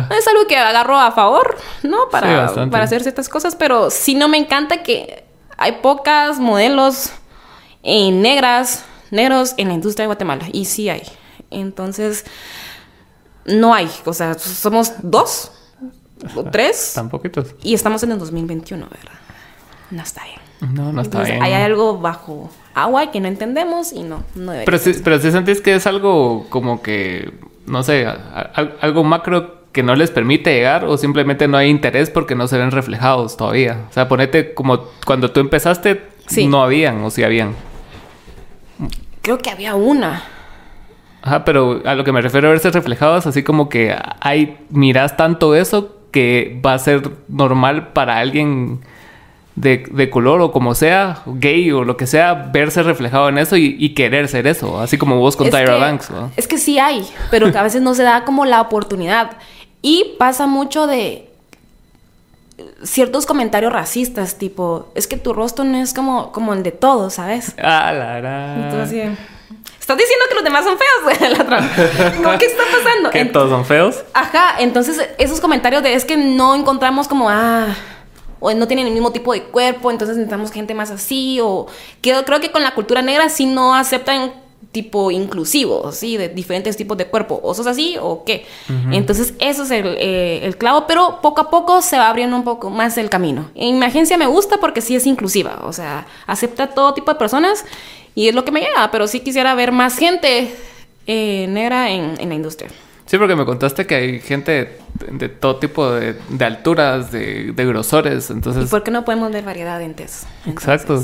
Es 0.10 0.28
algo 0.28 0.48
que 0.48 0.58
agarro 0.58 0.98
a 0.98 1.12
favor, 1.12 1.58
¿no? 1.84 2.10
Para, 2.10 2.54
para 2.70 2.86
hacer 2.86 3.02
ciertas 3.02 3.28
cosas, 3.28 3.56
pero 3.56 3.90
sí 3.90 4.16
no 4.16 4.30
me 4.30 4.38
encanta 4.38 4.82
que 4.82 5.26
hay 5.58 5.74
pocas 5.74 6.40
modelos 6.40 7.12
eh, 7.84 8.12
negras, 8.12 8.86
negros 9.12 9.54
en 9.58 9.68
la 9.68 9.74
industria 9.74 10.04
de 10.04 10.08
Guatemala. 10.08 10.46
Y 10.54 10.66
sí 10.66 10.90
hay. 10.90 11.04
Entonces, 11.50 12.26
no 13.46 13.74
hay. 13.74 13.92
O 14.06 14.14
sea, 14.14 14.38
somos 14.40 14.94
dos 15.02 15.52
o 16.36 16.44
tres. 16.44 16.94
Tan 16.96 17.10
poquitos. 17.10 17.56
Y 17.64 17.74
estamos 17.74 18.04
en 18.04 18.12
el 18.12 18.20
2021, 18.20 18.88
¿verdad? 18.90 19.20
No 19.90 20.02
está 20.02 20.24
bien. 20.24 20.74
No, 20.74 20.94
no 20.94 21.02
está 21.02 21.24
bien. 21.24 21.42
Hay 21.42 21.54
algo 21.54 21.98
bajo 22.00 22.50
agua 22.74 23.12
que 23.12 23.20
no 23.20 23.28
entendemos 23.28 23.92
y 23.92 24.04
no, 24.04 24.24
no 24.36 24.54
Pero 24.66 24.78
si, 24.78 24.94
pero 24.94 25.20
si 25.20 25.32
sentís 25.32 25.62
que 25.62 25.76
es 25.76 25.88
algo 25.88 26.46
como 26.50 26.82
que, 26.82 27.34
no 27.66 27.84
sé, 27.84 28.08
algo 28.82 29.04
macro 29.04 29.62
que 29.72 29.84
no 29.84 29.96
les 29.96 30.12
permite 30.12 30.54
llegar 30.54 30.86
o 30.86 30.98
simplemente 30.98 31.48
no 31.48 31.58
hay 31.58 31.70
interés 31.70 32.10
porque 32.10 32.36
no 32.36 32.48
se 32.48 32.58
ven 32.58 32.72
reflejados 32.72 33.38
todavía. 33.38 33.86
O 33.90 33.94
sea, 33.94 34.08
ponete 34.08 34.54
como 34.54 34.86
cuando 35.06 35.32
tú 35.32 35.40
empezaste, 35.40 36.04
no 36.48 36.64
habían 36.64 37.04
o 37.04 37.10
sí 37.10 37.24
habían. 37.24 37.56
Creo 39.22 39.38
que 39.38 39.50
había 39.50 39.76
una. 39.76 40.24
Ajá, 41.22 41.46
pero 41.46 41.82
a 41.86 41.94
lo 41.96 42.04
que 42.04 42.12
me 42.12 42.22
refiero 42.22 42.48
a 42.48 42.52
verse 42.52 42.72
reflejados, 42.72 43.28
así 43.28 43.44
como 43.44 43.70
que 43.70 43.96
hay, 44.20 44.58
miras 44.70 45.16
tanto 45.18 45.56
eso 45.56 46.01
que 46.12 46.60
va 46.64 46.74
a 46.74 46.80
ser 46.80 47.10
normal 47.28 47.94
para 47.94 48.18
alguien 48.20 48.82
de, 49.56 50.10
color 50.10 50.42
o 50.42 50.52
como 50.52 50.76
sea, 50.76 51.22
gay 51.26 51.72
o 51.72 51.84
lo 51.84 51.98
que 51.98 52.08
sea, 52.08 52.34
verse 52.34 52.84
reflejado 52.84 53.30
en 53.30 53.38
eso 53.38 53.58
y, 53.58 53.94
querer 53.94 54.28
ser 54.28 54.48
eso, 54.48 54.80
así 54.80 54.98
como 54.98 55.18
vos 55.18 55.36
con 55.36 55.50
Tyra 55.50 55.78
Banks. 55.78 56.10
Es 56.36 56.48
que 56.48 56.58
sí 56.58 56.80
hay, 56.80 57.06
pero 57.30 57.52
que 57.52 57.58
a 57.58 57.64
veces 57.64 57.82
no 57.82 57.94
se 57.94 58.04
da 58.04 58.24
como 58.24 58.46
la 58.46 58.62
oportunidad. 58.62 59.32
Y 59.82 60.16
pasa 60.18 60.48
mucho 60.48 60.88
de 60.88 61.28
ciertos 62.84 63.26
comentarios 63.26 63.74
racistas, 63.74 64.38
tipo, 64.38 64.90
es 64.96 65.08
que 65.08 65.18
tu 65.18 65.34
rostro 65.34 65.64
no 65.66 65.78
es 65.78 65.94
como, 65.94 66.32
como 66.32 66.54
el 66.54 66.64
de 66.64 66.72
todos, 66.72 67.16
¿sabes? 67.16 67.56
Ah, 67.58 67.92
la, 67.92 68.22
la. 68.22 68.56
Entonces, 68.56 69.18
estás 69.92 69.98
diciendo 69.98 70.26
que 70.30 70.36
los 70.36 70.44
demás 70.44 70.66
son 70.66 70.78
feos, 70.78 72.16
¿Cómo 72.24 72.38
¿Qué 72.38 72.46
está 72.46 72.64
pasando? 72.64 73.10
¿Que 73.10 73.26
todos 73.26 73.50
son 73.50 73.66
feos? 73.66 74.04
Ajá, 74.14 74.56
entonces 74.60 75.10
esos 75.18 75.40
comentarios 75.40 75.84
de 75.84 75.94
es 75.94 76.06
que 76.06 76.18
no 76.18 76.56
encontramos 76.56 77.08
como, 77.08 77.30
ah, 77.30 77.76
o 78.40 78.54
no 78.54 78.68
tienen 78.68 78.88
el 78.88 78.94
mismo 78.94 79.12
tipo 79.12 79.34
de 79.34 79.44
cuerpo, 79.44 79.92
entonces 79.92 80.18
necesitamos 80.18 80.52
gente 80.52 80.74
más 80.74 80.92
así, 80.92 81.40
o 81.42 81.68
creo, 82.02 82.26
creo 82.26 82.40
que 82.40 82.52
con 82.52 82.64
la 82.64 82.74
cultura 82.74 83.02
negra 83.02 83.30
sí 83.30 83.46
no 83.46 83.76
aceptan 83.76 84.34
tipo 84.72 85.12
inclusivo, 85.12 85.92
¿sí? 85.92 86.18
De 86.18 86.30
diferentes 86.30 86.78
tipos 86.78 86.98
de 86.98 87.06
cuerpo. 87.06 87.40
¿O 87.44 87.54
sos 87.54 87.68
así 87.68 87.98
o 88.00 88.24
qué? 88.24 88.46
Entonces, 88.92 89.34
eso 89.40 89.64
es 89.64 89.72
el, 89.72 89.98
eh, 90.00 90.46
el, 90.46 90.58
clavo, 90.58 90.86
pero 90.88 91.20
poco 91.22 91.42
a 91.42 91.50
poco 91.50 91.82
se 91.82 91.98
va 91.98 92.10
abriendo 92.10 92.38
un 92.38 92.44
poco 92.44 92.70
más 92.70 92.98
el 92.98 93.10
camino. 93.10 93.52
En 93.56 93.80
mi 93.80 93.86
agencia 93.86 94.18
me 94.18 94.28
gusta 94.28 94.60
porque 94.60 94.82
sí 94.82 94.96
es 94.96 95.06
inclusiva, 95.06 95.60
o 95.64 95.74
sea, 95.74 96.08
acepta 96.26 96.68
todo 96.68 96.94
tipo 96.94 97.12
de 97.12 97.20
personas 97.20 97.66
y 98.16 98.28
es 98.28 98.36
lo 98.36 98.46
que 98.46 98.52
me 98.52 98.62
lleva, 98.62 98.92
pero 98.92 99.08
sí 99.08 99.22
quisiera 99.22 99.56
ver 99.56 99.72
más 99.72 99.98
gente 99.98 100.54
eh, 101.08 101.46
negra 101.50 101.90
en, 101.90 102.20
en, 102.20 102.30
la 102.30 102.36
industria. 102.36 102.70
Sí, 103.06 103.18
porque 103.18 103.36
me 103.36 103.46
contaste 103.46 103.86
que 103.86 103.96
hay 103.96 104.20
gente 104.20 104.78
de, 105.12 105.30
todo 105.30 105.58
tipo 105.58 105.92
de, 105.92 106.16
de 106.30 106.46
alturas, 106.46 107.12
de, 107.12 107.52
de, 107.52 107.66
grosores, 107.66 108.30
entonces... 108.30 108.66
¿Y 108.66 108.68
por 108.68 108.84
qué 108.84 108.92
no 108.92 109.04
podemos 109.04 109.32
ver 109.32 109.44
variedad 109.44 109.82
en 109.82 109.94
TES? 109.96 110.26
Exacto. 110.48 111.04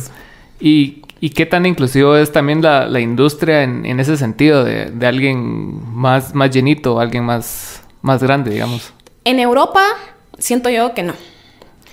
¿Y, 0.60 1.02
¿Y, 1.20 1.32
qué 1.32 1.46
tan 1.46 1.66
inclusivo 1.66 2.16
es 2.16 2.32
también 2.32 2.62
la, 2.62 2.88
la 2.88 3.00
industria 3.00 3.64
en, 3.64 3.86
en, 3.86 4.00
ese 4.00 4.18
sentido 4.18 4.64
de, 4.64 4.86
de, 4.92 5.08
alguien 5.08 5.94
más, 5.94 6.34
más 6.34 6.52
llenito, 6.52 7.00
alguien 7.00 7.24
más, 7.24 7.82
más 8.02 8.24
grande, 8.24 8.52
digamos? 8.52 8.94
En 9.24 9.40
Europa 9.40 9.84
siento 10.38 10.70
yo 10.70 10.94
que 10.94 11.04
no. 11.04 11.14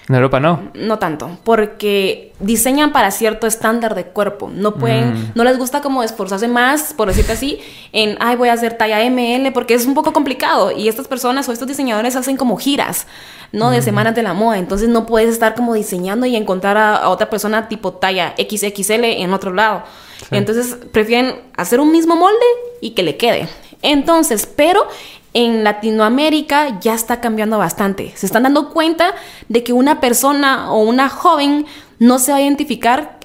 En 0.06 0.14
Europa 0.14 0.38
no. 0.38 0.70
No 0.74 0.98
tanto, 0.98 1.38
porque 1.44 2.32
diseñan 2.38 2.92
para 2.92 3.10
cierto 3.10 3.46
estándar 3.46 3.94
de 3.94 4.04
cuerpo. 4.04 4.50
No 4.52 4.74
pueden, 4.74 5.14
mm. 5.14 5.32
no 5.34 5.44
les 5.44 5.56
gusta 5.56 5.80
como 5.80 6.02
esforzarse 6.02 6.46
más, 6.46 6.92
por 6.92 7.08
decirte 7.08 7.32
así, 7.32 7.60
en, 7.92 8.18
ay, 8.20 8.36
voy 8.36 8.50
a 8.50 8.52
hacer 8.52 8.76
talla 8.76 9.02
ML, 9.08 9.50
porque 9.52 9.72
es 9.72 9.86
un 9.86 9.94
poco 9.94 10.12
complicado. 10.12 10.72
Y 10.72 10.88
estas 10.88 11.08
personas 11.08 11.48
o 11.48 11.52
estos 11.52 11.66
diseñadores 11.66 12.16
hacen 12.16 12.36
como 12.36 12.58
giras, 12.58 13.06
¿no? 13.50 13.70
De 13.70 13.80
mm. 13.80 13.82
semanas 13.82 14.14
de 14.14 14.22
la 14.22 14.34
moda. 14.34 14.58
Entonces 14.58 14.90
no 14.90 15.06
puedes 15.06 15.30
estar 15.30 15.54
como 15.54 15.72
diseñando 15.72 16.26
y 16.26 16.36
encontrar 16.36 16.76
a, 16.76 17.08
otra 17.08 17.30
persona 17.30 17.68
tipo 17.68 17.94
talla 17.94 18.34
XXL 18.36 19.04
en 19.04 19.32
otro 19.32 19.54
lado. 19.54 19.84
Entonces 20.30 20.76
prefieren 20.92 21.40
hacer 21.56 21.80
un 21.80 21.90
mismo 21.90 22.14
molde 22.14 22.44
y 22.82 22.90
que 22.90 23.02
le 23.02 23.16
quede. 23.16 23.48
Entonces, 23.80 24.46
pero 24.46 24.86
en 25.34 25.64
Latinoamérica 25.64 26.80
ya 26.80 26.94
está 26.94 27.20
cambiando 27.20 27.58
bastante. 27.58 28.12
Se 28.16 28.24
están 28.24 28.44
dando 28.44 28.70
cuenta 28.70 29.14
de 29.48 29.62
que 29.62 29.72
una 29.72 30.00
persona 30.00 30.70
o 30.72 30.78
una 30.78 31.08
joven 31.08 31.66
no 31.98 32.18
se 32.18 32.32
va 32.32 32.38
a 32.38 32.42
identificar 32.42 33.18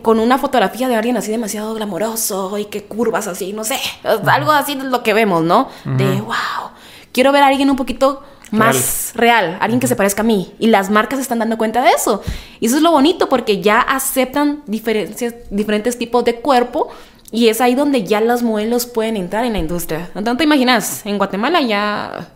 con 0.00 0.20
una 0.20 0.38
fotografía 0.38 0.88
de 0.88 0.94
alguien 0.94 1.18
así 1.18 1.30
demasiado 1.30 1.74
glamoroso 1.74 2.56
y 2.56 2.64
que 2.64 2.84
curvas 2.84 3.26
así, 3.26 3.52
no 3.52 3.62
sé, 3.62 3.78
algo 4.04 4.52
así 4.52 4.74
de 4.74 4.84
lo 4.84 5.02
que 5.02 5.12
vemos, 5.12 5.44
¿no? 5.44 5.68
De, 5.84 6.20
wow, 6.22 6.70
quiero 7.12 7.30
ver 7.30 7.42
a 7.42 7.48
alguien 7.48 7.68
un 7.68 7.76
poquito 7.76 8.22
más 8.52 9.12
real, 9.14 9.58
alguien 9.60 9.78
que 9.78 9.86
se 9.86 9.96
parezca 9.96 10.22
a 10.22 10.24
mí. 10.24 10.54
Y 10.58 10.68
las 10.68 10.88
marcas 10.88 11.18
se 11.18 11.22
están 11.22 11.40
dando 11.40 11.58
cuenta 11.58 11.82
de 11.82 11.90
eso. 11.90 12.22
Y 12.58 12.66
eso 12.66 12.76
es 12.76 12.82
lo 12.82 12.90
bonito 12.90 13.28
porque 13.28 13.60
ya 13.60 13.80
aceptan 13.80 14.62
diferentes 14.66 15.98
tipos 15.98 16.24
de 16.24 16.36
cuerpo 16.36 16.88
y 17.32 17.48
es 17.48 17.60
ahí 17.60 17.74
donde 17.74 18.04
ya 18.04 18.20
los 18.20 18.42
modelos 18.42 18.86
pueden 18.86 19.16
entrar 19.16 19.44
en 19.44 19.54
la 19.54 19.58
industria. 19.58 20.10
¿No 20.14 20.36
te 20.36 20.44
imaginas? 20.44 21.04
En 21.04 21.18
Guatemala 21.18 21.60
ya, 21.60 22.28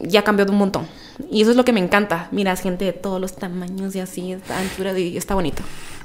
ya 0.00 0.22
cambió 0.22 0.44
de 0.44 0.52
un 0.52 0.58
montón. 0.58 0.86
Y 1.30 1.42
eso 1.42 1.50
es 1.50 1.56
lo 1.56 1.64
que 1.64 1.72
me 1.72 1.80
encanta. 1.80 2.28
Miras 2.30 2.60
gente 2.60 2.84
de 2.84 2.92
todos 2.92 3.20
los 3.20 3.36
tamaños 3.36 3.96
y 3.96 4.00
así, 4.00 4.32
esta 4.32 4.58
altura, 4.58 4.98
y 4.98 5.16
está 5.16 5.34
bonito. 5.34 5.62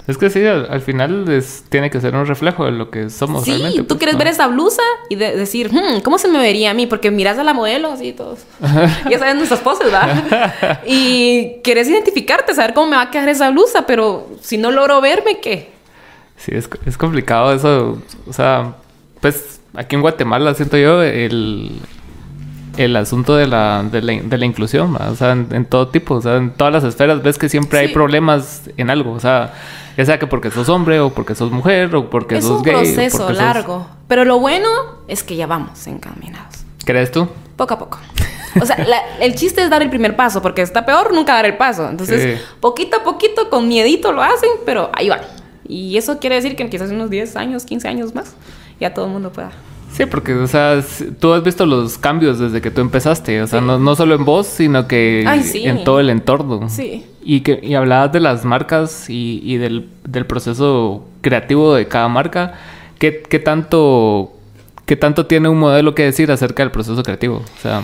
Es 0.07 0.17
que 0.17 0.29
sí, 0.29 0.43
al, 0.45 0.81
final 0.81 1.25
tiene 1.69 1.89
que 1.89 2.01
ser 2.01 2.15
un 2.15 2.25
reflejo 2.25 2.65
de 2.65 2.71
lo 2.71 2.89
que 2.89 3.09
somos 3.09 3.43
sí, 3.43 3.51
realmente. 3.51 3.79
tú 3.79 3.87
pues, 3.87 3.99
quieres 3.99 4.17
ver 4.17 4.27
esa 4.27 4.47
blusa 4.47 4.81
y 5.09 5.15
decir, 5.15 5.71
hmm, 5.71 6.01
¿cómo 6.01 6.17
se 6.17 6.27
me 6.27 6.39
vería 6.39 6.71
a 6.71 6.73
mí? 6.73 6.87
Porque 6.87 7.11
miras 7.11 7.37
a 7.37 7.43
la 7.43 7.53
modelo 7.53 7.91
así 7.91 8.11
todos. 8.11 8.39
ya 9.09 9.19
saben 9.19 9.37
nuestras 9.37 9.59
poses, 9.59 9.91
¿verdad? 9.91 10.81
y 10.87 11.59
quieres 11.63 11.87
identificarte, 11.87 12.55
saber 12.55 12.73
cómo 12.73 12.87
me 12.87 12.95
va 12.95 13.03
a 13.03 13.11
quedar 13.11 13.29
esa 13.29 13.51
blusa, 13.51 13.85
pero 13.85 14.27
si 14.41 14.57
no 14.57 14.71
logro 14.71 15.01
verme, 15.01 15.39
¿qué? 15.39 15.70
Sí, 16.43 16.51
es, 16.55 16.69
es 16.85 16.97
complicado 16.97 17.53
eso. 17.53 18.01
O 18.27 18.33
sea, 18.33 18.75
pues 19.19 19.61
aquí 19.75 19.95
en 19.95 20.01
Guatemala 20.01 20.53
siento 20.53 20.77
yo 20.77 21.01
el, 21.03 21.71
el 22.77 22.95
asunto 22.95 23.35
de 23.35 23.47
la, 23.47 23.83
de 23.83 24.01
la, 24.01 24.13
de 24.21 24.37
la 24.37 24.45
inclusión, 24.45 24.95
o 24.95 25.15
sea, 25.15 25.31
en, 25.31 25.65
todo 25.65 25.89
tipo, 25.89 26.15
o 26.15 26.21
sea, 26.21 26.37
en 26.37 26.51
todas 26.51 26.73
las 26.73 26.83
esferas 26.83 27.21
ves 27.21 27.37
que 27.37 27.49
siempre 27.49 27.79
hay 27.79 27.89
problemas 27.89 28.69
en 28.77 28.89
algo, 28.89 29.11
o 29.11 29.19
sea, 29.19 29.53
ya 29.97 30.05
sea 30.05 30.19
que 30.19 30.27
porque 30.27 30.51
sos 30.51 30.69
hombre 30.69 30.99
o 30.99 31.11
porque 31.11 31.35
sos 31.35 31.51
mujer 31.51 31.95
o 31.95 32.09
porque 32.09 32.41
sos 32.41 32.63
gay. 32.63 32.73
Es 32.73 32.89
un 32.89 32.95
proceso 32.95 33.31
largo, 33.31 33.87
pero 34.07 34.25
lo 34.25 34.39
bueno 34.39 34.67
es 35.07 35.23
que 35.23 35.35
ya 35.35 35.47
vamos 35.47 35.85
encaminados. 35.87 36.65
¿Crees 36.85 37.11
tú? 37.11 37.27
Poco 37.55 37.75
a 37.75 37.79
poco. 37.79 37.99
O 38.59 38.65
sea, 38.65 38.75
el 39.19 39.35
chiste 39.35 39.61
es 39.63 39.69
dar 39.69 39.81
el 39.81 39.89
primer 39.89 40.15
paso, 40.15 40.41
porque 40.41 40.61
está 40.61 40.85
peor 40.85 41.13
nunca 41.13 41.35
dar 41.35 41.45
el 41.45 41.55
paso. 41.55 41.87
Entonces, 41.87 42.41
poquito 42.59 42.97
a 42.97 43.03
poquito, 43.03 43.49
con 43.49 43.67
miedito 43.67 44.11
lo 44.11 44.21
hacen, 44.21 44.49
pero 44.65 44.89
ahí 44.93 45.07
van. 45.07 45.21
Y 45.67 45.97
eso 45.97 46.19
quiere 46.19 46.35
decir 46.35 46.55
que 46.55 46.69
quizás 46.69 46.91
unos 46.91 47.09
10 47.09 47.35
años, 47.35 47.65
15 47.65 47.87
años 47.87 48.15
más, 48.15 48.35
ya 48.79 48.93
todo 48.93 49.05
el 49.05 49.11
mundo 49.11 49.31
pueda. 49.31 49.51
Sí, 49.91 50.05
porque, 50.05 50.33
o 50.33 50.47
sea, 50.47 50.81
tú 51.19 51.33
has 51.33 51.43
visto 51.43 51.65
los 51.65 51.97
cambios 51.97 52.39
desde 52.39 52.61
que 52.61 52.71
tú 52.71 52.79
empezaste, 52.81 53.41
o 53.41 53.47
sea, 53.47 53.59
no, 53.59 53.77
no, 53.77 53.95
solo 53.95 54.15
en 54.15 54.23
vos, 54.23 54.47
sino 54.47 54.87
que 54.87 55.23
en 55.23 55.83
todo 55.83 55.99
el 55.99 56.09
entorno. 56.09 56.69
Sí. 56.69 57.05
Y 57.23 57.41
que 57.41 57.59
y 57.61 57.75
hablabas 57.75 58.11
de 58.13 58.21
las 58.21 58.45
marcas 58.45 59.09
y, 59.09 59.41
y 59.43 59.57
del, 59.57 59.89
del, 60.07 60.25
proceso 60.25 61.05
creativo 61.21 61.75
de 61.75 61.87
cada 61.87 62.07
marca. 62.07 62.53
¿Qué, 62.99 63.21
¿Qué, 63.21 63.39
tanto, 63.39 64.33
¿Qué 64.85 64.95
tanto 64.95 65.25
tiene 65.25 65.49
un 65.49 65.59
modelo 65.59 65.93
que 65.93 66.03
decir 66.03 66.31
acerca 66.31 66.63
del 66.63 66.71
proceso 66.71 67.03
creativo? 67.03 67.43
O 67.57 67.61
sea, 67.61 67.83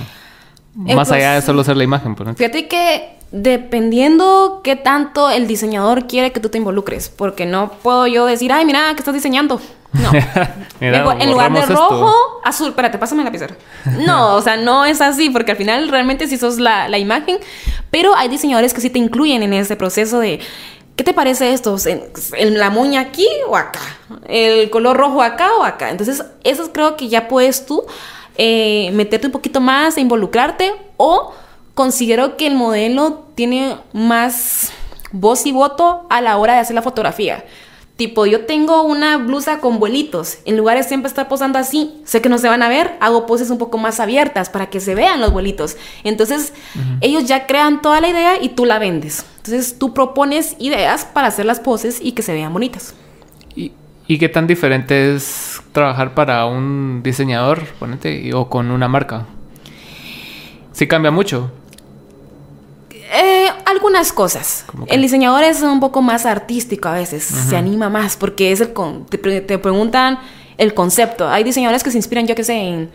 eh, 0.88 0.96
más 0.96 1.12
allá 1.12 1.34
de 1.34 1.38
pues, 1.38 1.46
solo 1.46 1.64
ser 1.64 1.76
la 1.76 1.84
imagen. 1.84 2.16
Por 2.16 2.34
fíjate 2.36 2.68
que 2.68 3.17
Dependiendo 3.32 4.62
qué 4.64 4.76
tanto 4.76 5.30
el 5.30 5.48
diseñador 5.48 6.08
quiere 6.08 6.32
que 6.32 6.40
tú 6.40 6.50
te 6.50 6.58
involucres. 6.58 7.10
Porque 7.10 7.46
no 7.46 7.72
puedo 7.84 8.08
yo 8.08 8.26
decir, 8.26 8.52
ay, 8.52 8.66
mira, 8.66 8.92
¿qué 8.94 9.00
estás 9.00 9.14
diseñando? 9.14 9.60
No. 9.94 10.12
Mira, 10.80 11.00
Digo, 11.00 11.12
en 11.14 11.32
lugar 11.32 11.52
de 11.52 11.62
rojo, 11.66 11.96
esto. 11.96 12.42
azul. 12.44 12.70
Espérate, 12.70 12.98
pásame 12.98 13.24
la 13.24 13.30
lapicero. 13.30 13.56
No, 14.06 14.36
o 14.36 14.42
sea, 14.42 14.58
no 14.58 14.86
es 14.86 15.02
así, 15.02 15.30
porque 15.30 15.52
al 15.52 15.58
final 15.58 15.90
realmente 15.90 16.28
sí 16.28 16.38
sos 16.38 16.60
la, 16.60 16.88
la 16.88 16.98
imagen. 16.98 17.38
Pero 17.90 18.16
hay 18.16 18.28
diseñadores 18.28 18.74
que 18.74 18.82
sí 18.82 18.90
te 18.90 19.00
incluyen 19.00 19.44
en 19.44 19.54
ese 19.54 19.76
proceso 19.76 20.20
de. 20.20 20.40
¿Qué 20.96 21.04
te 21.04 21.14
parece 21.14 21.54
esto? 21.54 21.76
¿En, 21.86 22.04
en 22.34 22.58
la 22.60 22.70
moña 22.70 23.02
aquí 23.02 23.28
o 23.48 23.56
acá? 23.56 23.80
¿El 24.28 24.70
color 24.70 24.98
rojo 24.98 25.22
acá 25.22 25.50
o 25.60 25.64
acá? 25.64 25.90
Entonces, 25.90 26.24
eso 26.44 26.72
creo 26.74 26.96
que 26.98 27.08
ya 27.08 27.28
puedes 27.28 27.66
tú 27.66 27.84
eh, 28.38 28.92
meterte 28.94 29.28
un 29.28 29.32
poquito 29.32 29.62
más 29.62 29.98
e 29.98 30.02
involucrarte. 30.02 30.74
O 30.98 31.34
considero 31.78 32.38
que 32.38 32.48
el 32.48 32.56
modelo 32.56 33.28
tiene 33.36 33.76
más 33.94 34.72
voz 35.12 35.46
y 35.46 35.52
voto 35.52 36.08
a 36.10 36.22
la 36.22 36.38
hora 36.38 36.54
de 36.54 36.60
hacer 36.60 36.74
la 36.74 36.82
fotografía. 36.82 37.46
Tipo, 37.98 38.26
yo 38.26 38.48
tengo 38.48 38.82
una 38.82 39.18
blusa 39.18 39.60
con 39.60 39.78
vuelitos. 39.78 40.40
En 40.46 40.58
lugar 40.58 40.78
de 40.78 40.84
siempre 40.84 41.08
estar 41.08 41.28
posando 41.28 41.60
así, 41.60 42.02
sé 42.04 42.20
que 42.20 42.30
no 42.30 42.40
se 42.40 42.50
van 42.50 42.64
a 42.64 42.68
ver, 42.68 42.96
hago 43.00 43.28
poses 43.28 43.52
un 43.52 43.60
poco 43.60 43.78
más 43.78 44.00
abiertas 44.00 44.50
para 44.50 44.72
que 44.72 44.80
se 44.80 44.96
vean 44.96 45.22
los 45.22 45.32
vuelitos. 45.32 45.78
Entonces, 46.04 46.52
ellos 47.00 47.26
ya 47.26 47.46
crean 47.46 47.84
toda 47.84 48.02
la 48.02 48.10
idea 48.10 48.42
y 48.42 48.50
tú 48.50 48.66
la 48.66 48.80
vendes. 48.80 49.24
Entonces, 49.38 49.78
tú 49.78 49.94
propones 49.94 50.56
ideas 50.58 51.06
para 51.06 51.28
hacer 51.28 51.46
las 51.46 51.60
poses 51.60 52.00
y 52.02 52.14
que 52.14 52.24
se 52.24 52.34
vean 52.34 52.54
bonitas. 52.54 52.96
¿Y, 53.56 53.72
y 54.08 54.18
qué 54.18 54.30
tan 54.30 54.48
diferente 54.48 55.14
es 55.14 55.62
trabajar 55.74 56.16
para 56.16 56.48
un 56.48 57.02
diseñador, 57.04 57.66
ponete, 57.78 58.34
o 58.34 58.50
con 58.50 58.72
una 58.72 58.88
marca? 58.88 59.28
Sí 60.72 60.88
cambia 60.88 61.12
mucho. 61.12 61.52
Eh, 63.20 63.48
algunas 63.66 64.14
cosas. 64.14 64.66
El 64.88 65.02
diseñador 65.02 65.44
es 65.44 65.62
un 65.64 65.80
poco 65.80 66.02
más 66.02 66.26
artístico 66.26 66.88
a 66.88 66.94
veces, 66.94 67.24
se 67.24 67.58
anima 67.58 67.90
más 67.90 68.16
porque 68.16 68.52
es 68.52 68.62
el 68.62 68.74
con- 68.74 69.06
te, 69.08 69.18
pre- 69.18 69.42
te 69.42 69.58
preguntan 69.58 70.20
el 70.58 70.74
concepto. 70.74 71.28
Hay 71.28 71.44
diseñadores 71.44 71.84
que 71.84 71.90
se 71.92 71.98
inspiran, 71.98 72.28
yo 72.28 72.36
qué 72.36 72.44
sé, 72.44 72.54
en, 72.54 72.92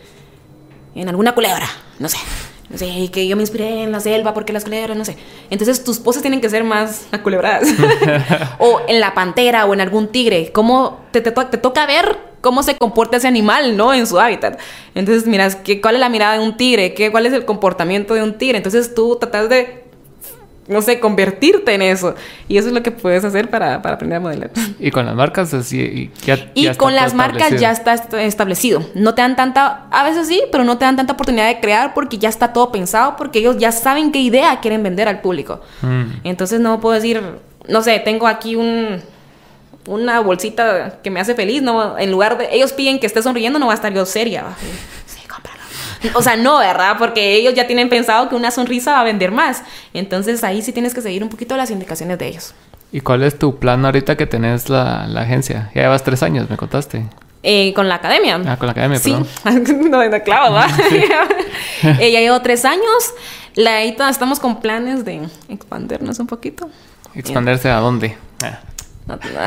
en 0.95 1.09
alguna 1.09 1.33
culebra, 1.35 1.69
no 1.99 2.09
sé. 2.09 2.19
No 2.71 2.79
sé, 2.79 2.87
y 2.87 3.09
que 3.11 3.27
yo 3.27 3.37
me 3.37 3.43
inspiré 3.43 3.83
en 3.83 3.93
la 3.93 4.01
selva 4.01 4.33
porque 4.33 4.53
las 4.53 4.65
culebras, 4.65 4.97
no 4.97 5.05
sé. 5.05 5.17
Entonces 5.51 5.85
tus 5.85 5.99
poses 5.99 6.23
tienen 6.23 6.41
que 6.41 6.49
ser 6.49 6.65
más 6.65 7.03
aculebradas. 7.13 7.69
o 8.59 8.81
en 8.89 8.99
la 9.01 9.13
pantera 9.13 9.67
o 9.67 9.75
en 9.75 9.81
algún 9.83 10.09
tigre. 10.09 10.53
¿Cómo 10.53 11.01
te, 11.11 11.21
te, 11.21 11.33
to- 11.33 11.47
te 11.49 11.59
toca 11.59 11.85
ver 11.85 12.17
cómo 12.41 12.63
se 12.63 12.77
comporta 12.79 13.19
ese 13.19 13.29
animal, 13.29 13.77
¿no? 13.77 13.93
En 13.93 14.07
su 14.07 14.19
hábitat. 14.19 14.59
Entonces, 14.95 15.27
miras, 15.27 15.55
¿qué, 15.57 15.81
¿cuál 15.83 15.97
es 15.97 16.01
la 16.01 16.09
mirada 16.09 16.33
de 16.35 16.41
un 16.41 16.57
tigre? 16.57 16.95
¿Qué, 16.95 17.11
¿Cuál 17.11 17.27
es 17.27 17.35
el 17.35 17.45
comportamiento 17.45 18.15
de 18.15 18.23
un 18.23 18.39
tigre? 18.39 18.57
Entonces 18.57 18.95
tú 18.95 19.17
tratas 19.21 19.51
de 19.51 19.82
no 20.73 20.83
sé, 20.83 20.99
convertirte 21.01 21.75
en 21.75 21.83
eso. 21.83 22.15
Y 22.49 22.57
eso 22.59 22.69
es 22.69 22.75
lo 22.75 22.83
que 22.83 22.91
puedes 22.91 23.25
hacer 23.25 23.51
para, 23.51 23.81
para 23.83 23.95
aprender 23.97 24.17
a 24.17 24.21
modelar. 24.21 24.51
Y 24.81 24.91
con 24.91 25.07
las 25.07 25.15
marcas, 25.15 25.53
así, 25.55 25.81
y 25.81 26.11
ya, 26.25 26.51
Y 26.55 26.67
está 26.67 26.79
con 26.79 26.95
las 26.95 27.15
marcas 27.15 27.53
establecido. 27.53 27.61
ya 27.61 27.71
está 27.73 27.95
est- 27.95 28.15
establecido. 28.15 28.85
No 28.95 29.15
te 29.15 29.23
dan 29.23 29.37
tanta, 29.37 29.87
a 29.91 30.03
veces 30.05 30.27
sí, 30.27 30.43
pero 30.51 30.65
no 30.65 30.79
te 30.79 30.85
dan 30.85 30.97
tanta 30.97 31.13
oportunidad 31.13 31.47
de 31.49 31.61
crear 31.61 31.95
porque 31.95 32.19
ya 32.19 32.29
está 32.29 32.53
todo 32.53 32.73
pensado, 32.73 33.17
porque 33.17 33.39
ellos 33.41 33.59
ya 33.59 33.71
saben 33.73 34.11
qué 34.13 34.19
idea 34.21 34.59
quieren 34.61 34.83
vender 34.83 35.07
al 35.09 35.21
público. 35.21 35.61
Mm. 35.83 36.05
Entonces 36.25 36.61
no 36.61 36.81
puedo 36.81 36.95
decir, 36.95 37.23
no 37.69 37.83
sé, 37.83 37.99
tengo 38.01 38.27
aquí 38.27 38.57
un 38.57 39.01
una 39.85 40.21
bolsita 40.21 41.01
que 41.03 41.11
me 41.11 41.19
hace 41.19 41.35
feliz, 41.35 41.61
no, 41.61 41.99
en 41.99 42.13
lugar 42.13 42.39
de 42.39 42.47
ellos 42.53 42.73
piden 42.73 43.01
que 43.01 43.07
esté 43.07 43.21
sonriendo, 43.21 43.59
no 43.59 43.67
va 43.67 43.73
a 43.73 43.75
estar 43.75 43.93
yo 43.93 44.07
seria. 44.07 44.45
Sí. 46.03 46.11
O 46.15 46.23
sea, 46.23 46.37
no, 46.37 46.59
¿verdad? 46.59 46.97
Porque 46.99 47.35
ellos 47.35 47.55
ya 47.55 47.67
tienen 47.67 47.89
pensado 47.89 48.29
que 48.29 48.35
una 48.35 48.51
sonrisa 48.51 48.93
va 48.93 49.01
a 49.01 49.05
vender 49.05 49.31
más. 49.31 49.63
Entonces 49.95 50.45
ahí 50.45 50.63
sí 50.63 50.73
tienes 50.73 50.95
que 50.95 51.01
seguir 51.01 51.23
un 51.23 51.29
poquito 51.29 51.57
las 51.57 51.71
indicaciones 51.71 52.19
de 52.19 52.29
ellos. 52.29 52.55
¿Y 52.93 53.01
cuál 53.01 53.23
es 53.23 53.39
tu 53.39 53.59
plan 53.59 53.85
ahorita 53.85 54.17
que 54.17 54.27
tenés 54.27 54.69
la, 54.69 55.07
la 55.07 55.23
agencia? 55.23 55.71
Ya 55.75 55.83
llevas 55.83 56.03
tres 56.03 56.23
años, 56.23 56.51
me 56.51 56.59
contaste. 56.59 57.07
Eh, 57.43 57.73
con 57.75 57.89
la 57.89 57.97
academia. 57.97 58.41
Ah, 58.47 58.57
con 58.57 58.67
la 58.67 58.73
academia, 58.73 58.99
Sí, 58.99 59.17
perdón. 59.43 59.91
no, 59.91 60.09
no, 60.09 60.23
claro, 60.23 60.53
¿va? 60.53 60.67
Eh, 61.99 62.13
ya 62.13 62.21
llevo 62.21 62.41
tres 62.43 62.65
años. 62.65 63.15
La, 63.55 63.77
ahí 63.77 63.97
estamos 64.11 64.39
con 64.39 64.61
planes 64.61 65.05
de 65.05 65.23
expandirnos 65.49 66.19
un 66.19 66.27
poquito. 66.27 66.71
¿Expandirse 67.15 67.69
a 67.69 67.79
dónde? 67.79 68.17
Ah. 68.45 68.61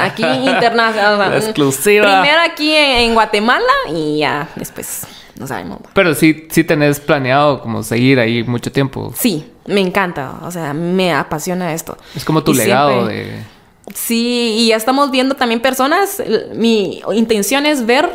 Aquí 0.02 0.24
internacional. 0.24 1.34
Exclusiva. 1.36 2.22
Primero 2.22 2.42
aquí 2.42 2.76
en, 2.76 2.98
en 2.98 3.14
Guatemala 3.14 3.74
y 3.90 4.20
ya 4.20 4.50
después 4.56 5.08
no 5.40 5.48
sabemos. 5.48 5.80
Pero 5.94 6.14
sí, 6.16 6.48
sí 6.50 6.64
tenés 6.64 7.00
planeado 7.00 7.62
como 7.62 7.84
seguir 7.84 8.20
ahí 8.20 8.44
mucho 8.44 8.72
tiempo. 8.72 9.14
Sí, 9.16 9.52
me 9.66 9.82
encanta. 9.82 10.36
O 10.44 10.52
sea, 10.52 10.74
me 10.74 11.14
apasiona 11.14 11.74
esto. 11.74 11.98
Es 12.16 12.24
como 12.26 12.44
tu 12.44 12.52
Y 12.54 12.58
legado 12.58 12.90
siempre- 13.08 13.16
de... 13.16 13.56
Sí, 13.94 14.56
y 14.58 14.68
ya 14.70 14.78
estamos 14.78 15.12
viendo 15.12 15.36
también 15.36 15.62
personas. 15.62 16.22
Mi 16.56 17.02
intención 17.14 17.66
es 17.68 17.86
ver 17.86 18.10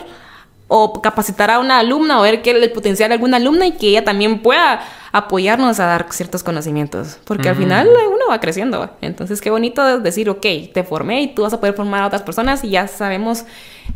o 0.67 1.01
capacitar 1.01 1.51
a 1.51 1.59
una 1.59 1.79
alumna 1.79 2.19
o 2.19 2.23
ver 2.23 2.43
qué 2.43 2.51
el 2.53 2.73
potencial 2.73 3.09
de 3.11 3.15
alguna 3.15 3.37
alumna 3.37 3.67
y 3.67 3.73
que 3.73 3.89
ella 3.89 4.05
también 4.05 4.41
pueda 4.41 4.81
apoyarnos 5.13 5.79
a 5.81 5.87
dar 5.87 6.07
ciertos 6.11 6.43
conocimientos. 6.43 7.19
Porque 7.25 7.49
al 7.49 7.57
final 7.57 7.87
eh, 7.89 8.07
uno 8.07 8.27
va 8.31 8.41
creciendo. 8.41 8.81
¿va? 8.81 8.93
Entonces, 9.01 9.41
qué 9.41 9.51
bonito 9.51 9.99
decir, 10.01 10.29
ok, 10.31 10.47
te 10.73 10.85
formé 10.85 11.23
y 11.23 11.35
tú 11.35 11.43
vas 11.43 11.53
a 11.53 11.61
poder 11.61 11.75
formar 11.75 12.03
a 12.03 12.07
otras 12.07 12.23
personas 12.23 12.65
y 12.65 12.71
ya 12.71 12.87
sabemos 12.89 13.45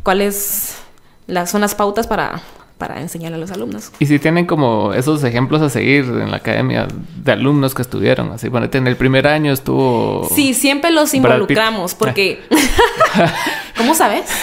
cuáles 0.02 0.76
las, 1.26 1.50
son 1.50 1.60
las 1.60 1.74
pautas 1.74 2.06
para, 2.06 2.40
para 2.78 3.00
enseñarle 3.00 3.36
a 3.36 3.40
los 3.40 3.50
alumnos. 3.52 3.90
Y 3.98 4.06
si 4.06 4.18
tienen 4.18 4.46
como 4.46 4.92
esos 4.92 5.22
ejemplos 5.24 5.62
a 5.62 5.70
seguir 5.70 6.04
en 6.04 6.30
la 6.30 6.38
academia 6.38 6.88
de 7.16 7.32
alumnos 7.32 7.74
que 7.74 7.82
estuvieron, 7.82 8.32
así, 8.32 8.50
ponete 8.50 8.78
en 8.78 8.86
el 8.86 8.96
primer 8.96 9.26
año 9.26 9.52
estuvo... 9.52 10.28
Sí, 10.34 10.54
siempre 10.54 10.90
los 10.90 11.14
involucramos 11.14 11.94
porque... 11.94 12.42
¿Cómo 13.76 13.94
sabes? 13.94 14.24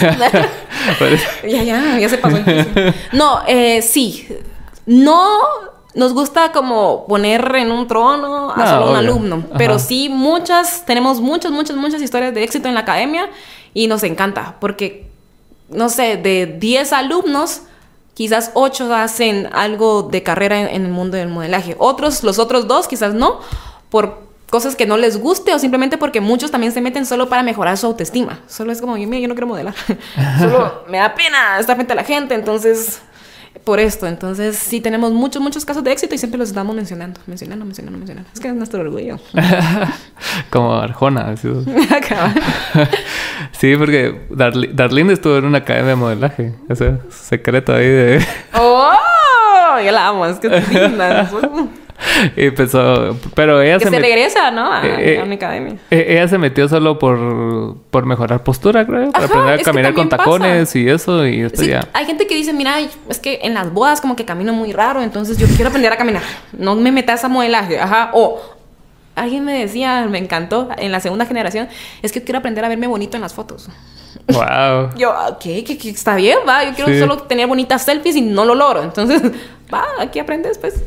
Ya, 1.48 1.62
ya, 1.62 1.98
ya 1.98 2.08
se 2.08 2.18
pasó. 2.18 2.38
el. 2.38 2.94
No, 3.12 3.42
eh, 3.46 3.82
sí. 3.82 4.26
No 4.84 5.28
nos 5.94 6.12
gusta 6.12 6.50
como 6.50 7.06
poner 7.06 7.54
en 7.56 7.70
un 7.70 7.86
trono 7.86 8.50
a 8.50 8.56
No, 8.56 8.66
solo 8.66 8.82
un 8.82 8.88
obvio. 8.88 8.98
alumno. 8.98 9.44
Pero 9.58 9.74
Ajá. 9.74 9.84
sí, 9.84 10.08
muchas, 10.08 10.84
tenemos 10.86 11.20
muchas, 11.20 11.52
muchas, 11.52 11.76
muchas 11.76 12.02
historias 12.02 12.34
de 12.34 12.42
éxito 12.42 12.68
en 12.68 12.74
la 12.74 12.80
academia 12.80 13.28
y 13.74 13.86
nos 13.86 14.02
encanta 14.02 14.56
porque, 14.60 15.06
no 15.68 15.88
sé, 15.88 16.16
de 16.16 16.46
10 16.46 16.92
alumnos, 16.92 17.62
quizás 18.14 18.50
8 18.54 18.94
hacen 18.94 19.48
algo 19.52 20.04
de 20.04 20.22
carrera 20.22 20.60
en, 20.60 20.68
en 20.68 20.86
el 20.86 20.92
mundo 20.92 21.16
del 21.16 21.28
modelaje. 21.28 21.76
Otros, 21.78 22.22
los 22.22 22.38
otros 22.38 22.66
dos, 22.68 22.88
quizás 22.88 23.14
no, 23.14 23.40
por 23.90 24.32
cosas 24.52 24.76
que 24.76 24.84
no 24.84 24.98
les 24.98 25.18
guste 25.18 25.54
o 25.54 25.58
simplemente 25.58 25.96
porque 25.96 26.20
muchos 26.20 26.50
también 26.50 26.72
se 26.72 26.82
meten 26.82 27.06
solo 27.06 27.30
para 27.30 27.42
mejorar 27.42 27.78
su 27.78 27.86
autoestima. 27.86 28.40
Solo 28.46 28.70
es 28.70 28.82
como, 28.82 28.96
mira, 28.96 29.18
yo 29.18 29.26
no 29.26 29.34
quiero 29.34 29.46
modelar. 29.46 29.74
solo 30.38 30.84
me 30.88 30.98
da 30.98 31.14
pena 31.14 31.58
estar 31.58 31.74
frente 31.74 31.94
a 31.94 31.96
la 31.96 32.04
gente, 32.04 32.34
entonces 32.34 33.00
por 33.64 33.80
esto. 33.80 34.06
Entonces, 34.06 34.56
sí 34.56 34.80
tenemos 34.80 35.12
muchos, 35.12 35.42
muchos 35.42 35.64
casos 35.64 35.84
de 35.84 35.92
éxito 35.92 36.14
y 36.14 36.18
siempre 36.18 36.38
los 36.38 36.48
estamos 36.48 36.74
mencionando, 36.74 37.20
mencionando, 37.26 37.64
mencionando, 37.64 37.98
mencionando. 37.98 38.30
Es 38.32 38.40
que 38.40 38.48
es 38.48 38.54
nuestro 38.54 38.80
orgullo. 38.80 39.18
como 40.50 40.74
Arjona. 40.74 41.30
así. 41.30 41.48
sí, 43.52 43.76
porque 43.76 44.26
Darlene 44.30 45.12
estuvo 45.12 45.36
en 45.36 45.44
una 45.44 45.58
academia 45.58 45.90
de 45.90 45.96
modelaje. 45.96 46.54
Ese 46.68 46.98
secreto 47.10 47.74
ahí 47.74 47.88
de... 47.88 48.26
¡Oh! 48.54 48.92
Yo 49.84 49.90
la 49.90 50.08
amo, 50.08 50.26
es 50.26 50.38
que 50.38 50.48
es 50.48 50.68
linda. 50.68 51.30
Y 52.36 52.46
empezó... 52.46 53.16
Pero 53.34 53.60
ella 53.62 53.78
que 53.78 53.84
se, 53.84 53.90
se 53.90 53.96
met- 53.96 54.00
regresa, 54.00 54.50
¿no? 54.50 54.72
A, 54.72 54.84
Eh, 54.86 55.14
eh, 55.14 55.20
a 55.20 55.24
mi 55.24 55.34
academia. 55.36 55.76
eh, 55.90 56.06
ella 56.10 56.28
se 56.28 56.38
metió 56.38 56.68
solo 56.68 56.98
por, 56.98 57.76
por 57.90 58.06
mejorar 58.06 58.42
postura, 58.44 58.86
creo. 58.86 59.10
Para 59.12 59.24
Ajá, 59.26 59.34
aprender 59.34 59.60
a 59.60 59.62
caminar 59.62 59.94
con 59.94 60.08
también 60.08 60.24
tacones 60.40 60.68
pasa. 60.68 60.78
y 60.78 60.88
eso. 60.88 61.26
Y 61.26 61.40
esto 61.42 61.62
Sí, 61.62 61.68
ya... 61.68 61.86
hay 61.92 62.04
gente 62.06 62.26
que 62.26 62.34
dice, 62.34 62.52
mira, 62.52 62.76
es 63.08 63.18
que 63.18 63.40
en 63.42 63.54
las 63.54 63.72
bodas 63.72 64.00
como 64.00 64.16
que 64.16 64.24
camino 64.24 64.52
muy 64.52 64.72
raro, 64.72 65.02
entonces 65.02 65.38
yo 65.38 65.46
quiero 65.48 65.68
aprender 65.68 65.92
a 65.92 65.96
caminar. 65.96 66.22
No 66.56 66.74
me 66.76 66.90
metas 66.92 67.24
a 67.24 67.28
modelaje, 67.28 67.78
ajá. 67.80 68.10
O 68.14 68.40
alguien 69.14 69.44
me 69.44 69.58
decía, 69.58 70.06
me 70.08 70.18
encantó, 70.18 70.68
en 70.78 70.90
la 70.92 71.00
segunda 71.00 71.26
generación, 71.26 71.68
es 72.02 72.12
que 72.12 72.22
quiero 72.24 72.38
aprender 72.38 72.64
a 72.64 72.68
verme 72.68 72.86
bonito 72.86 73.16
en 73.16 73.20
las 73.22 73.34
fotos. 73.34 73.68
Wow. 74.28 74.90
Yo, 74.96 75.10
ok, 75.30 75.40
que 75.40 75.78
está 75.90 76.14
bien, 76.16 76.38
va. 76.48 76.64
Yo 76.64 76.74
quiero 76.74 76.90
Sí. 76.92 76.98
solo 76.98 77.18
tener 77.24 77.46
bonitas 77.46 77.84
selfies 77.84 78.16
y 78.16 78.20
no 78.22 78.44
lo 78.44 78.54
logro. 78.54 78.82
Entonces, 78.82 79.20
va, 79.72 79.84
aquí 80.00 80.18
aprendes, 80.18 80.58
pues. 80.58 80.82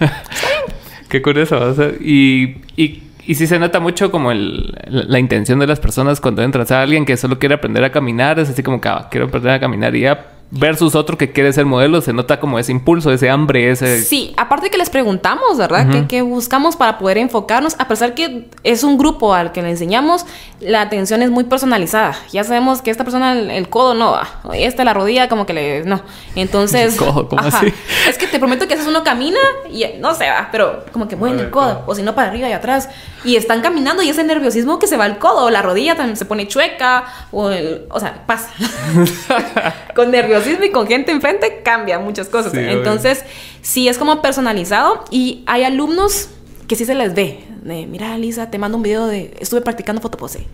Qué 1.08 1.22
curioso. 1.22 1.74
y, 2.00 2.56
y, 2.76 3.02
y 3.26 3.34
sí 3.34 3.46
se 3.46 3.58
nota 3.58 3.80
mucho 3.80 4.10
como 4.10 4.32
el, 4.32 4.72
la, 4.88 5.04
la 5.04 5.18
intención 5.18 5.58
de 5.58 5.66
las 5.66 5.80
personas 5.80 6.20
cuando 6.20 6.42
entran. 6.42 6.64
O 6.64 6.66
sea, 6.66 6.82
alguien 6.82 7.04
que 7.04 7.16
solo 7.16 7.38
quiere 7.38 7.54
aprender 7.54 7.84
a 7.84 7.92
caminar 7.92 8.38
es 8.38 8.50
así 8.50 8.62
como 8.62 8.80
que 8.80 8.88
ah, 8.88 9.08
quiero 9.10 9.26
aprender 9.26 9.52
a 9.52 9.60
caminar 9.60 9.94
y 9.94 10.00
ya 10.00 10.33
versus 10.50 10.94
otro 10.94 11.18
que 11.18 11.32
quiere 11.32 11.52
ser 11.52 11.66
modelo, 11.66 12.00
se 12.00 12.12
nota 12.12 12.38
como 12.38 12.58
ese 12.58 12.72
impulso, 12.72 13.10
ese 13.12 13.28
hambre, 13.28 13.70
ese... 13.70 14.02
Sí, 14.02 14.32
aparte 14.36 14.70
que 14.70 14.78
les 14.78 14.90
preguntamos, 14.90 15.58
¿verdad? 15.58 15.88
¿Qué, 15.90 16.06
¿Qué, 16.06 16.22
buscamos 16.22 16.76
para 16.76 16.98
poder 16.98 17.18
enfocarnos? 17.18 17.74
A 17.78 17.88
pesar 17.88 18.14
que 18.14 18.48
es 18.62 18.84
un 18.84 18.96
grupo 18.96 19.34
al 19.34 19.52
que 19.52 19.62
le 19.62 19.70
enseñamos, 19.70 20.26
la 20.60 20.82
atención 20.82 21.22
es 21.22 21.30
muy 21.30 21.44
personalizada. 21.44 22.14
Ya 22.32 22.44
sabemos 22.44 22.82
que 22.82 22.90
esta 22.90 23.04
persona, 23.04 23.32
el, 23.32 23.68
codo 23.68 23.94
no, 23.94 24.16
esta 24.54 24.84
la 24.84 24.94
rodilla 24.94 25.28
como 25.28 25.44
que 25.44 25.54
le... 25.54 25.84
No. 25.84 26.02
Entonces... 26.36 26.96
codo, 26.98 27.28
¿cómo 27.28 27.42
así? 27.42 27.72
Es 28.08 28.18
que 28.18 28.26
te 28.26 28.38
prometo 28.38 28.68
que 28.68 28.74
a 28.74 28.76
veces 28.76 28.88
uno 28.88 29.02
camina 29.02 29.40
y 29.70 29.84
no 29.98 30.14
se 30.14 30.28
va, 30.30 30.48
pero 30.52 30.84
como 30.92 31.08
que 31.08 31.16
mueve 31.16 31.42
el 31.42 31.50
codo, 31.50 31.82
o 31.86 31.94
si 31.94 32.02
no 32.02 32.14
para 32.14 32.28
arriba 32.28 32.48
y 32.48 32.52
atrás. 32.52 32.88
Y 33.24 33.36
están 33.36 33.60
caminando 33.60 34.02
y 34.02 34.10
ese 34.10 34.22
nerviosismo 34.22 34.78
que 34.78 34.86
se 34.86 34.96
va 34.96 35.04
al 35.04 35.18
codo, 35.18 35.46
o 35.46 35.50
la 35.50 35.62
rodilla 35.62 35.96
también 35.96 36.16
se 36.16 36.26
pone 36.26 36.46
chueca, 36.46 37.04
o 37.32 37.50
el... 37.50 37.86
O 37.90 37.98
sea, 37.98 38.22
pasa. 38.26 38.50
Con 39.94 40.10
nerviosismo 40.34 40.64
y 40.64 40.70
con 40.70 40.86
gente 40.86 41.12
enfrente 41.12 41.60
cambia 41.62 41.98
muchas 41.98 42.28
cosas. 42.28 42.54
Entonces, 42.54 43.24
sí 43.62 43.88
es 43.88 43.98
como 43.98 44.22
personalizado 44.22 45.04
y 45.10 45.42
hay 45.46 45.64
alumnos 45.64 46.28
que 46.66 46.76
sí 46.76 46.84
se 46.84 46.94
les 46.94 47.14
ve. 47.14 47.44
De, 47.62 47.86
mira, 47.86 48.16
Lisa, 48.18 48.50
te 48.50 48.58
mando 48.58 48.76
un 48.76 48.82
video 48.82 49.06
de, 49.06 49.34
estuve 49.40 49.60
practicando 49.60 50.00
fotopose. 50.00 50.46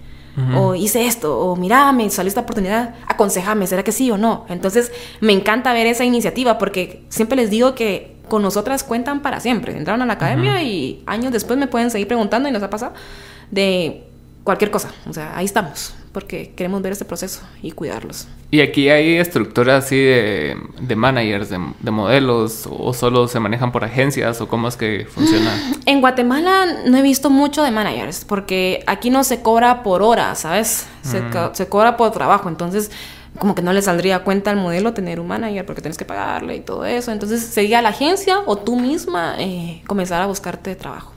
O 0.56 0.74
hice 0.74 1.04
esto, 1.04 1.38
o 1.38 1.54
mira, 1.54 1.92
me 1.92 2.08
salió 2.08 2.28
esta 2.28 2.40
oportunidad, 2.40 2.94
aconsejame, 3.06 3.66
¿será 3.66 3.82
que 3.82 3.92
sí 3.92 4.10
o 4.10 4.16
no? 4.16 4.46
Entonces, 4.48 4.90
me 5.20 5.34
encanta 5.34 5.74
ver 5.74 5.86
esa 5.86 6.04
iniciativa 6.04 6.56
porque 6.56 7.02
siempre 7.10 7.36
les 7.36 7.50
digo 7.50 7.74
que 7.74 8.16
con 8.28 8.40
nosotras 8.40 8.82
cuentan 8.82 9.20
para 9.20 9.40
siempre. 9.40 9.76
Entraron 9.76 10.00
a 10.00 10.06
la 10.06 10.14
academia 10.14 10.62
y 10.62 11.02
años 11.04 11.32
después 11.32 11.58
me 11.58 11.66
pueden 11.66 11.90
seguir 11.90 12.06
preguntando 12.08 12.48
y 12.48 12.52
nos 12.52 12.62
ha 12.62 12.70
pasado 12.70 12.94
de 13.50 14.06
cualquier 14.44 14.70
cosa. 14.70 14.92
O 15.08 15.12
sea, 15.12 15.36
ahí 15.36 15.44
estamos, 15.44 15.94
porque 16.12 16.52
queremos 16.56 16.80
ver 16.80 16.92
este 16.92 17.04
proceso 17.04 17.42
y 17.60 17.72
cuidarlos. 17.72 18.26
¿Y 18.53 18.61
aquí 18.62 18.88
hay 18.88 19.16
estructuras 19.16 19.84
así 19.84 19.96
de, 19.96 20.57
de 20.80 20.96
managers, 20.96 21.51
de, 21.51 21.90
modelos, 21.90 22.68
o 22.68 22.92
solo 22.92 23.28
se 23.28 23.38
manejan 23.38 23.70
por 23.70 23.84
agencias, 23.84 24.40
o 24.40 24.48
cómo 24.48 24.66
es 24.66 24.76
que 24.76 25.07
funciona? 25.09 25.51
En 25.86 26.01
Guatemala 26.01 26.66
no 26.86 26.98
he 26.98 27.03
visto 27.03 27.30
mucho 27.30 27.62
de 27.62 27.70
managers, 27.70 28.24
porque 28.24 28.82
aquí 28.86 29.11
no 29.11 29.22
se 29.22 29.42
cobra 29.42 29.82
por 29.82 30.03
hora, 30.03 30.34
¿sabes? 30.34 30.88
Se, 31.03 31.20
mm. 31.22 31.51
se 31.53 31.68
cobra 31.68 31.96
por 31.96 32.11
trabajo, 32.11 32.48
entonces 32.48 32.90
como 33.38 33.55
que 33.55 33.62
no 33.62 33.72
le 33.72 33.82
saldría 33.82 34.24
cuenta 34.24 34.51
al 34.51 34.57
modelo 34.57 34.92
tener 34.92 35.20
un 35.20 35.28
manager 35.28 35.64
porque 35.64 35.80
tienes 35.80 35.96
que 35.96 36.05
pagarle 36.05 36.57
y 36.57 36.61
todo 36.61 36.84
eso. 36.84 37.12
Entonces 37.12 37.42
sería 37.42 37.80
la 37.80 37.90
agencia 37.90 38.40
o 38.46 38.57
tú 38.57 38.78
misma 38.78 39.36
eh, 39.38 39.82
comenzar 39.86 40.20
a 40.22 40.26
buscarte 40.26 40.74
trabajo. 40.76 41.12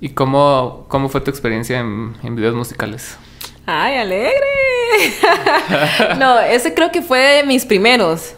¿Y 0.00 0.10
cómo, 0.10 0.84
cómo 0.88 1.08
fue 1.08 1.20
tu 1.20 1.30
experiencia 1.30 1.80
en, 1.80 2.36
videos 2.36 2.54
musicales? 2.54 3.16
¡Ay, 3.66 3.96
alegre! 3.96 4.34
no, 6.18 6.38
ese 6.40 6.74
creo 6.74 6.90
que 6.90 7.02
fue 7.02 7.18
de 7.18 7.44
mis 7.44 7.64
primeros. 7.64 8.34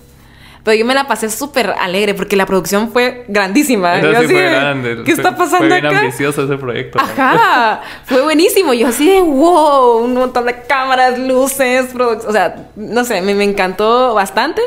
Pero 0.62 0.78
yo 0.78 0.84
me 0.84 0.94
la 0.94 1.06
pasé 1.06 1.30
súper 1.30 1.74
alegre 1.78 2.14
porque 2.14 2.34
la 2.34 2.44
producción 2.44 2.90
fue 2.90 3.24
grandísima. 3.28 4.00
Yo 4.00 4.16
así, 4.16 4.26
fue 4.26 4.50
grande. 4.50 5.02
¿Qué 5.04 5.12
está 5.12 5.36
pasando 5.36 5.68
fue 5.68 5.80
bien 5.80 5.86
ambicioso 5.86 6.42
ese 6.42 6.56
proyecto. 6.56 6.98
Ajá. 6.98 7.82
fue 8.04 8.22
buenísimo. 8.22 8.74
Yo 8.74 8.88
así 8.88 9.08
de 9.08 9.20
wow, 9.20 9.98
un 9.98 10.14
montón 10.14 10.46
de 10.46 10.62
cámaras, 10.62 11.20
luces, 11.20 11.94
o 11.94 12.32
sea, 12.32 12.68
no 12.74 13.04
sé, 13.04 13.22
me, 13.22 13.34
me, 13.36 13.44
encantó 13.44 14.14
bastante 14.14 14.60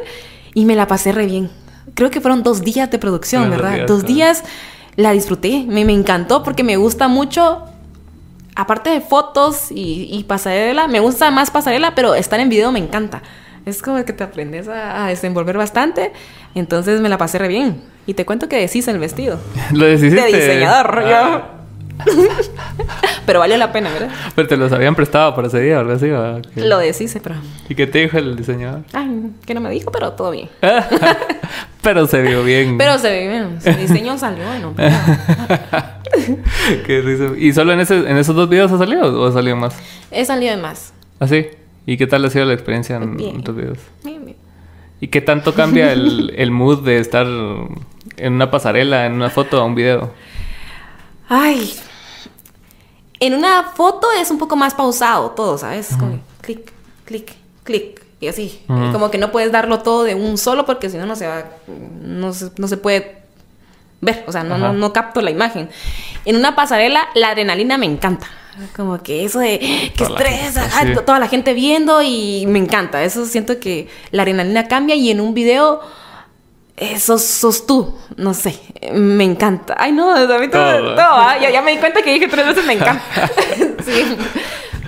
y 0.54 0.64
me 0.64 0.76
la 0.76 0.88
pasé 0.88 1.12
re 1.12 1.26
bien. 1.26 1.52
Creo 1.96 2.10
que 2.10 2.22
fueron 2.22 2.44
dos 2.44 2.62
días 2.62 2.90
de 2.90 2.98
producción, 2.98 3.50
¿verdad? 3.50 3.86
dos 3.86 4.06
días 4.06 4.46
la 4.96 5.12
disfruté, 5.12 5.66
me, 5.68 5.84
me 5.84 5.94
encantó 5.94 6.44
porque 6.44 6.64
me 6.64 6.78
gusta 6.78 7.10
mucho 7.10 7.66
aparte 8.60 8.90
de 8.90 9.00
fotos 9.00 9.68
y, 9.70 10.26
pasarela, 10.28 10.90
me 10.90 11.00
gusta 11.00 11.32
más 11.32 11.50
pasarela, 11.50 11.96
pero 11.96 12.14
estar 12.14 12.42
en 12.42 12.50
video 12.50 12.74
me 12.74 12.80
encanta. 12.80 13.22
Es 13.66 13.82
como 13.82 14.04
que 14.04 14.12
te 14.12 14.24
aprendes 14.24 14.68
a, 14.68 15.08
desenvolver 15.08 15.56
bastante. 15.58 16.12
Entonces 16.56 17.00
me 17.00 17.08
la 17.08 17.18
pasé 17.18 17.38
re 17.38 17.48
bien. 17.48 17.82
Y 18.06 18.16
te 18.16 18.26
cuento 18.26 18.50
que 18.50 18.58
deshice 18.58 18.92
el 18.92 19.00
vestido. 19.00 19.40
Lo 19.72 19.86
deshiciste. 19.86 20.26
De 20.26 20.40
diseñador, 20.40 21.04
ah. 21.06 21.44
pero 23.26 23.40
valió 23.40 23.56
la 23.58 23.72
pena, 23.72 23.92
¿verdad? 23.92 24.10
Pero 24.36 24.48
te 24.48 24.58
los 24.58 24.72
habían 24.74 24.96
prestado 24.96 25.36
para 25.36 25.48
ese 25.48 25.62
día, 25.62 25.82
¿verdad? 25.82 26.42
Sí, 26.54 26.62
Lo 26.62 26.80
deshice, 26.80 27.22
pero... 27.22 27.36
¿Y 27.70 27.76
qué 27.76 27.88
te 27.88 28.00
dijo 28.00 28.18
el 28.18 28.36
diseñador? 28.36 28.82
Ay, 28.92 29.32
que 29.46 29.54
no 29.54 29.62
me 29.62 29.70
dijo, 29.70 29.90
pero 29.92 30.14
todo 30.14 30.32
bien. 30.32 30.50
pero 31.94 32.06
se 32.06 32.22
vio 32.22 32.44
bien. 32.44 32.78
Pero 32.78 33.00
se 33.00 33.20
vio 33.20 33.32
bien. 33.32 33.60
Su 33.60 33.72
diseño 33.72 34.16
salió 34.20 34.46
bueno. 34.46 34.76
qué 36.86 37.02
risa. 37.02 37.32
¿Y 37.36 37.52
solo 37.52 37.74
en, 37.74 37.80
ese, 37.80 37.98
en 37.98 38.16
esos 38.16 38.36
dos 38.36 38.48
videos 38.48 38.72
ha 38.72 38.78
salido 38.78 39.20
o 39.20 39.28
ha 39.28 39.32
salido 39.32 39.56
más? 39.56 39.76
He 40.12 40.24
salido 40.24 40.56
de 40.56 40.62
más. 40.62 40.94
¿Ah, 41.20 41.28
sí? 41.28 41.48
¿Y 41.88 41.98
qué 41.98 42.06
tal 42.06 42.24
ha 42.26 42.30
sido 42.30 42.46
la 42.46 42.54
experiencia 42.54 42.98
en, 42.98 43.42
tus 43.42 43.56
videos? 43.56 43.80
Bien, 44.04 44.24
bien. 44.24 44.38
¿Y 45.02 45.08
qué 45.08 45.22
tanto 45.22 45.56
cambia 45.56 45.92
el, 45.92 46.32
el 46.38 46.52
mood 46.52 46.84
de 46.84 47.00
estar 47.00 47.26
en 47.26 48.34
una 48.34 48.52
pasarela, 48.52 49.08
en 49.08 49.14
una 49.14 49.32
foto, 49.32 49.60
a 49.60 49.66
un 49.66 49.74
video? 49.74 50.12
Ay, 51.28 51.74
en 53.20 53.34
una 53.34 53.64
foto 53.64 54.10
es 54.22 54.30
un 54.30 54.38
poco 54.38 54.56
más 54.56 54.76
pausado 54.76 55.32
todo, 55.32 55.58
¿sabes? 55.58 55.96
Como 55.98 56.20
clic, 56.42 56.72
clic, 57.06 57.34
clic. 57.64 58.09
Y 58.22 58.28
así. 58.28 58.62
Como 58.68 59.12
que 59.12 59.18
no 59.18 59.32
puedes 59.32 59.52
darlo 59.52 59.80
todo 59.80 60.04
de 60.04 60.16
un 60.16 60.38
solo 60.38 60.66
porque 60.66 60.90
si 60.90 60.98
no, 60.98 61.06
no 61.06 61.16
se 61.16 61.28
va. 61.28 61.46
No 62.02 62.34
se, 62.34 62.52
no 62.58 62.68
se 62.68 62.78
puede 62.78 63.18
ver. 64.02 64.24
O 64.28 64.32
sea, 64.32 64.44
no, 64.44 64.58
no, 64.58 64.74
no, 64.74 64.94
capto 64.94 65.22
la 65.22 65.32
imagen. 65.32 65.70
En 66.26 66.36
una 66.36 66.56
pasarela, 66.56 67.08
la 67.16 67.30
adrenalina 67.30 67.78
me 67.78 67.86
encanta. 67.86 68.28
Como 68.76 69.02
que 69.02 69.24
eso 69.24 69.40
de 69.40 69.60
que 69.96 70.04
estrés, 70.04 70.56
toda 71.06 71.20
la 71.20 71.30
gente 71.30 71.54
viendo 71.54 72.02
y 72.02 72.46
me 72.48 72.60
encanta. 72.60 73.04
Eso 73.04 73.26
siento 73.26 73.60
que 73.60 73.88
la 74.12 74.24
adrenalina 74.24 74.68
cambia 74.68 74.96
y 74.96 75.12
en 75.12 75.22
un 75.22 75.34
video 75.34 75.80
eso 76.80 77.18
sos 77.18 77.66
tú, 77.66 77.94
no 78.16 78.34
sé, 78.34 78.58
me 78.94 79.26
encanta. 79.26 79.76
Ay, 79.78 79.92
no, 79.92 80.16
a 80.16 80.40
mí 80.40 80.48
todo, 80.48 80.62
¿ah? 80.98 81.38
ya, 81.38 81.62
me 81.62 81.72
di 81.72 81.78
cuenta 81.78 82.02
que 82.02 82.14
dije 82.14 82.28
tres 82.30 82.48
veces 82.48 82.66
me 82.66 82.74
encanta. 82.74 83.04
sí. 83.86 84.18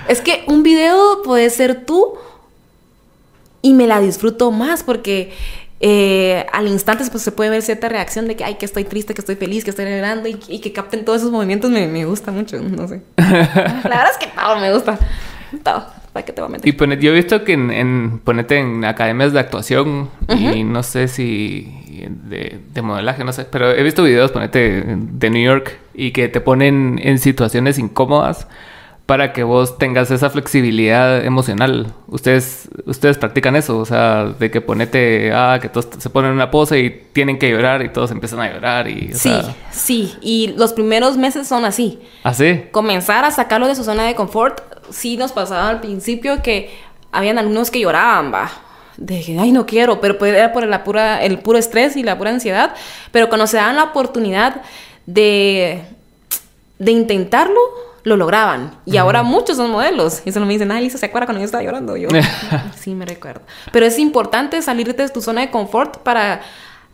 Es 0.08 0.22
que 0.22 0.46
un 0.48 0.64
video 0.64 1.22
puede 1.22 1.50
ser 1.50 1.86
tú 1.86 2.18
y 3.62 3.74
me 3.74 3.88
la 3.88 4.00
disfruto 4.00 4.52
más 4.52 4.84
porque 4.84 5.32
eh, 5.84 6.46
al 6.54 6.68
instante 6.68 7.04
pues, 7.12 7.24
se 7.24 7.32
puede 7.32 7.50
ver 7.50 7.62
cierta 7.64 7.90
reacción 7.90 8.28
de 8.28 8.36
que, 8.36 8.44
ay, 8.44 8.56
que 8.56 8.66
estoy 8.66 8.84
triste, 8.84 9.14
que 9.14 9.22
estoy 9.22 9.36
feliz, 9.36 9.64
que 9.64 9.72
estoy 9.72 9.86
alegrando 9.86 10.30
y, 10.30 10.40
y 10.48 10.60
que 10.60 10.72
capten 10.72 11.04
todos 11.04 11.22
esos 11.22 11.32
movimientos 11.32 11.72
me, 11.72 11.88
me 11.88 12.06
gusta 12.06 12.32
mucho, 12.32 12.60
no 12.62 12.88
sé. 12.88 13.02
la 13.18 13.26
verdad 13.26 14.12
es 14.12 14.18
que 14.20 14.28
todo 14.28 14.60
me 14.60 14.72
gusta, 14.72 15.00
todo. 15.64 16.02
¿Para 16.14 16.26
qué 16.26 16.34
te 16.34 16.42
voy 16.42 16.50
a 16.50 16.52
meter? 16.52 16.68
Y 16.68 17.02
yo 17.02 17.12
he 17.12 17.16
visto 17.16 17.44
que 17.46 17.54
en, 17.54 18.20
ponete 18.24 18.58
en 18.58 18.84
academias 18.84 19.32
de 19.32 19.40
actuación 19.40 20.10
y 20.28 20.66
no 20.66 20.84
sé 20.84 21.08
si 21.08 21.72
de, 22.28 22.60
de, 22.74 22.82
modelaje, 22.82 23.24
no 23.24 23.32
sé, 23.32 23.46
pero 23.46 23.72
he 23.72 23.82
visto 23.82 24.04
videos, 24.04 24.32
ponete 24.32 24.84
de 24.86 25.30
New 25.30 25.42
York 25.42 25.80
y 25.94 26.12
que 26.12 26.28
te 26.28 26.42
ponen 26.42 27.00
en 27.02 27.18
situaciones 27.18 27.80
incómodas 27.80 28.48
para 29.12 29.34
que 29.34 29.44
vos 29.44 29.78
tengas 29.78 30.10
esa 30.10 30.30
flexibilidad 30.30 31.26
emocional. 31.26 31.88
Ustedes, 32.08 32.70
ustedes 32.86 33.18
practican 33.18 33.58
eso, 33.58 33.78
o 33.78 33.86
sea, 33.86 34.24
de 34.40 34.50
que 34.50 34.62
ponete, 34.62 35.34
ah, 35.34 35.60
que 35.62 35.68
todos 35.68 35.90
se 35.98 36.10
ponen 36.10 36.30
en 36.30 36.36
una 36.36 36.50
pose 36.50 36.80
y 36.80 36.90
tienen 37.12 37.38
que 37.38 37.50
llorar 37.50 37.82
y 37.82 37.90
todos 37.90 38.12
empiezan 38.12 38.40
a 38.40 38.54
llorar 38.54 38.88
y... 38.88 39.12
sí, 39.14 39.34
sí, 39.70 40.16
y 40.22 40.54
los 40.56 40.72
primeros 40.72 41.18
meses 41.18 41.46
son 41.46 41.66
así. 41.66 42.00
¿Ah, 42.24 42.34
sí? 42.34 42.64
Comenzar 42.72 43.26
a 43.26 43.32
sacarlo 43.32 43.68
de 43.68 43.76
su 43.76 43.84
zona 43.84 44.06
de 44.06 44.16
confort 44.16 44.62
sí 44.92 45.18
nos 45.18 45.34
pasaba 45.34 45.68
al 45.68 45.82
principio 45.82 46.42
que 46.42 46.74
habían 47.12 47.38
algunos 47.38 47.70
que 47.70 47.82
lloraban, 47.82 48.34
va. 48.34 48.50
De 48.96 49.22
que, 49.22 49.38
ay, 49.38 49.52
no 49.52 49.66
quiero, 49.66 50.00
pero 50.00 50.26
era 50.26 50.54
por 50.54 50.66
la 50.66 50.86
pura, 50.86 51.22
el 51.22 51.40
puro 51.40 51.58
estrés 51.58 51.98
y 51.98 52.04
la 52.04 52.18
pura 52.18 52.30
ansiedad. 52.30 52.76
Pero 53.12 53.28
cuando 53.28 53.46
se 53.46 53.58
daban 53.58 53.76
la 53.76 53.84
oportunidad 53.84 54.62
de, 55.06 55.82
de 56.80 56.92
intentarlo, 56.94 57.60
lo 58.04 58.18
lograban. 58.18 58.72
Y 58.86 58.98
ahora 58.98 59.24
muchos 59.24 59.58
son 59.58 59.72
modelos. 59.72 60.22
Y 60.26 60.32
solo 60.32 60.46
me 60.46 60.54
dicen, 60.54 60.72
ay, 60.72 60.84
Lisa, 60.84 60.98
¿se 60.98 61.06
acuerda 61.06 61.26
cuando 61.28 61.40
yo 61.40 61.46
estaba 61.46 61.64
llorando? 61.64 61.98
Yo, 61.98 62.10
sí, 62.80 62.96
me 62.96 63.06
recuerdo. 63.06 63.42
Pero 63.72 63.86
es 63.86 64.00
importante 64.00 64.62
salir 64.62 64.96
de 64.96 65.10
tu 65.10 65.22
zona 65.22 65.42
de 65.42 65.52
confort 65.52 65.98
para 66.00 66.42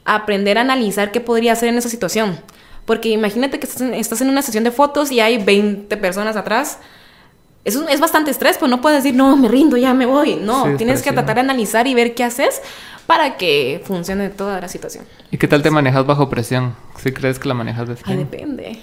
aprender 0.05 0.58
a 0.58 0.62
analizar 0.62 1.12
qué 1.12 1.22
podría 1.22 1.53
hacer 1.53 1.70
en 1.70 1.78
esa 1.78 1.89
situación. 1.89 2.39
Porque 2.86 3.10
imagínate 3.10 3.60
que 3.60 3.68
estás 3.68 4.22
en 4.22 4.30
una 4.30 4.41
sesión 4.41 4.64
de 4.64 4.72
fotos 4.72 5.12
y 5.12 5.20
hay 5.20 5.43
20 5.43 5.97
personas 5.97 6.36
atrás 6.38 6.80
es, 7.68 7.76
es 7.76 7.99
bastante 7.99 8.32
estrés, 8.32 8.58
pues 8.58 8.72
no 8.72 8.80
puedes 8.80 9.03
decir, 9.03 9.14
no, 9.14 9.36
me 9.36 9.49
rindo, 9.49 9.76
ya 9.76 9.93
me 9.93 10.05
voy. 10.05 10.38
No, 10.38 10.78
tienes 10.78 11.01
que 11.01 11.12
tratar 11.12 11.36
de 11.36 11.41
analizar 11.41 11.86
y 11.86 11.93
ver 11.93 12.16
qué 12.16 12.24
haces 12.24 12.62
para 13.05 13.36
que 13.36 13.82
funcione 13.84 14.30
toda 14.30 14.62
la 14.62 14.70
situación. 14.70 15.03
¿Y 15.32 15.38
qué 15.38 15.49
tal 15.49 15.62
te 15.62 15.70
manejas 15.70 16.05
bajo 16.05 16.30
presión? 16.30 16.76
¿Sí 16.95 17.12
crees 17.12 17.39
que 17.39 17.49
la 17.49 17.53
manejas 17.53 17.89
de 17.89 17.97
Ay, 18.05 18.18
depende. 18.18 18.80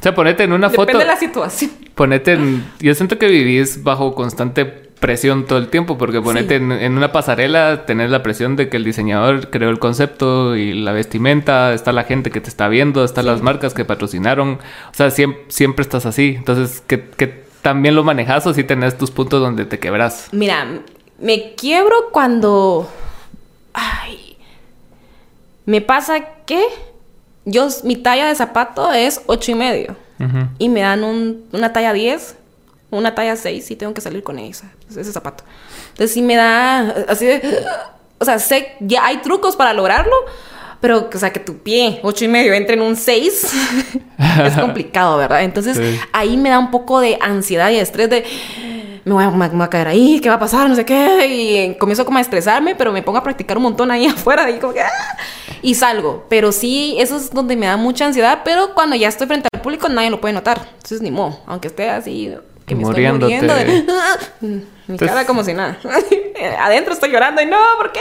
O 0.00 0.02
sea, 0.02 0.14
ponete 0.14 0.44
en 0.44 0.52
una 0.52 0.70
foto. 0.70 0.86
Depende 0.86 1.04
de 1.04 1.10
la 1.10 1.16
situación. 1.16 1.70
Ponete 1.94 2.32
en. 2.32 2.64
Yo 2.80 2.94
siento 2.94 3.18
que 3.18 3.28
vivís 3.28 3.82
bajo 3.82 4.14
constante 4.14 4.64
presión 4.64 5.46
todo 5.46 5.58
el 5.58 5.68
tiempo, 5.68 5.96
porque 5.96 6.20
ponete 6.20 6.56
en, 6.56 6.96
una 6.96 7.10
pasarela, 7.10 7.86
tenés 7.86 8.10
la 8.10 8.22
presión 8.22 8.56
de 8.56 8.68
que 8.68 8.76
el 8.76 8.84
diseñador 8.84 9.48
creó 9.48 9.70
el 9.70 9.78
concepto 9.78 10.56
y 10.56 10.74
la 10.74 10.92
vestimenta, 10.92 11.72
está 11.72 11.92
la 11.92 12.04
gente 12.04 12.30
que 12.30 12.42
te 12.42 12.50
está 12.50 12.68
viendo, 12.68 13.02
están 13.02 13.24
las 13.24 13.40
marcas 13.40 13.72
que 13.72 13.86
patrocinaron. 13.86 14.58
O 14.90 14.94
sea, 14.94 15.10
siempre, 15.10 15.44
siempre 15.48 15.82
estás 15.82 16.04
así. 16.04 16.34
Entonces, 16.36 16.82
¿qué, 16.86 17.08
qué 17.16 17.44
también 17.62 17.94
lo 17.94 18.04
manejas 18.04 18.46
o 18.46 18.52
si 18.52 18.62
tenés 18.62 18.98
tus 18.98 19.10
puntos 19.10 19.40
donde 19.40 19.64
te 19.64 19.78
quebras? 19.78 20.28
Mira, 20.32 20.66
me 21.18 21.54
quiebro 21.54 22.10
cuando 22.12 22.90
Ay. 23.72 24.36
Me 25.66 25.80
pasa 25.80 26.20
que 26.46 26.64
yo, 27.50 27.68
mi 27.84 27.96
talla 27.96 28.26
de 28.26 28.34
zapato 28.34 28.92
es 28.92 29.22
ocho 29.26 29.52
y 29.52 29.54
medio. 29.54 29.96
Y 30.58 30.68
me 30.68 30.82
dan 30.82 31.02
un, 31.02 31.46
una 31.52 31.72
talla 31.72 31.94
10, 31.94 32.36
una 32.90 33.14
talla 33.14 33.36
6 33.36 33.70
y 33.70 33.76
tengo 33.76 33.94
que 33.94 34.02
salir 34.02 34.22
con 34.22 34.38
esa, 34.38 34.70
ese 34.90 35.12
zapato. 35.12 35.44
Entonces 35.88 36.12
sí 36.12 36.20
me 36.20 36.36
da 36.36 36.90
así 37.08 37.24
de... 37.24 37.64
O 38.18 38.24
sea, 38.26 38.38
sé, 38.38 38.74
ya 38.80 39.06
hay 39.06 39.22
trucos 39.22 39.56
para 39.56 39.72
lograrlo, 39.72 40.14
pero, 40.80 41.08
o 41.10 41.18
sea, 41.18 41.32
que 41.32 41.40
tu 41.40 41.58
pie, 41.58 42.00
ocho 42.02 42.26
y 42.26 42.28
medio, 42.28 42.52
entre 42.52 42.74
en 42.74 42.82
un 42.82 42.96
6, 42.96 43.52
es 44.44 44.54
complicado, 44.58 45.16
¿verdad? 45.16 45.42
Entonces 45.42 45.80
ahí 46.12 46.36
me 46.36 46.50
da 46.50 46.58
un 46.58 46.70
poco 46.70 47.00
de 47.00 47.16
ansiedad 47.22 47.70
y 47.70 47.76
estrés 47.76 48.10
de 48.10 48.24
me 49.16 49.26
voy, 49.26 49.62
a, 49.62 49.70
caer 49.70 49.88
ahí, 49.88 50.20
¿qué 50.20 50.28
va 50.28 50.36
a 50.36 50.38
pasar? 50.38 50.68
No 50.68 50.74
sé 50.74 50.84
qué. 50.84 51.26
Y 51.26 51.74
comienzo 51.76 52.04
como 52.04 52.18
a 52.18 52.20
estresarme, 52.20 52.74
pero 52.74 52.92
me 52.92 53.02
pongo 53.02 53.18
a 53.18 53.22
practicar 53.22 53.56
un 53.56 53.64
montón 53.64 53.90
ahí 53.90 54.06
afuera 54.08 54.48
y 54.50 54.58
como 54.58 54.72
que... 54.72 54.82
¡ah! 54.82 55.16
Y 55.62 55.74
salgo. 55.74 56.24
Pero 56.28 56.52
sí, 56.52 56.96
eso 56.98 57.16
es 57.16 57.32
donde 57.32 57.56
me 57.56 57.66
da 57.66 57.76
mucha 57.76 58.06
ansiedad, 58.06 58.40
pero 58.44 58.74
cuando 58.74 58.96
ya 58.96 59.08
estoy 59.08 59.26
frente 59.26 59.48
al 59.52 59.60
público 59.60 59.88
nadie 59.88 60.10
lo 60.10 60.20
puede 60.20 60.34
notar. 60.34 60.60
Entonces 60.74 61.02
ni 61.02 61.10
modo, 61.10 61.40
aunque 61.46 61.68
esté 61.68 61.90
así... 61.90 62.34
Que 62.66 62.74
me 62.74 62.82
estoy 62.84 63.10
muriendo 63.10 63.54
de... 63.54 63.84
Mi 64.86 64.96
cara 64.96 65.24
como 65.26 65.44
si 65.44 65.54
nada. 65.54 65.78
Adentro 66.60 66.92
estoy 66.92 67.10
llorando 67.10 67.42
y 67.42 67.46
no, 67.46 67.58
¿por 67.78 67.92
qué? 67.92 68.00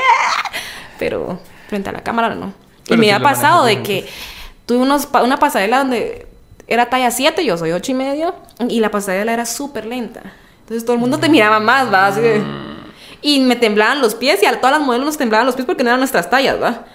Pero 0.98 1.40
frente 1.68 1.90
a 1.90 1.92
la 1.92 2.02
cámara 2.02 2.34
no. 2.34 2.54
y 2.88 2.98
me 2.98 3.12
ha 3.14 3.20
pasado 3.20 3.66
de 3.66 3.84
que 3.84 4.08
tuve 4.66 4.80
unos, 4.80 5.08
una 5.24 5.38
pasarela 5.38 5.80
donde 5.80 6.28
era 6.68 6.90
talla 6.90 7.12
7, 7.12 7.44
yo 7.44 7.58
soy 7.58 7.72
8 7.72 7.92
y 7.92 7.96
medio, 7.96 8.36
y 8.70 8.80
la 8.80 8.92
pasarela 8.92 9.34
era 9.34 9.46
súper 9.46 9.86
lenta. 9.86 10.22
Entonces 10.70 10.86
todo 10.86 10.94
el 10.94 11.00
mundo 11.00 11.18
te 11.18 11.30
miraba 11.30 11.60
más, 11.60 11.92
¿va? 11.92 12.06
Así 12.06 12.22
Y 13.24 13.40
me 13.40 13.56
temblaban 13.56 14.02
los 14.02 14.14
pies 14.14 14.44
y 14.44 14.46
a 14.46 14.62
todas 14.62 14.78
las 14.78 14.86
modelos 14.86 15.08
nos 15.08 15.18
temblaban 15.18 15.48
los 15.48 15.56
pies 15.56 15.66
porque 15.66 15.84
no 15.84 15.90
eran 15.90 16.00
nuestras 16.00 16.30
tallas, 16.30 16.62
¿va? 16.62 16.86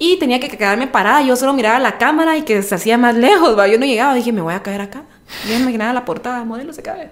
Y 0.00 0.16
tenía 0.16 0.40
que 0.40 0.48
quedarme 0.48 0.88
parada, 0.88 1.22
yo 1.22 1.36
solo 1.36 1.52
miraba 1.52 1.78
la 1.78 1.96
cámara 1.96 2.36
y 2.36 2.42
que 2.42 2.60
se 2.64 2.74
hacía 2.74 2.98
más 2.98 3.14
lejos, 3.14 3.56
¿va? 3.56 3.68
Yo 3.68 3.78
no 3.78 3.86
llegaba, 3.86 4.14
dije, 4.14 4.32
me 4.32 4.40
voy 4.40 4.54
a 4.54 4.64
caer 4.64 4.80
acá. 4.80 5.04
Yo 5.46 5.54
me 5.54 5.60
imaginaba 5.60 5.92
la 5.92 6.04
portada, 6.04 6.42
modelo 6.42 6.72
se 6.72 6.82
cae. 6.82 7.10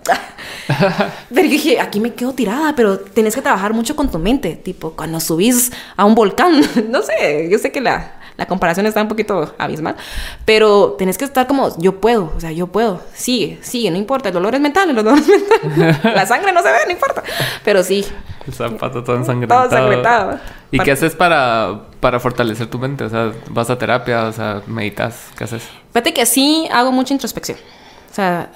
pero 1.33 1.49
dije, 1.49 1.79
aquí 1.79 2.01
me 2.01 2.12
quedo 2.12 2.33
tirada, 2.33 2.75
pero 2.75 2.99
tenés 2.99 3.37
que 3.37 3.43
trabajar 3.43 3.73
mucho 3.73 3.95
con 3.95 4.11
tu 4.11 4.19
mente, 4.19 4.57
tipo, 4.57 4.97
cuando 4.97 5.21
subís 5.21 5.71
a 5.97 6.05
un 6.05 6.16
volcán, 6.16 6.62
no 6.89 7.01
sé, 7.03 7.49
yo 7.49 7.61
sé 7.61 7.71
que 7.71 7.81
la, 7.81 8.18
la 8.39 8.47
comparación 8.47 8.86
está 8.86 9.03
un 9.03 9.09
poquito 9.09 9.53
abismal, 9.59 9.97
pero 10.45 10.95
tenés 10.97 11.18
que 11.18 11.24
estar 11.24 11.49
como, 11.49 11.76
yo 11.78 12.01
puedo, 12.01 12.32
o 12.36 12.41
sea, 12.41 12.53
yo 12.53 12.68
puedo, 12.68 13.03
sigue, 13.12 13.59
sigue, 13.62 13.91
no 13.91 13.97
importa, 13.97 14.28
el 14.28 14.34
dolor 14.34 14.55
es 14.55 14.61
mental, 14.61 14.89
el 14.91 14.97
dolor 14.97 15.18
es 15.18 15.26
mental, 15.26 16.01
la 16.14 16.24
sangre 16.24 16.53
no 16.53 16.62
se 16.62 16.70
ve, 16.70 16.78
no 16.86 16.93
importa, 16.93 17.24
pero 17.64 17.82
sí. 17.82 18.07
El 18.47 18.55
zapato 18.55 19.03
todo 19.03 19.16
ensangrentado. 19.16 19.68
Todo 19.68 19.76
ensangrentado. 19.76 20.39
¿Y 20.70 20.78
qué 20.78 20.93
haces 20.93 21.16
para, 21.16 21.80
para 21.99 22.20
fortalecer 22.20 22.68
tu 22.68 22.78
mente? 22.78 23.03
O 23.03 23.09
sea, 23.11 23.32
vas 23.51 23.70
a 23.70 23.76
terapia, 23.76 24.26
o 24.26 24.32
sea, 24.32 24.62
meditas, 24.68 25.26
¿qué 25.36 25.43
haces? 25.43 25.68
Fíjate 25.93 26.14
que 26.14 26.24
sí 26.24 26.68
hago 26.72 26.93
mucha 26.93 27.12
introspección. 27.12 27.59
O 28.09 28.14
sea, 28.14 28.51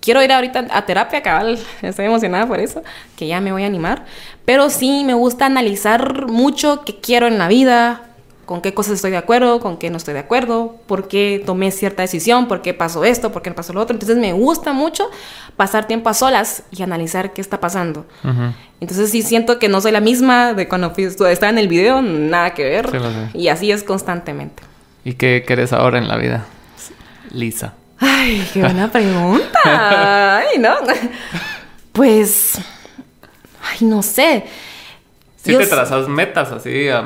quiero 0.00 0.22
ir 0.22 0.30
ahorita 0.30 0.66
a 0.70 0.86
terapia, 0.86 1.22
cabal, 1.22 1.58
estoy 1.82 2.06
emocionada 2.06 2.46
por 2.46 2.60
eso, 2.60 2.84
que 3.16 3.26
ya 3.26 3.40
me 3.40 3.50
voy 3.50 3.64
a 3.64 3.66
animar, 3.66 4.04
pero 4.44 4.70
sí 4.70 5.02
me 5.04 5.14
gusta 5.14 5.46
analizar 5.46 6.28
mucho 6.28 6.84
qué 6.84 7.00
quiero 7.00 7.26
en 7.26 7.36
la 7.36 7.48
vida, 7.48 8.13
con 8.44 8.60
qué 8.60 8.74
cosas 8.74 8.94
estoy 8.94 9.10
de 9.10 9.16
acuerdo, 9.16 9.60
con 9.60 9.76
qué 9.78 9.90
no 9.90 9.96
estoy 9.96 10.14
de 10.14 10.20
acuerdo, 10.20 10.76
por 10.86 11.08
qué 11.08 11.42
tomé 11.44 11.70
cierta 11.70 12.02
decisión, 12.02 12.46
por 12.48 12.62
qué 12.62 12.74
pasó 12.74 13.04
esto, 13.04 13.32
por 13.32 13.42
qué 13.42 13.50
pasó 13.50 13.72
lo 13.72 13.80
otro. 13.80 13.94
Entonces 13.94 14.16
me 14.18 14.32
gusta 14.32 14.72
mucho 14.72 15.08
pasar 15.56 15.86
tiempo 15.86 16.08
a 16.08 16.14
solas 16.14 16.62
y 16.70 16.82
analizar 16.82 17.32
qué 17.32 17.40
está 17.40 17.60
pasando. 17.60 18.06
Entonces 18.80 19.10
sí 19.10 19.22
siento 19.22 19.58
que 19.58 19.68
no 19.68 19.80
soy 19.80 19.92
la 19.92 20.00
misma 20.00 20.52
de 20.54 20.68
cuando 20.68 20.90
fui, 20.90 21.04
estaba 21.04 21.48
en 21.50 21.58
el 21.58 21.68
video, 21.68 22.02
nada 22.02 22.54
que 22.54 22.64
ver. 22.64 22.90
y 23.34 23.48
así 23.48 23.70
es 23.72 23.82
constantemente. 23.82 24.62
¿Y 25.04 25.14
qué 25.14 25.44
querés 25.46 25.72
ahora 25.72 25.98
en 25.98 26.08
la 26.08 26.16
vida, 26.16 26.44
Lisa? 27.30 27.74
Ay, 27.98 28.46
qué 28.52 28.60
buena 28.60 28.90
pregunta. 28.92 30.38
Ay, 30.38 30.58
no. 30.58 30.74
Pues, 31.92 32.54
ay, 33.62 33.86
no 33.86 34.02
sé. 34.02 34.44
¿Sí 35.44 35.54
te 35.54 35.66
trazas 35.66 36.08
metas 36.08 36.52
así 36.52 36.88
a, 36.88 37.04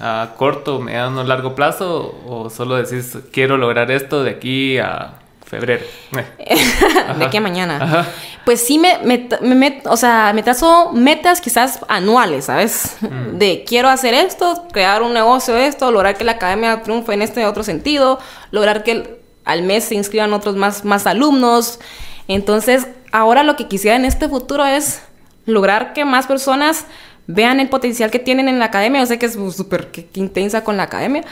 a 0.00 0.34
corto, 0.36 0.80
mediano, 0.80 1.22
largo 1.22 1.54
plazo? 1.54 2.20
¿O 2.26 2.50
solo 2.50 2.74
decís, 2.76 3.16
quiero 3.32 3.56
lograr 3.56 3.92
esto 3.92 4.24
de 4.24 4.30
aquí 4.30 4.78
a 4.78 5.20
febrero? 5.44 5.84
de 6.10 7.24
aquí 7.24 7.36
a 7.36 7.40
mañana. 7.40 8.06
Pues 8.44 8.60
sí, 8.66 8.78
me, 8.78 8.98
me, 9.40 9.82
o 9.84 9.96
sea, 9.96 10.32
me 10.34 10.42
trazo 10.42 10.90
metas 10.92 11.40
quizás 11.40 11.78
anuales, 11.86 12.46
¿sabes? 12.46 12.96
Mm. 13.02 13.38
De 13.38 13.64
quiero 13.64 13.88
hacer 13.88 14.14
esto, 14.14 14.66
crear 14.72 15.02
un 15.02 15.14
negocio 15.14 15.54
de 15.54 15.68
esto, 15.68 15.92
lograr 15.92 16.16
que 16.16 16.24
la 16.24 16.32
academia 16.32 16.82
triunfe 16.82 17.14
en 17.14 17.22
este 17.22 17.46
otro 17.46 17.62
sentido, 17.62 18.18
lograr 18.50 18.82
que 18.82 19.20
al 19.44 19.62
mes 19.62 19.84
se 19.84 19.94
inscriban 19.94 20.32
otros 20.32 20.56
más, 20.56 20.84
más 20.84 21.06
alumnos. 21.06 21.78
Entonces, 22.26 22.88
ahora 23.12 23.44
lo 23.44 23.54
que 23.54 23.68
quisiera 23.68 23.96
en 23.96 24.04
este 24.04 24.28
futuro 24.28 24.66
es 24.66 25.02
lograr 25.46 25.92
que 25.92 26.04
más 26.04 26.26
personas 26.26 26.86
vean 27.26 27.60
el 27.60 27.68
potencial 27.68 28.10
que 28.10 28.18
tienen 28.18 28.48
en 28.48 28.58
la 28.58 28.66
academia. 28.66 29.00
Yo 29.00 29.06
sé 29.06 29.18
que 29.18 29.26
es 29.26 29.34
súper 29.34 29.90
intensa 30.14 30.64
con 30.64 30.76
la 30.76 30.84
academia, 30.84 31.24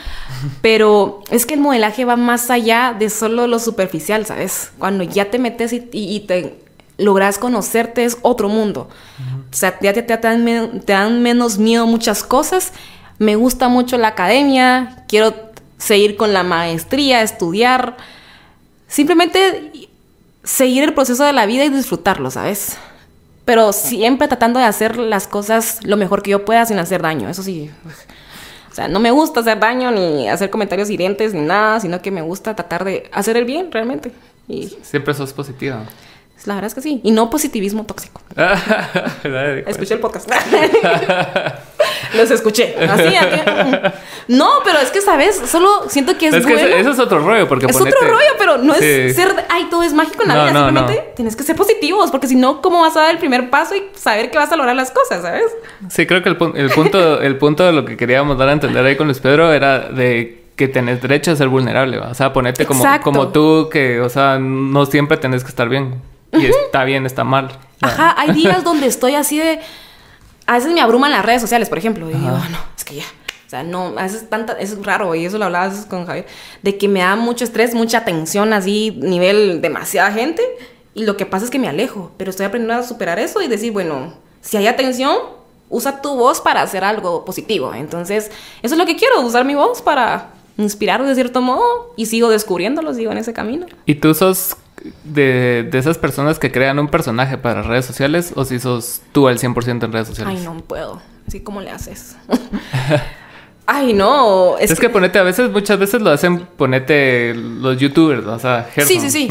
pero 0.61 1.23
es 1.31 1.47
que 1.47 1.55
el 1.55 1.61
modelaje 1.61 2.05
va 2.05 2.17
más 2.17 2.51
allá 2.51 2.95
de 2.99 3.11
solo 3.11 3.47
lo 3.47 3.59
superficial, 3.59 4.27
¿sabes? 4.27 4.73
Cuando 4.79 5.05
ya 5.05 5.31
te 5.31 5.39
metes 5.39 5.73
y, 5.73 6.21
te 6.21 6.59
logras 6.97 7.39
conocerte 7.39 8.05
es 8.05 8.19
otro 8.23 8.49
mundo. 8.49 8.89
O 9.51 9.57
sea, 9.57 9.79
ya 9.81 9.93
te, 9.93 10.03
te, 10.03 10.17
dan, 10.17 10.81
te 10.85 10.93
dan 10.93 11.23
menos 11.23 11.59
miedo 11.59 11.87
muchas 11.87 12.23
cosas. 12.23 12.73
Me 13.19 13.37
gusta 13.37 13.69
mucho 13.69 13.97
la 13.99 14.09
academia, 14.09 15.05
quiero 15.09 15.35
seguir 15.79 16.17
con 16.17 16.33
la 16.33 16.43
maestría, 16.43 17.23
estudiar. 17.23 17.97
Simplemente 18.89 19.89
seguir 20.43 20.85
el 20.85 20.95
proceso 20.95 21.25
de 21.25 21.33
la 21.33 21.47
vida 21.47 21.65
y 21.65 21.69
disfrutarlo, 21.69 22.31
¿sabes? 22.31 22.77
Pero 23.45 23.73
siempre 23.73 24.29
tratando 24.29 24.59
de 24.59 24.67
hacer 24.67 24.97
las 24.97 25.29
cosas 25.29 25.81
lo 25.85 25.97
mejor 25.97 26.23
que 26.23 26.31
yo 26.31 26.45
pueda 26.45 26.65
sin 26.67 26.79
hacer 26.79 27.03
daño. 27.03 27.29
Eso 27.29 27.43
sí. 27.43 27.71
O 28.71 28.75
sea, 28.75 28.89
no 28.89 29.01
me 29.01 29.11
gusta 29.11 29.41
hacer 29.41 29.61
daño 29.61 29.91
ni 29.91 30.29
hacer 30.29 30.51
comentarios 30.51 30.91
hirientes 30.91 31.35
ni 31.35 31.43
nada, 31.43 31.79
sino 31.81 32.03
que 32.03 32.11
me 32.11 32.23
gusta 32.23 32.57
tratar 32.57 32.85
de 32.85 33.09
hacer 33.13 33.37
el 33.37 33.45
bien 33.45 33.71
realmente. 33.71 34.11
Y 34.49 34.77
siempre 34.83 35.15
sos 35.15 35.33
positiva. 35.33 35.85
La 36.45 36.55
verdad 36.55 36.69
es 36.69 36.75
que 36.75 36.83
sí. 36.83 37.01
Y 37.03 37.11
no 37.11 37.31
positivismo 37.31 37.85
tóxico. 37.85 38.21
Escuché 39.67 39.95
el 39.95 40.01
podcast. 40.01 40.31
Los 42.15 42.31
escuché. 42.31 42.77
Así, 42.87 43.15
No, 44.29 44.51
pero 44.65 44.79
es 44.79 44.91
que, 44.91 45.01
¿sabes? 45.01 45.37
Solo 45.47 45.89
siento 45.89 46.17
que 46.19 46.29
es, 46.29 46.35
es 46.35 46.47
que 46.47 46.81
eso 46.81 46.91
es 46.91 46.99
otro 46.99 47.21
rollo. 47.21 47.49
Porque 47.49 47.67
es 47.67 47.77
otro 47.77 47.99
rollo, 48.01 48.31
pero 48.39 48.59
no 48.59 48.75
es 48.75 49.15
ser... 49.17 49.47
Ay, 49.49 49.69
todo 49.71 49.83
es 49.83 49.93
mágico 49.93 50.23
en 50.23 50.29
la 50.29 50.35
vida. 50.45 50.65
Simplemente 50.65 51.13
tienes 51.17 51.35
que 51.35 51.43
ser 51.43 51.57
positivos. 51.57 52.11
Porque 52.11 52.27
si 52.27 52.37
no, 52.37 52.61
¿cómo 52.61 52.83
vas 52.83 52.97
a 52.97 53.03
dar 53.03 53.11
el 53.13 53.19
primer 53.19 53.51
paso 53.51 53.75
y 53.75 53.83
saber 53.95 54.31
que 54.31 54.39
vas 54.39 54.53
a 54.53 54.57
lograr 54.57 54.77
las 54.77 54.91
cosas, 54.91 55.23
¿sabes? 55.23 55.45
Sí, 55.89 56.07
creo 56.07 56.23
que 56.23 56.29
el, 56.29 56.37
el 56.57 56.71
punto, 56.71 57.21
el 57.21 57.39
punto 57.39 57.65
de 57.65 57.73
lo 57.73 57.85
que 57.85 57.97
queríamos 57.97 58.37
dar 58.39 58.49
a 58.51 58.53
entender 58.53 58.85
ahí 58.85 58.97
con 58.97 59.07
Luis 59.07 59.21
Pedro 59.21 59.53
era 59.53 59.81
de 59.81 60.45
que 60.57 60.69
tenés 60.69 61.03
derecho 61.03 61.33
a 61.33 61.37
ser 61.37 61.49
vulnerable, 61.49 61.99
o 61.99 62.15
sea, 62.15 62.33
ponerte 62.33 62.65
como, 62.65 62.85
como 63.03 63.29
tú, 63.29 63.69
que, 63.73 64.01
o 64.01 64.09
sea, 64.09 64.39
no 64.39 64.87
siempre 64.87 65.17
tenés 65.17 65.43
que 65.43 65.49
estar 65.51 65.69
bien. 65.69 66.01
Y 66.41 66.47
está 66.47 66.85
bien, 66.85 67.07
está 67.07 67.25
mal. 67.25 67.59
Ajá, 67.81 68.15
hay 68.19 68.33
días 68.35 68.65
donde 68.65 68.87
estoy 68.87 69.15
así 69.15 69.39
de... 69.39 69.61
A 70.47 70.55
veces 70.55 70.73
me 70.73 70.81
abruman 70.81 71.11
las 71.11 71.25
redes 71.25 71.41
sociales, 71.41 71.69
por 71.69 71.79
ejemplo. 71.79 72.11
Y 72.11 72.15
digo, 72.15 72.31
no, 72.31 72.59
es 72.77 72.85
que 72.85 72.97
ya. 72.97 73.05
O 73.47 73.51
sea, 73.51 73.63
no, 73.63 73.95
a 73.97 74.03
veces 74.03 74.29
tanta, 74.29 74.55
es 74.55 74.83
raro, 74.85 75.15
y 75.15 75.25
eso 75.25 75.39
lo 75.39 75.45
hablaba 75.45 75.73
con 75.89 76.07
Javier, 76.07 76.27
de 76.63 76.77
que 76.77 76.89
me 76.89 77.01
da 77.01 77.15
mucho 77.15 77.45
estrés, 77.45 77.75
mucha 77.75 78.05
tensión, 78.05 78.53
así, 78.53 78.99
nivel 79.01 79.61
demasiada 79.61 80.11
gente. 80.13 80.43
Y 80.95 81.05
lo 81.05 81.17
que 81.17 81.27
pasa 81.27 81.45
es 81.45 81.51
que 81.51 81.59
me 81.59 81.69
alejo, 81.69 82.13
pero 82.17 82.31
estoy 82.31 82.47
aprendiendo 82.47 82.83
a 82.83 82.87
superar 82.87 83.19
eso 83.19 83.43
y 83.43 83.49
decir, 83.49 83.73
bueno, 83.73 84.15
si 84.41 84.57
hay 84.57 84.67
atención, 84.67 85.17
usa 85.69 86.01
tu 86.01 86.15
voz 86.17 86.41
para 86.41 86.63
hacer 86.63 86.85
algo 86.85 87.25
positivo. 87.25 87.75
Entonces, 87.75 88.31
eso 88.63 88.75
es 88.75 88.79
lo 88.79 88.87
que 88.87 88.97
quiero, 88.97 89.21
usar 89.23 89.45
mi 89.45 89.55
voz 89.55 89.83
para 89.83 90.31
inspirar 90.57 91.05
de 91.05 91.15
cierto 91.15 91.41
modo 91.41 91.93
y 91.97 92.07
sigo 92.07 92.29
descubriéndolo, 92.29 92.95
sigo 92.95 93.13
en 93.13 93.19
ese 93.19 93.33
camino. 93.33 93.67
¿Y 93.87 93.97
tú 93.97 94.15
sos 94.15 94.57
de, 95.05 95.67
de, 95.71 95.79
esas 95.79 95.99
personas 95.99 96.39
que 96.39 96.53
crean 96.53 96.79
un 96.79 96.89
personaje 96.89 97.39
para 97.39 97.63
redes 97.63 97.87
sociales 97.87 98.33
o 98.37 98.45
si 98.45 98.59
sos 98.59 99.01
tú 99.13 99.29
al 99.29 99.39
100% 99.39 99.85
en 99.85 99.93
redes 99.93 100.09
sociales? 100.09 100.39
Ay, 100.39 100.45
no 100.45 100.57
puedo. 100.59 101.01
Así 101.27 101.41
como 101.41 101.61
le 101.61 101.71
haces. 101.71 102.17
Ay, 103.67 103.95
no. 103.95 104.59
Es, 104.59 104.79
que... 104.79 104.91
ponete, 104.91 105.19
a 105.19 105.23
veces, 105.23 105.51
muchas 105.51 105.79
veces 105.79 106.03
lo 106.03 106.11
hacen, 106.11 106.47
ponete 106.59 107.35
los 107.35 107.79
youtubers, 107.79 108.27
o 108.27 108.39
sea, 108.39 108.69
Gerson. 108.75 109.01
Sí, 109.01 109.09
sí, 109.09 109.11
sí. 109.11 109.29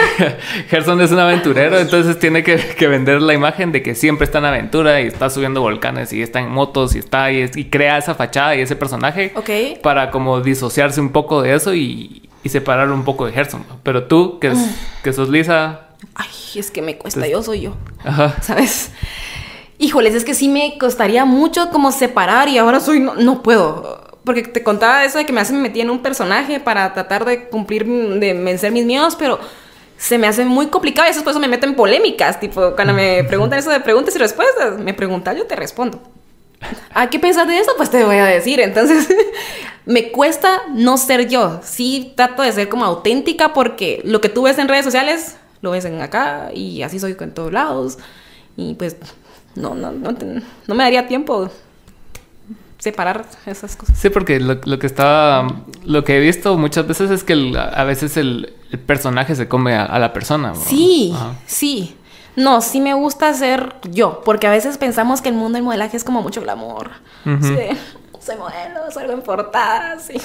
Gerson 0.68 1.00
es 1.00 1.12
un 1.12 1.20
aventurero, 1.20 1.78
entonces 1.78 2.18
tiene 2.18 2.42
que, 2.42 2.88
vender 2.88 3.22
la 3.22 3.32
imagen 3.32 3.70
de 3.70 3.80
que 3.80 3.94
siempre 3.94 4.24
está 4.24 4.38
en 4.38 4.46
aventura 4.46 5.00
y 5.00 5.06
está 5.06 5.30
subiendo 5.30 5.60
volcanes 5.60 6.12
y 6.12 6.20
está 6.20 6.40
en 6.40 6.50
motos 6.50 6.96
y 6.96 6.98
está 6.98 7.30
y, 7.30 7.48
y 7.54 7.66
crea 7.66 7.98
esa 7.98 8.16
fachada 8.16 8.56
y 8.56 8.60
ese 8.60 8.74
personaje. 8.74 9.32
Ok. 9.36 9.80
Para 9.82 10.10
como 10.10 10.40
disociarse 10.40 11.00
un 11.00 11.10
poco 11.10 11.40
de 11.40 11.54
eso 11.54 11.72
y, 11.72 12.28
y 12.42 12.48
separarlo 12.48 12.94
un 12.94 13.04
poco 13.04 13.26
de 13.26 13.32
Gerson. 13.32 13.64
Pero 13.82 14.04
tú, 14.04 14.38
que, 14.38 14.52
que 15.02 15.12
sos 15.12 15.28
Lisa... 15.28 15.88
Ay, 16.14 16.28
es 16.54 16.70
que 16.70 16.82
me 16.82 16.96
cuesta, 16.96 17.26
yo 17.26 17.42
soy 17.42 17.60
yo. 17.62 17.76
Ajá. 18.04 18.36
¿Sabes? 18.42 18.90
híjoles, 19.80 20.14
es 20.14 20.24
que 20.24 20.34
sí 20.34 20.48
me 20.48 20.78
costaría 20.78 21.24
mucho 21.24 21.70
como 21.70 21.90
separar 21.90 22.48
y 22.48 22.58
ahora 22.58 22.78
soy, 22.78 23.00
no, 23.00 23.14
no 23.16 23.42
puedo. 23.42 24.20
Porque 24.24 24.42
te 24.42 24.62
contaba 24.62 25.04
eso 25.04 25.18
de 25.18 25.24
que 25.24 25.32
me 25.32 25.40
hace 25.40 25.54
me 25.54 25.60
metí 25.60 25.80
en 25.80 25.90
un 25.90 26.02
personaje 26.02 26.60
para 26.60 26.92
tratar 26.92 27.24
de 27.24 27.48
cumplir, 27.48 27.86
de 27.86 28.34
vencer 28.34 28.70
mis 28.70 28.84
miedos, 28.84 29.16
pero 29.16 29.40
se 29.96 30.18
me 30.18 30.26
hace 30.26 30.44
muy 30.44 30.66
complicado 30.66 31.08
y 31.08 31.10
eso 31.10 31.24
por 31.24 31.30
eso 31.30 31.40
me 31.40 31.48
meto 31.48 31.66
en 31.66 31.74
polémicas. 31.74 32.38
Tipo, 32.38 32.74
cuando 32.74 32.92
me 32.92 33.24
preguntan 33.28 33.58
eso 33.58 33.70
de 33.70 33.80
preguntas 33.80 34.14
y 34.14 34.18
respuestas, 34.18 34.78
me 34.78 34.92
preguntan, 34.92 35.36
yo 35.36 35.46
te 35.46 35.56
respondo. 35.56 36.00
¿A 36.92 37.08
qué 37.08 37.18
piensas 37.18 37.48
de 37.48 37.58
eso? 37.58 37.72
Pues 37.78 37.90
te 37.90 38.04
voy 38.04 38.16
a 38.16 38.26
decir. 38.26 38.60
Entonces, 38.60 39.08
me 39.90 40.12
cuesta 40.12 40.62
no 40.72 40.96
ser 40.96 41.28
yo. 41.28 41.60
Sí 41.64 42.12
trato 42.16 42.42
de 42.42 42.52
ser 42.52 42.68
como 42.68 42.84
auténtica 42.84 43.52
porque 43.52 44.00
lo 44.04 44.20
que 44.20 44.28
tú 44.28 44.42
ves 44.42 44.58
en 44.58 44.68
redes 44.68 44.84
sociales, 44.84 45.36
lo 45.62 45.72
ves 45.72 45.84
en 45.84 46.00
acá 46.00 46.50
y 46.54 46.82
así 46.82 47.00
soy 47.00 47.16
en 47.18 47.34
todos 47.34 47.52
lados. 47.52 47.98
Y 48.56 48.74
pues 48.74 48.96
no, 49.56 49.74
no, 49.74 49.90
no, 49.90 50.14
no 50.66 50.74
me 50.74 50.84
daría 50.84 51.08
tiempo 51.08 51.50
separar 52.78 53.26
esas 53.46 53.74
cosas. 53.74 53.98
Sí, 53.98 54.10
porque 54.10 54.38
lo, 54.38 54.60
que 54.60 54.86
estaba, 54.86 55.64
lo 55.84 56.04
que 56.04 56.16
he 56.16 56.20
visto 56.20 56.56
muchas 56.56 56.86
veces 56.86 57.10
es 57.10 57.24
que 57.24 57.52
a 57.58 57.82
veces 57.82 58.16
el, 58.16 58.54
personaje 58.86 59.34
se 59.34 59.48
come 59.48 59.74
a, 59.74 59.98
la 59.98 60.12
persona. 60.12 60.54
Sí, 60.54 61.12
sí. 61.46 61.96
No, 62.36 62.60
sí 62.60 62.80
me 62.80 62.94
gusta 62.94 63.34
ser 63.34 63.74
yo, 63.90 64.22
porque 64.24 64.46
a 64.46 64.50
veces 64.50 64.78
pensamos 64.78 65.20
que 65.20 65.30
el 65.30 65.34
mundo 65.34 65.56
del 65.56 65.64
modelaje 65.64 65.96
es 65.96 66.04
como 66.04 66.22
mucho 66.22 66.40
glamour. 66.40 66.90
sí, 67.24 67.56
soy 68.20 68.36
modelo, 68.36 68.90
salgo 68.90 69.12
en 69.12 69.22
portadas, 69.22 70.04
sí. 70.04 70.20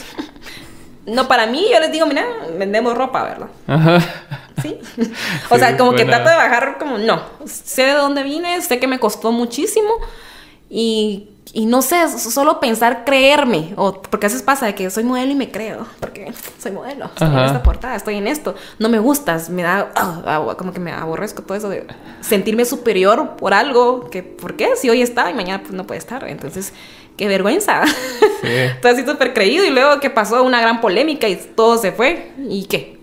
No, 1.05 1.27
para 1.27 1.45
mí, 1.45 1.67
yo 1.71 1.79
les 1.79 1.91
digo, 1.91 2.07
mira, 2.07 2.25
vendemos 2.57 2.97
ropa, 2.97 3.23
¿verdad? 3.23 3.47
Ajá. 3.67 3.99
¿Sí? 4.61 4.79
o 5.49 5.57
sea, 5.57 5.77
como 5.77 5.93
que 5.93 6.05
trato 6.05 6.29
de 6.29 6.35
bajar 6.35 6.77
como, 6.79 6.97
no, 6.97 7.21
sé 7.45 7.83
de 7.83 7.93
dónde 7.93 8.23
vine, 8.23 8.59
sé 8.61 8.79
que 8.79 8.87
me 8.87 8.99
costó 8.99 9.31
muchísimo 9.31 9.91
y, 10.69 11.29
y 11.53 11.67
no 11.67 11.83
sé, 11.83 12.09
solo 12.19 12.59
pensar 12.59 13.05
creerme, 13.05 13.73
o 13.77 14.01
porque 14.01 14.25
a 14.25 14.29
veces 14.29 14.41
pasa 14.41 14.65
de 14.65 14.73
que 14.73 14.89
soy 14.89 15.03
modelo 15.03 15.31
y 15.31 15.35
me 15.35 15.51
creo, 15.51 15.85
porque 15.99 16.33
soy 16.57 16.71
modelo, 16.71 17.05
estoy 17.05 17.27
en 17.27 17.39
esta 17.39 17.61
portada, 17.61 17.95
estoy 17.95 18.15
en 18.15 18.27
esto, 18.27 18.55
no 18.79 18.89
me 18.89 18.97
gustas, 18.97 19.49
me 19.49 19.61
da, 19.61 19.91
ah, 19.95 20.55
como 20.57 20.73
que 20.73 20.79
me 20.79 20.91
aborrezco 20.91 21.43
todo 21.43 21.55
eso 21.55 21.69
de 21.69 21.85
sentirme 22.21 22.65
superior 22.65 23.35
por 23.37 23.53
algo, 23.53 24.09
que, 24.09 24.23
¿por 24.23 24.55
qué? 24.55 24.75
Si 24.75 24.89
hoy 24.89 25.03
está 25.03 25.29
y 25.29 25.35
mañana 25.35 25.61
pues, 25.61 25.73
no 25.73 25.85
puede 25.85 25.99
estar, 25.99 26.27
entonces 26.27 26.73
qué 27.17 27.27
vergüenza. 27.27 27.85
Sí. 27.85 28.47
Todo 28.81 28.91
así 28.91 29.05
súper 29.05 29.33
creído 29.33 29.65
y 29.65 29.69
luego 29.69 29.99
que 29.99 30.09
pasó 30.09 30.43
una 30.43 30.61
gran 30.61 30.81
polémica 30.81 31.27
y 31.27 31.35
todo 31.55 31.77
se 31.77 31.91
fue. 31.91 32.31
¿Y 32.49 32.65
qué? 32.65 32.95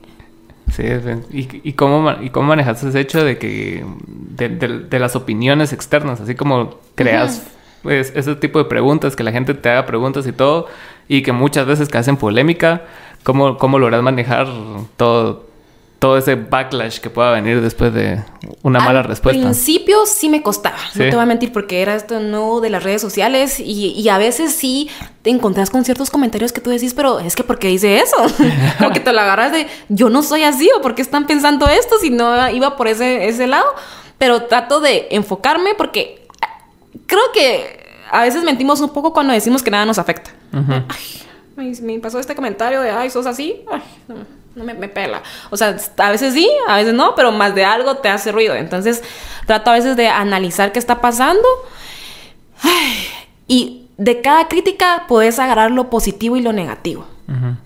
Sí, 0.72 0.84
¿y, 1.30 1.68
y 1.68 1.72
cómo, 1.74 2.10
y 2.22 2.30
cómo 2.30 2.48
manejas 2.48 2.82
ese 2.82 2.98
hecho 3.00 3.22
de 3.22 3.36
que 3.36 3.84
de, 4.06 4.48
de, 4.48 4.98
las 4.98 5.16
opiniones 5.16 5.74
externas, 5.74 6.20
así 6.20 6.34
como 6.34 6.78
creas 6.94 7.42
pues, 7.82 8.10
ese 8.16 8.36
tipo 8.36 8.58
de 8.58 8.64
preguntas, 8.64 9.14
que 9.14 9.22
la 9.22 9.32
gente 9.32 9.52
te 9.52 9.68
haga 9.68 9.84
preguntas 9.84 10.26
y 10.26 10.32
todo, 10.32 10.68
y 11.08 11.22
que 11.22 11.32
muchas 11.32 11.66
veces 11.66 11.90
que 11.90 11.98
hacen 11.98 12.16
polémica, 12.16 12.84
¿cómo, 13.22 13.58
cómo 13.58 13.78
logras 13.78 14.02
manejar 14.02 14.46
todo, 14.96 15.44
todo 16.03 16.18
ese 16.18 16.34
backlash 16.34 16.98
que 16.98 17.11
pueda 17.11 17.30
venir 17.30 17.61
después 17.61 17.94
de 17.94 18.20
una 18.62 18.80
mala 18.80 19.05
respuesta. 19.05 19.40
Al 19.40 19.46
principio 19.46 20.05
sí 20.05 20.28
me 20.28 20.42
costaba, 20.42 20.76
no 20.96 21.05
te 21.05 21.12
voy 21.12 21.22
a 21.22 21.26
mentir, 21.26 21.53
porque 21.53 21.80
era 21.80 21.94
esto 21.94 22.18
nuevo 22.18 22.61
de 22.61 22.70
las 22.70 22.82
redes 22.82 23.00
sociales 23.00 23.61
y, 23.61 24.09
a 24.09 24.18
veces 24.18 24.53
sí 24.53 24.90
te 25.22 25.30
encontrás 25.30 25.70
con 25.70 25.84
ciertos 25.84 26.11
comentarios 26.11 26.53
que 26.53 26.61
tú 26.61 26.70
decís, 26.70 26.92
pero 26.92 27.20
es 27.20 27.36
que 27.36 27.44
¿por 27.44 27.61
qué 27.61 27.68
dice 27.68 28.00
eso? 28.00 28.16
Como 28.78 28.90
que 28.90 28.98
te 28.98 29.12
lo 29.12 29.20
agarras 29.20 29.53
de, 29.53 29.68
yo 29.90 30.11
no 30.11 30.24
soy 30.24 30.42
así 30.42 30.68
o 30.76 30.82
¿por 30.82 30.96
qué 30.96 31.03
están 31.03 31.28
pensando 31.28 31.68
esto 31.68 31.94
si 32.00 32.11
no 32.11 32.50
iba 32.50 32.74
por 32.76 32.88
ese, 32.88 33.28
ese 33.28 33.46
lado? 33.46 33.66
Pero 34.18 34.42
trato 34.42 34.80
de 34.80 35.07
enfocarme 35.12 35.76
porque 35.76 36.26
creo 37.07 37.22
que 37.32 37.86
a 38.11 38.22
veces 38.22 38.42
mentimos 38.42 38.80
un 38.80 38.90
poco 38.90 39.12
cuando 39.12 39.32
decimos 39.34 39.62
que 39.62 39.70
nada 39.70 39.86
nos 39.86 40.00
afecta. 40.00 40.32
Ay, 41.57 41.72
me 41.80 42.00
pasó 42.00 42.18
este 42.18 42.34
comentario 42.34 42.80
de, 42.80 42.90
ay, 42.90 43.09
sos 43.09 43.26
así. 43.26 43.62
Ay, 43.70 43.82
no 44.09 44.41
me, 44.55 44.88
pela. 44.88 45.22
O 45.50 45.57
sea, 45.57 45.76
a 45.98 46.11
veces 46.11 46.34
sí, 46.34 46.48
a 46.68 46.76
veces 46.76 46.94
no, 46.94 47.14
pero 47.14 47.32
más 47.32 47.55
de 47.55 47.64
algo 47.64 47.96
te 47.96 48.09
hace 48.09 48.32
ruido. 48.32 48.55
Entonces, 48.55 49.03
trato 49.46 49.70
a 49.70 49.74
veces 49.74 49.96
de 49.96 50.09
analizar 50.09 50.72
qué 50.72 50.78
está 50.78 51.00
pasando. 51.00 51.46
y 53.48 53.88
de 53.96 54.20
cada 54.20 54.48
crítica 54.48 55.05
puedes 55.09 55.38
agarrar 55.38 55.70
lo 55.70 55.90
positivo 55.90 56.36
y 56.36 56.42
lo 56.42 56.53
negativo. 56.53 57.07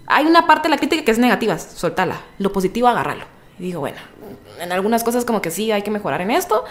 Hay 0.07 0.26
una 0.26 0.47
parte 0.47 0.68
de 0.68 0.70
la 0.70 0.78
crítica 0.78 1.05
que 1.05 1.11
es 1.11 1.18
negativa, 1.18 1.59
soltala. 1.59 2.20
Lo 2.39 2.53
positivo, 2.53 2.87
agarrarlo. 2.87 3.24
Y 3.59 3.64
digo, 3.64 3.80
bueno, 3.80 3.97
en 4.61 4.70
algunas 4.70 5.03
cosas 5.03 5.24
como 5.24 5.43
que 5.43 5.51
sí 5.51 5.72
hay 5.72 5.82
que 5.82 5.91
mejorar 5.91 6.20
en 6.20 6.30
esto. 6.30 6.64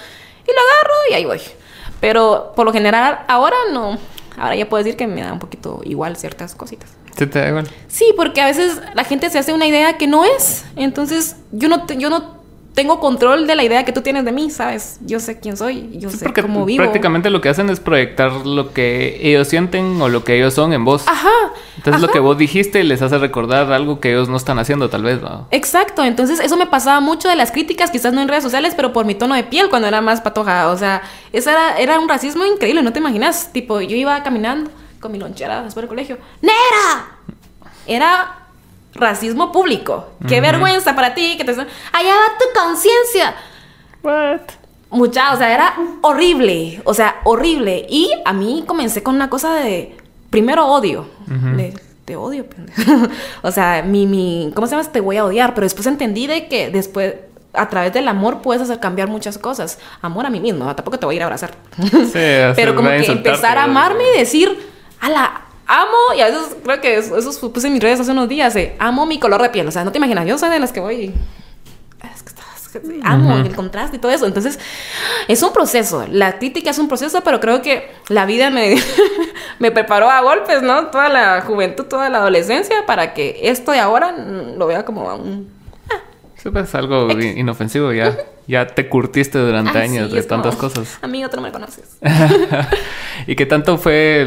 Y 0.44 0.48
lo 0.48 0.60
agarro 0.60 0.94
y 1.10 1.14
ahí 1.16 1.26
voy. 1.26 1.42
Pero 2.00 2.54
por 2.56 2.66
lo 2.66 2.72
general, 2.72 3.26
ahora 3.28 3.58
no. 3.74 3.98
Ahora 4.38 4.56
ya 4.56 4.70
puedo 4.70 4.84
decir 4.84 4.98
que 4.98 5.08
me 5.08 5.22
da 5.22 5.34
un 5.34 5.40
poquito 5.40 5.82
igual 5.84 6.16
ciertas 6.16 6.56
cositas. 6.56 6.96
¿Te, 7.16 7.28
te 7.28 7.40
da 7.40 7.50
igual? 7.50 7.68
Sí, 7.88 8.06
porque 8.16 8.42
a 8.42 8.46
veces 8.46 8.82
la 8.94 9.04
gente 9.04 9.30
se 9.30 9.40
hace 9.40 9.54
una 9.54 9.68
idea 9.68 9.98
que 9.98 10.08
no 10.08 10.26
es. 10.26 10.66
Entonces, 10.76 11.38
yo 11.52 11.70
no, 11.70 11.88
yo 11.88 12.10
no 12.10 12.36
tengo 12.76 13.00
control 13.00 13.48
de 13.48 13.56
la 13.56 13.64
idea 13.64 13.86
que 13.86 13.94
tú 13.94 14.02
tienes 14.02 14.26
de 14.26 14.34
mí, 14.34 14.52
¿sabes? 14.52 15.00
Yo 15.06 15.22
sé 15.22 15.40
quién 15.40 15.56
soy, 15.56 15.90
yo 15.94 16.10
sé 16.10 16.32
cómo 16.34 16.66
vivo. 16.66 16.84
Prácticamente 16.84 17.30
lo 17.30 17.40
que 17.40 17.48
hacen 17.48 17.70
es 17.70 17.80
proyectar 17.80 18.46
lo 18.46 18.74
que 18.74 19.18
ellos 19.22 19.48
sienten 19.48 20.00
o 20.02 20.10
lo 20.10 20.26
que 20.26 20.36
ellos 20.36 20.54
son 20.54 20.74
en 20.74 20.84
vos. 20.84 21.08
Ajá. 21.08 21.30
Entonces 21.78 22.02
lo 22.02 22.10
que 22.10 22.20
vos 22.20 22.38
dijiste 22.38 22.84
les 22.84 23.02
hace 23.02 23.18
recordar 23.18 23.72
algo 23.72 24.02
que 24.02 24.12
ellos 24.12 24.28
no 24.28 24.36
están 24.36 24.60
haciendo, 24.60 24.90
tal 24.90 25.04
vez, 25.04 25.22
¿no? 25.22 25.48
Exacto. 25.52 26.04
Entonces 26.04 26.42
eso 26.42 26.58
me 26.58 26.68
pasaba 26.68 27.00
mucho 27.00 27.30
de 27.30 27.38
las 27.38 27.52
críticas, 27.52 27.92
quizás 27.92 28.14
no 28.14 28.22
en 28.22 28.28
redes 28.28 28.44
sociales, 28.44 28.74
pero 28.76 28.92
por 28.92 29.06
mi 29.06 29.16
tono 29.16 29.36
de 29.36 29.46
piel 29.46 29.70
cuando 29.70 29.88
era 29.88 30.02
más 30.02 30.20
patoja. 30.20 30.68
O 30.68 30.78
sea, 30.78 31.02
eso 31.32 31.50
era, 31.50 31.78
era 31.78 31.98
un 31.98 32.10
racismo 32.10 32.46
increíble, 32.46 32.84
no 32.84 32.92
te 32.92 33.00
imaginas. 33.00 33.54
Tipo, 33.54 33.80
yo 33.80 33.96
iba 33.96 34.22
caminando 34.22 34.70
con 35.06 35.12
mi 35.12 35.20
lonchera 35.20 35.62
después 35.62 35.84
del 35.84 35.88
colegio. 35.88 36.18
¡Nera! 36.42 37.20
Era 37.86 38.40
racismo 38.96 39.52
público. 39.52 40.14
Qué 40.28 40.42
vergüenza 40.42 40.96
para 40.96 41.14
ti 41.14 41.38
que 41.38 41.44
te 41.44 41.52
allá 41.52 41.62
va 41.62 42.38
tu 42.40 42.60
conciencia. 42.60 43.36
What? 44.02 44.42
Mucha, 44.90 45.34
o 45.34 45.38
sea, 45.38 45.54
era 45.54 45.76
horrible, 46.02 46.82
o 46.86 46.94
sea, 46.96 47.18
horrible. 47.24 47.86
Y 47.88 48.12
a 48.26 48.34
mí 48.34 48.64
comencé 48.66 49.04
con 49.04 49.14
una 49.14 49.30
cosa 49.30 49.54
de 49.54 49.96
primero 50.32 50.66
odio. 50.66 51.08
te 52.06 52.16
odio, 52.16 52.46
o 53.44 53.52
sea, 53.52 53.84
mi, 53.84 54.08
mi, 54.08 54.52
¿cómo 54.56 54.66
se 54.66 54.76
llama? 54.76 54.90
Te 54.90 55.02
voy 55.02 55.18
a 55.18 55.26
odiar, 55.26 55.54
pero 55.54 55.66
después 55.66 55.86
entendí 55.86 56.26
de 56.26 56.48
que 56.48 56.72
después 56.72 57.14
a 57.54 57.70
través 57.70 57.94
del 57.94 58.08
amor 58.08 58.42
puedes 58.42 58.62
hacer 58.64 58.80
cambiar 58.80 59.08
muchas 59.08 59.38
cosas. 59.38 59.78
Amor 60.02 60.26
a 60.26 60.30
mí 60.30 60.40
mismo, 60.40 60.74
tampoco 60.76 60.98
te 60.98 61.06
voy 61.06 61.16
a 61.16 61.18
ir 61.18 61.22
a 61.22 61.26
abrazar. 61.26 61.52
Sí, 61.78 62.12
pero 62.56 62.76
como 62.76 62.90
que 62.90 63.06
empezar 63.06 63.58
a 63.58 63.66
amarme 63.66 64.04
y 64.16 64.20
decir, 64.20 64.75
ala, 65.06 65.42
amo, 65.68 66.14
y 66.16 66.22
a 66.22 66.26
veces 66.26 66.56
creo 66.64 66.82
que 66.82 66.98
eso, 66.98 67.18
eso 67.18 67.52
puse 67.54 67.68
en 67.68 67.74
mis 67.74 67.82
redes 67.82 68.00
hace 68.00 68.12
unos 68.12 68.30
días, 68.30 68.56
eh, 68.56 68.76
amo 68.80 69.06
mi 69.06 69.20
color 69.20 69.42
de 69.42 69.50
piel. 69.50 69.68
O 69.68 69.72
sea, 69.72 69.84
no 69.84 69.92
te 69.92 69.98
imaginas, 69.98 70.26
yo 70.26 70.38
soy 70.38 70.50
de 70.50 70.60
las 70.60 70.72
que 70.72 70.80
voy. 70.80 71.14
Es 72.14 72.24
que 72.24 73.00
amo 73.04 73.38
el 73.38 73.56
contraste 73.56 73.98
y 73.98 74.00
todo 74.00 74.12
eso. 74.12 74.26
Entonces, 74.26 74.60
es 75.28 75.42
un 75.42 75.54
proceso. 75.54 76.06
La 76.10 76.38
crítica 76.40 76.72
es 76.72 76.78
un 76.78 76.88
proceso, 76.88 77.22
pero 77.24 77.40
creo 77.40 77.62
que 77.62 77.90
la 78.10 78.26
vida 78.26 78.50
me, 78.50 78.76
me 79.60 79.72
preparó 79.72 80.10
a 80.10 80.22
golpes, 80.22 80.62
¿no? 80.62 80.88
Toda 80.88 81.10
la 81.10 81.42
juventud, 81.42 81.86
toda 81.86 82.10
la 82.10 82.18
adolescencia, 82.18 82.86
para 82.86 83.14
que 83.14 83.40
esto 83.44 83.72
de 83.72 83.80
ahora 83.80 84.12
lo 84.12 84.68
vea 84.68 84.84
como 84.84 85.16
un 85.16 85.56
es 86.54 86.76
algo 86.76 87.10
inofensivo, 87.12 87.92
ya, 87.92 88.16
ya 88.48 88.68
te 88.68 88.88
curtiste 88.88 89.40
durante 89.40 89.78
años 89.78 90.12
de 90.12 90.22
tantas 90.24 90.56
cosas. 90.56 91.00
A 91.02 91.08
mí 91.08 91.24
otro 91.24 91.42
me 91.42 91.52
conoces. 91.52 91.98
¿Y 93.28 93.36
qué 93.36 93.46
tanto 93.46 93.78
fue 93.78 94.26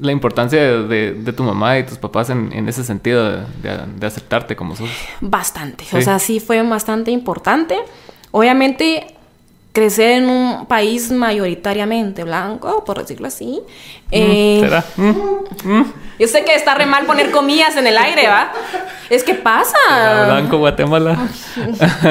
la 0.00 0.12
importancia 0.12 0.60
de, 0.60 1.32
tu 1.36 1.42
mamá 1.42 1.78
y 1.78 1.84
tus 1.84 1.98
papás 1.98 2.30
en, 2.30 2.68
ese 2.68 2.84
sentido 2.84 3.44
de, 3.62 4.06
aceptarte 4.06 4.56
como 4.56 4.76
sos? 4.76 4.90
Bastante, 5.20 5.84
o 5.92 6.00
sea, 6.00 6.18
sí 6.18 6.40
fue 6.40 6.62
bastante 6.62 7.10
importante. 7.10 7.78
Obviamente 8.30 9.13
crecer 9.74 10.12
en 10.12 10.30
un 10.30 10.66
país 10.66 11.10
mayoritariamente 11.10 12.22
blanco, 12.22 12.84
por 12.84 13.00
decirlo 13.00 13.26
así. 13.26 13.60
Mm, 14.06 14.12
eh, 14.12 14.58
¿Será? 14.60 14.84
Mm, 14.96 15.10
mm. 15.64 15.92
Yo 16.20 16.28
sé 16.28 16.44
que 16.44 16.54
está 16.54 16.76
re 16.76 16.86
mal 16.86 17.06
poner 17.06 17.32
comillas 17.32 17.76
en 17.76 17.88
el 17.88 17.98
aire, 17.98 18.28
¿va? 18.28 18.52
Es 19.10 19.24
que 19.24 19.34
pasa. 19.34 19.76
Blanco, 20.26 20.58
Guatemala. 20.58 21.18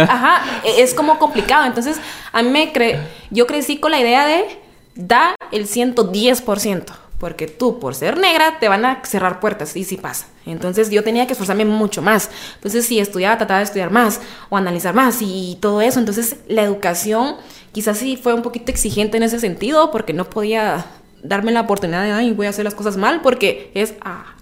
Ajá, 0.10 0.42
e, 0.66 0.82
es 0.82 0.94
como 0.94 1.18
complicado. 1.18 1.66
Entonces, 1.66 2.02
a 2.34 2.44
mí 2.44 2.50
me 2.50 2.74
cre 2.74 3.00
yo 3.30 3.48
crecí 3.48 3.78
con 3.78 3.92
la 3.92 4.00
idea 4.00 4.28
de 4.28 4.60
da 4.96 5.34
el 5.54 5.66
110% 5.66 7.03
porque 7.24 7.48
tú 7.48 7.80
por 7.80 7.96
ser 7.96 8.18
negra 8.18 8.60
te 8.60 8.68
van 8.68 8.84
a 8.84 9.00
cerrar 9.06 9.40
puertas 9.40 9.78
y 9.78 9.86
sí 9.86 9.96
pasa. 9.96 10.26
Entonces 10.46 10.90
yo 10.90 11.06
tenía 11.06 11.26
que 11.26 11.32
esforzarme 11.32 11.64
mucho 11.64 12.02
más. 12.02 12.30
Entonces 12.56 12.86
si 12.86 13.00
estudiaba, 13.00 13.38
trataba 13.38 13.60
de 13.60 13.64
estudiar 13.64 13.92
más 13.92 14.20
o 14.50 14.58
analizar 14.58 14.94
más 14.94 15.22
y, 15.22 15.58
todo 15.62 15.80
eso. 15.80 16.00
Entonces 16.00 16.36
la 16.50 16.64
educación 16.64 17.38
quizás 17.72 17.98
sí 17.98 18.20
fue 18.22 18.34
un 18.34 18.42
poquito 18.42 18.74
exigente 18.74 19.16
en 19.16 19.24
ese 19.24 19.40
sentido 19.40 19.90
porque 19.90 20.12
no 20.12 20.26
podía 20.26 20.86
darme 21.24 21.54
la 21.54 21.62
oportunidad 21.62 22.04
de, 22.04 22.12
ay, 22.12 22.34
voy 22.34 22.48
a 22.48 22.50
hacer 22.50 22.66
las 22.66 22.76
cosas 22.76 22.98
mal 22.98 23.22
porque 23.22 23.72
es, 23.74 23.94
ah, 24.02 24.36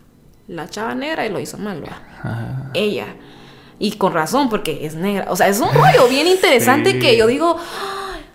la 0.48 0.68
chava 0.68 0.96
negra 0.96 1.28
y 1.28 1.30
lo 1.30 1.40
hizo 1.40 1.60
mal, 1.60 1.82
¿verdad? 1.82 2.72
Ella. 2.74 3.14
Y 3.78 3.92
con 3.92 4.12
razón 4.12 4.50
porque 4.50 4.88
es 4.88 4.96
negra. 4.96 5.28
O 5.30 5.36
sea, 5.36 5.50
es 5.50 5.60
un 5.60 5.72
rollo 5.72 6.08
bien 6.10 6.26
interesante 6.26 6.98
que 6.98 7.16
yo 7.16 7.28
digo 7.28 7.58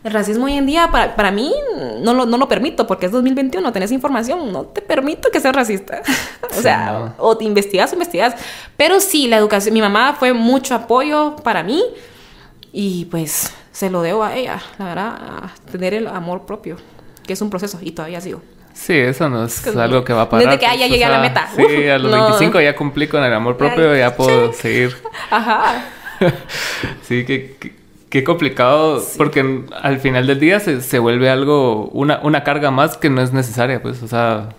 El 0.06 0.12
racismo 0.12 0.44
hoy 0.44 0.52
en 0.52 0.66
día, 0.66 0.88
para, 0.92 1.16
para 1.16 1.32
mí, 1.32 1.52
no 2.00 2.14
lo, 2.14 2.26
no 2.26 2.38
lo 2.38 2.46
permito, 2.46 2.86
porque 2.86 3.06
es 3.06 3.12
2021, 3.12 3.72
tenés 3.72 3.90
información, 3.90 4.52
no 4.52 4.62
te 4.62 4.80
permito 4.80 5.30
que 5.32 5.40
seas 5.40 5.52
racista. 5.52 6.00
o 6.56 6.62
sea, 6.62 7.14
o 7.18 7.36
te 7.36 7.44
investigas 7.44 7.90
o 7.90 7.96
investigas. 7.96 8.36
Pero 8.76 9.00
sí, 9.00 9.26
la 9.26 9.36
educación, 9.36 9.74
mi 9.74 9.80
mamá 9.80 10.14
fue 10.16 10.32
mucho 10.32 10.76
apoyo 10.76 11.34
para 11.42 11.64
mí 11.64 11.82
y 12.72 13.06
pues 13.06 13.52
se 13.72 13.90
lo 13.90 14.00
debo 14.00 14.22
a 14.22 14.36
ella, 14.36 14.62
la 14.78 14.84
verdad, 14.84 15.08
a 15.08 15.54
tener 15.72 15.92
el 15.92 16.06
amor 16.06 16.46
propio, 16.46 16.76
que 17.26 17.32
es 17.32 17.40
un 17.42 17.50
proceso 17.50 17.80
y 17.82 17.90
todavía 17.90 18.20
sigo. 18.20 18.42
Sí, 18.74 18.94
eso 18.96 19.28
no 19.28 19.44
es 19.44 19.66
algo 19.76 20.04
que 20.04 20.12
va 20.12 20.22
a 20.22 20.30
parar. 20.30 20.46
Desde 20.46 20.60
que 20.60 20.66
ah, 20.66 20.74
ya 20.76 20.86
pues, 20.86 20.90
llegué 20.92 21.04
o 21.04 21.06
a 21.08 21.10
la 21.10 21.20
sea, 21.20 21.28
meta. 21.28 21.48
Sí, 21.56 21.88
a 21.88 21.98
los 21.98 22.12
No. 22.12 22.26
25 22.28 22.60
ya 22.60 22.76
cumplí 22.76 23.08
con 23.08 23.24
el 23.24 23.34
amor 23.34 23.56
propio, 23.56 23.96
ya 23.96 24.14
puedo 24.14 24.52
seguir. 24.52 24.96
Ajá. 25.30 25.82
sí, 27.02 27.24
que, 27.24 27.56
que- 27.58 27.85
qué 28.08 28.24
complicado, 28.24 29.02
porque 29.18 29.64
al 29.82 29.98
final 29.98 30.26
del 30.26 30.40
día 30.40 30.60
se, 30.60 30.80
se 30.80 30.98
vuelve 30.98 31.28
algo, 31.30 31.86
una, 31.88 32.20
una 32.22 32.44
carga 32.44 32.70
más 32.70 32.96
que 32.96 33.10
no 33.10 33.20
es 33.22 33.32
necesaria, 33.32 33.82
pues, 33.82 34.02
o 34.02 34.08
sea, 34.08 34.50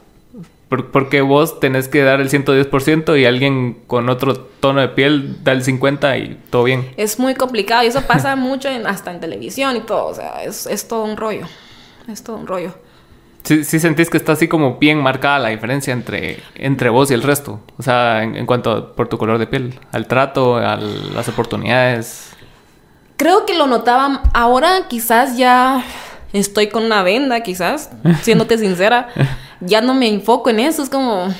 por- 0.70 0.92
porque 0.92 1.22
vos 1.22 1.60
tenés 1.62 1.88
que 1.88 2.02
dar 2.04 2.20
el 2.20 2.30
110% 2.30 3.16
y 3.20 3.26
alguien 3.26 3.78
con 3.88 4.10
otro 4.10 4.36
tono 4.36 4.82
de 4.82 4.90
piel 4.90 5.44
da 5.44 5.54
el 5.54 5.64
50% 5.64 6.18
y 6.22 6.38
todo 6.50 6.66
bien. 6.66 6.90
Es 6.98 7.20
muy 7.20 7.36
complicado 7.36 7.84
y 7.84 7.88
eso 7.88 8.02
pasa 8.02 8.36
mucho 8.36 8.68
en- 8.70 8.86
hasta 8.86 9.12
en 9.12 9.20
televisión 9.22 9.76
y 9.78 9.82
todo. 9.82 10.08
O 10.08 10.14
sea, 10.14 10.44
es, 10.44 10.66
es 10.68 10.88
todo 10.88 11.06
un 11.06 11.16
rollo. 11.16 11.46
Es 12.10 12.24
todo 12.24 12.36
un 12.38 12.48
rollo. 12.48 12.74
Sí, 13.44 13.64
sí 13.64 13.80
sentís 13.80 14.10
que 14.10 14.18
está 14.18 14.34
así 14.34 14.50
como 14.50 14.76
bien 14.78 14.98
marcada 14.98 15.40
la 15.40 15.50
diferencia 15.50 15.94
entre, 15.94 16.40
entre 16.56 16.90
vos 16.90 17.10
y 17.12 17.14
el 17.14 17.24
resto, 17.24 17.62
o 17.78 17.84
sea, 17.84 18.22
en, 18.24 18.36
en 18.36 18.46
cuanto 18.46 18.72
a, 18.72 18.94
por 18.94 19.08
tu 19.08 19.18
color 19.18 19.38
de 19.38 19.48
piel, 19.48 19.80
al 19.94 20.06
trato, 20.06 20.58
a 20.58 20.76
las 20.76 21.30
oportunidades. 21.30 22.34
Creo 23.18 23.46
que 23.46 23.54
lo 23.56 23.68
notaba 23.68 24.24
ahora, 24.34 24.88
quizás 24.88 25.38
ya 25.38 25.84
estoy 26.34 26.68
con 26.70 26.84
una 26.84 27.04
venda, 27.04 27.42
quizás, 27.42 27.90
siéndote 28.24 28.58
sincera. 28.58 29.10
Ya 29.60 29.82
no 29.82 29.94
me 29.96 30.08
enfoco 30.08 30.50
en 30.52 30.60
eso, 30.60 30.84
es 30.84 30.90
como, 30.90 31.34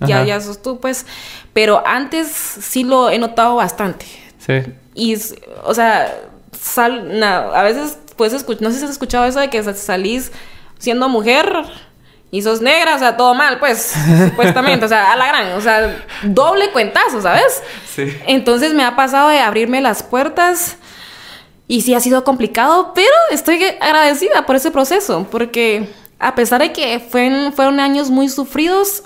ya, 0.00 0.16
Ajá. 0.18 0.24
ya 0.26 0.40
sos 0.40 0.60
tú, 0.62 0.78
pues. 0.80 1.06
Pero 1.52 1.82
antes 1.86 2.28
sí 2.28 2.84
lo 2.84 3.08
he 3.10 3.18
notado 3.18 3.56
bastante. 3.56 4.04
Sí. 4.38 4.62
Y, 4.94 5.16
o 5.64 5.74
sea, 5.74 6.14
sal, 6.58 7.18
na- 7.18 7.48
a 7.58 7.62
veces 7.62 7.98
puedes 8.16 8.34
escuchar, 8.34 8.62
no 8.62 8.70
sé 8.70 8.78
si 8.78 8.84
has 8.84 8.90
escuchado 8.90 9.24
eso 9.24 9.40
de 9.40 9.48
que 9.50 9.62
sa- 9.62 9.74
salís 9.74 10.32
siendo 10.78 11.08
mujer 11.08 11.50
y 12.30 12.42
sos 12.42 12.60
negra, 12.60 12.96
o 12.96 12.98
sea, 12.98 13.16
todo 13.16 13.34
mal, 13.34 13.58
pues, 13.58 13.94
supuestamente, 14.30 14.84
o 14.84 14.88
sea, 14.88 15.12
a 15.12 15.16
la 15.16 15.26
gran, 15.28 15.52
o 15.52 15.60
sea, 15.60 16.04
doble 16.24 16.70
cuentazo, 16.70 17.22
¿sabes? 17.22 17.62
Sí. 17.94 18.12
Entonces 18.26 18.74
me 18.74 18.84
ha 18.84 18.96
pasado 18.96 19.28
de 19.28 19.38
abrirme 19.38 19.80
las 19.80 20.02
puertas 20.02 20.76
y 21.68 21.80
sí 21.82 21.94
ha 21.94 22.00
sido 22.00 22.24
complicado, 22.24 22.92
pero 22.94 23.08
estoy 23.30 23.62
agradecida 23.80 24.44
por 24.46 24.56
ese 24.56 24.70
proceso, 24.70 25.26
porque 25.30 25.88
a 26.18 26.34
pesar 26.34 26.60
de 26.60 26.72
que 26.72 27.00
fueron, 27.00 27.52
fueron 27.52 27.80
años 27.80 28.10
muy 28.10 28.28
sufridos, 28.28 29.04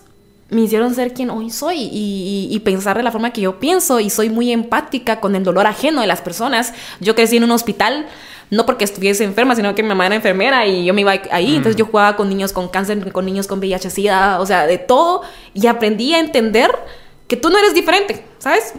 me 0.48 0.62
hicieron 0.62 0.94
ser 0.94 1.14
quien 1.14 1.30
hoy 1.30 1.48
soy 1.50 1.76
y, 1.78 2.48
y- 2.50 2.54
y 2.54 2.58
pensar 2.60 2.96
de 2.96 3.02
la 3.04 3.12
forma 3.12 3.32
que 3.32 3.40
yo 3.40 3.60
pienso 3.60 4.00
y 4.00 4.10
soy 4.10 4.30
muy 4.30 4.50
empática 4.50 5.20
con 5.20 5.36
el 5.36 5.44
dolor 5.44 5.66
ajeno 5.68 6.00
de 6.00 6.08
las 6.08 6.20
personas. 6.22 6.74
Yo 6.98 7.14
crecí 7.14 7.36
en 7.36 7.44
un 7.44 7.52
hospital, 7.52 8.06
no 8.50 8.66
porque 8.66 8.84
estuviese 8.84 9.24
enferma, 9.24 9.54
sino 9.56 9.74
que 9.74 9.82
mi 9.82 9.88
mamá 9.88 10.06
era 10.06 10.16
enfermera 10.16 10.66
y 10.66 10.84
yo 10.84 10.92
me 10.92 11.02
iba 11.02 11.12
ahí, 11.30 11.56
entonces 11.56 11.76
yo 11.76 11.86
jugaba 11.86 12.16
con 12.16 12.28
niños 12.28 12.52
con 12.52 12.68
cáncer, 12.68 13.12
con 13.12 13.24
niños 13.24 13.46
con 13.46 13.58
VIH, 13.60 13.90
SIDA, 13.90 14.40
o 14.40 14.46
sea, 14.46 14.66
de 14.66 14.78
todo 14.78 15.22
y 15.54 15.66
aprendí 15.66 16.14
a 16.14 16.18
entender 16.18 16.70
que 17.30 17.36
tú 17.36 17.48
no 17.48 17.58
eres 17.58 17.74
diferente, 17.74 18.24
¿sabes? 18.38 18.74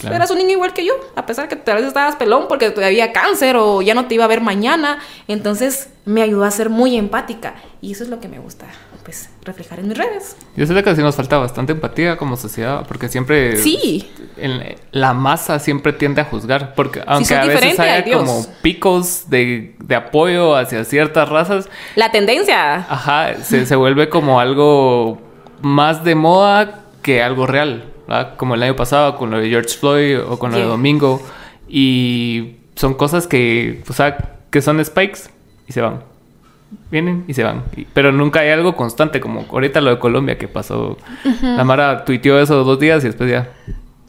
Claro. 0.00 0.16
Eras 0.16 0.30
un 0.32 0.38
niño 0.38 0.50
igual 0.50 0.72
que 0.72 0.84
yo, 0.84 0.94
a 1.14 1.26
pesar 1.26 1.46
que 1.46 1.54
tal 1.54 1.76
vez 1.76 1.86
estabas 1.86 2.16
pelón 2.16 2.48
porque 2.48 2.74
había 2.84 3.12
cáncer 3.12 3.56
o 3.56 3.82
ya 3.82 3.94
no 3.94 4.08
te 4.08 4.16
iba 4.16 4.24
a 4.24 4.26
ver 4.26 4.40
mañana. 4.40 4.98
Entonces 5.28 5.90
me 6.04 6.20
ayudó 6.20 6.42
a 6.42 6.50
ser 6.50 6.70
muy 6.70 6.96
empática 6.96 7.54
y 7.80 7.92
eso 7.92 8.02
es 8.02 8.10
lo 8.10 8.18
que 8.18 8.26
me 8.26 8.40
gusta, 8.40 8.66
pues, 9.04 9.28
reflejar 9.44 9.78
en 9.80 9.88
mis 9.88 9.98
redes. 9.98 10.36
Yo 10.56 10.66
sé 10.66 10.82
que 10.82 10.96
sí 10.96 11.02
nos 11.02 11.14
falta 11.14 11.38
bastante 11.38 11.72
empatía 11.72 12.16
como 12.16 12.36
sociedad, 12.36 12.84
porque 12.88 13.08
siempre... 13.08 13.56
Sí. 13.58 14.10
en- 14.36 14.74
la 14.92 15.12
masa 15.14 15.58
siempre 15.58 15.92
tiende 15.92 16.20
a 16.22 16.24
juzgar, 16.24 16.74
porque 16.74 17.02
aunque 17.06 17.34
a 17.36 17.44
veces 17.44 17.78
haya 17.78 18.04
como 18.16 18.44
picos 18.62 19.28
de, 19.30 19.76
de 19.78 19.94
apoyo 19.94 20.56
hacia 20.56 20.84
ciertas 20.84 21.28
razas, 21.28 21.68
La 21.96 22.10
tendencia. 22.10 22.76
ajá, 22.76 23.34
se, 23.42 23.66
se 23.66 23.76
vuelve 23.76 24.08
como 24.08 24.40
algo 24.40 25.20
más 25.62 26.02
de 26.04 26.14
moda 26.14 26.84
que 27.02 27.22
algo 27.22 27.46
real, 27.46 27.84
¿verdad? 28.08 28.36
Como 28.36 28.54
el 28.54 28.62
año 28.62 28.76
pasado 28.76 29.16
con 29.16 29.30
lo 29.30 29.38
de 29.38 29.48
George 29.48 29.76
Floyd 29.76 30.20
o 30.20 30.38
con 30.38 30.50
lo 30.52 30.58
de. 30.58 30.64
Domingo, 30.64 31.20
y 31.68 32.56
son 32.76 32.94
cosas 32.94 33.26
que, 33.26 33.82
o 33.88 33.92
sea, 33.92 34.16
que 34.50 34.62
son 34.62 34.82
spikes 34.84 35.20
y 35.66 35.72
se 35.72 35.80
van. 35.80 36.02
Vienen 36.90 37.24
y 37.28 37.34
se 37.34 37.44
van. 37.44 37.64
Pero 37.92 38.12
nunca 38.12 38.40
hay 38.40 38.50
algo 38.50 38.74
constante, 38.76 39.20
como 39.20 39.44
ahorita 39.50 39.80
lo 39.80 39.90
de 39.90 39.98
Colombia 39.98 40.38
que 40.38 40.48
pasó. 40.48 40.96
La 41.42 41.64
Mara 41.64 42.04
tuiteó 42.04 42.38
eso 42.38 42.64
dos 42.64 42.78
días 42.78 43.02
y 43.04 43.08
después 43.08 43.30
ya, 43.30 43.48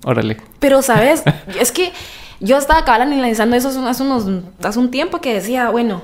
órale. 0.03 0.37
Pero, 0.59 0.81
¿sabes? 0.81 1.23
es 1.59 1.71
que 1.71 1.91
yo 2.39 2.57
estaba 2.57 2.83
cabal 2.83 3.03
analizando 3.03 3.55
eso 3.55 3.69
hace 3.87 4.03
unos, 4.03 4.25
hace 4.63 4.79
un 4.79 4.91
tiempo 4.91 5.21
que 5.21 5.33
decía, 5.33 5.69
bueno, 5.69 6.01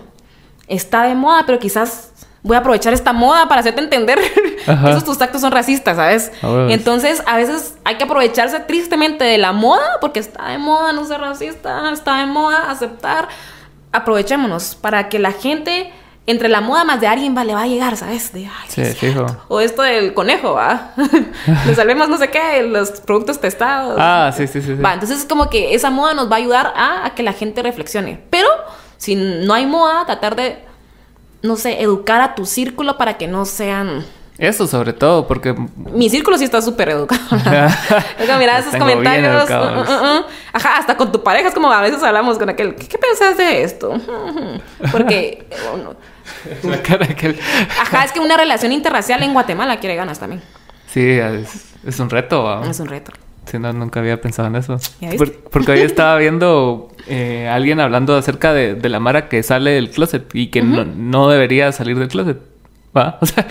está 0.67 1.03
de 1.03 1.15
moda, 1.15 1.43
pero 1.45 1.59
quizás 1.59 2.11
voy 2.43 2.55
a 2.55 2.59
aprovechar 2.59 2.93
esta 2.93 3.13
moda 3.13 3.47
para 3.47 3.61
hacerte 3.61 3.81
entender 3.81 4.19
que 4.65 4.89
esos 4.89 5.03
tus 5.03 5.21
actos 5.21 5.41
son 5.41 5.51
racistas, 5.51 5.97
¿sabes? 5.97 6.31
Entonces, 6.69 7.21
a 7.25 7.37
veces 7.37 7.77
hay 7.83 7.95
que 7.97 8.03
aprovecharse 8.03 8.59
tristemente 8.61 9.23
de 9.23 9.37
la 9.37 9.51
moda, 9.51 9.97
porque 9.99 10.19
está 10.19 10.49
de 10.49 10.57
moda 10.57 10.93
no 10.93 11.05
ser 11.05 11.19
racista, 11.19 11.91
está 11.91 12.19
de 12.19 12.25
moda 12.25 12.71
aceptar. 12.71 13.27
Aprovechémonos 13.91 14.75
para 14.75 15.09
que 15.09 15.19
la 15.19 15.33
gente, 15.33 15.91
entre 16.27 16.49
la 16.49 16.61
moda 16.61 16.83
más 16.83 17.01
de 17.01 17.07
alguien, 17.07 17.35
va, 17.35 17.43
le 17.43 17.53
va 17.53 17.63
a 17.63 17.67
llegar, 17.67 17.97
¿sabes? 17.97 18.31
De, 18.31 18.45
ay, 18.45 18.67
Sí, 18.67 18.83
fijo. 18.85 19.25
O 19.47 19.59
esto 19.59 19.81
del 19.81 20.13
conejo, 20.13 20.53
¿va? 20.53 20.91
Le 21.65 21.75
salvemos 21.75 22.09
no 22.09 22.17
sé 22.17 22.29
qué, 22.29 22.61
los 22.63 23.01
productos 23.01 23.39
testados. 23.41 23.95
Ah, 23.97 24.31
sí, 24.35 24.47
sí, 24.47 24.61
sí. 24.61 24.75
sí. 24.75 24.81
Va, 24.81 24.93
entonces 24.93 25.19
es 25.19 25.25
como 25.25 25.49
que 25.49 25.73
esa 25.73 25.89
moda 25.89 26.13
nos 26.13 26.31
va 26.31 26.35
a 26.35 26.39
ayudar 26.39 26.73
a, 26.75 27.05
a 27.05 27.15
que 27.15 27.23
la 27.23 27.33
gente 27.33 27.63
reflexione. 27.63 28.21
Pero 28.29 28.47
si 28.97 29.15
no 29.15 29.53
hay 29.53 29.65
moda, 29.65 30.05
tratar 30.05 30.35
de, 30.35 30.59
no 31.41 31.55
sé, 31.55 31.81
educar 31.81 32.21
a 32.21 32.35
tu 32.35 32.45
círculo 32.45 32.97
para 32.97 33.17
que 33.17 33.27
no 33.27 33.45
sean... 33.45 34.05
Eso 34.41 34.65
sobre 34.65 34.91
todo, 34.93 35.27
porque 35.27 35.53
Mi 35.93 36.09
círculo 36.09 36.35
sí 36.35 36.45
está 36.45 36.63
súper 36.63 36.89
educado. 36.89 37.21
mira, 38.39 38.57
esos 38.57 38.75
comentarios... 38.75 39.47
uh, 39.47 39.53
uh, 39.53 40.19
uh. 40.19 40.25
Ajá, 40.51 40.77
hasta 40.77 40.97
con 40.97 41.11
tu 41.11 41.21
pareja 41.21 41.49
es 41.49 41.53
como 41.53 41.71
a 41.71 41.79
veces 41.79 42.01
hablamos 42.01 42.39
con 42.39 42.49
aquel... 42.49 42.73
¿Qué, 42.73 42.87
qué 42.87 42.97
pensás 42.97 43.37
de 43.37 43.61
esto? 43.61 43.93
Porque... 44.91 45.45
bueno, 45.71 45.93
la 46.63 46.81
cara 46.81 47.07
que 47.07 47.27
él- 47.27 47.39
ajá, 47.79 48.03
es 48.03 48.11
que 48.11 48.19
una 48.19 48.35
relación 48.35 48.71
interracial 48.71 49.21
en 49.21 49.33
Guatemala 49.33 49.79
quiere 49.79 49.95
ganas 49.95 50.17
también. 50.17 50.41
Sí, 50.87 51.07
es, 51.07 51.75
es 51.85 51.99
un 51.99 52.09
reto. 52.09 52.43
¿va? 52.43 52.67
Es 52.67 52.79
un 52.79 52.87
reto. 52.87 53.11
Sí, 53.45 53.59
no, 53.59 53.71
nunca 53.73 53.99
había 53.99 54.19
pensado 54.21 54.47
en 54.47 54.55
eso. 54.55 54.77
Porque 55.51 55.71
hoy 55.71 55.81
estaba 55.81 56.17
viendo 56.17 56.89
eh, 57.07 57.47
alguien 57.47 57.79
hablando 57.79 58.15
acerca 58.15 58.53
de, 58.53 58.73
de 58.73 58.89
la 58.89 58.99
Mara 58.99 59.29
que 59.29 59.43
sale 59.43 59.71
del 59.71 59.91
closet 59.91 60.33
y 60.33 60.47
que 60.47 60.63
no, 60.63 60.83
no 60.83 61.29
debería 61.29 61.71
salir 61.71 61.99
del 61.99 62.07
closet. 62.07 62.37
¿Va? 62.95 63.17
O 63.21 63.25
sea, 63.25 63.47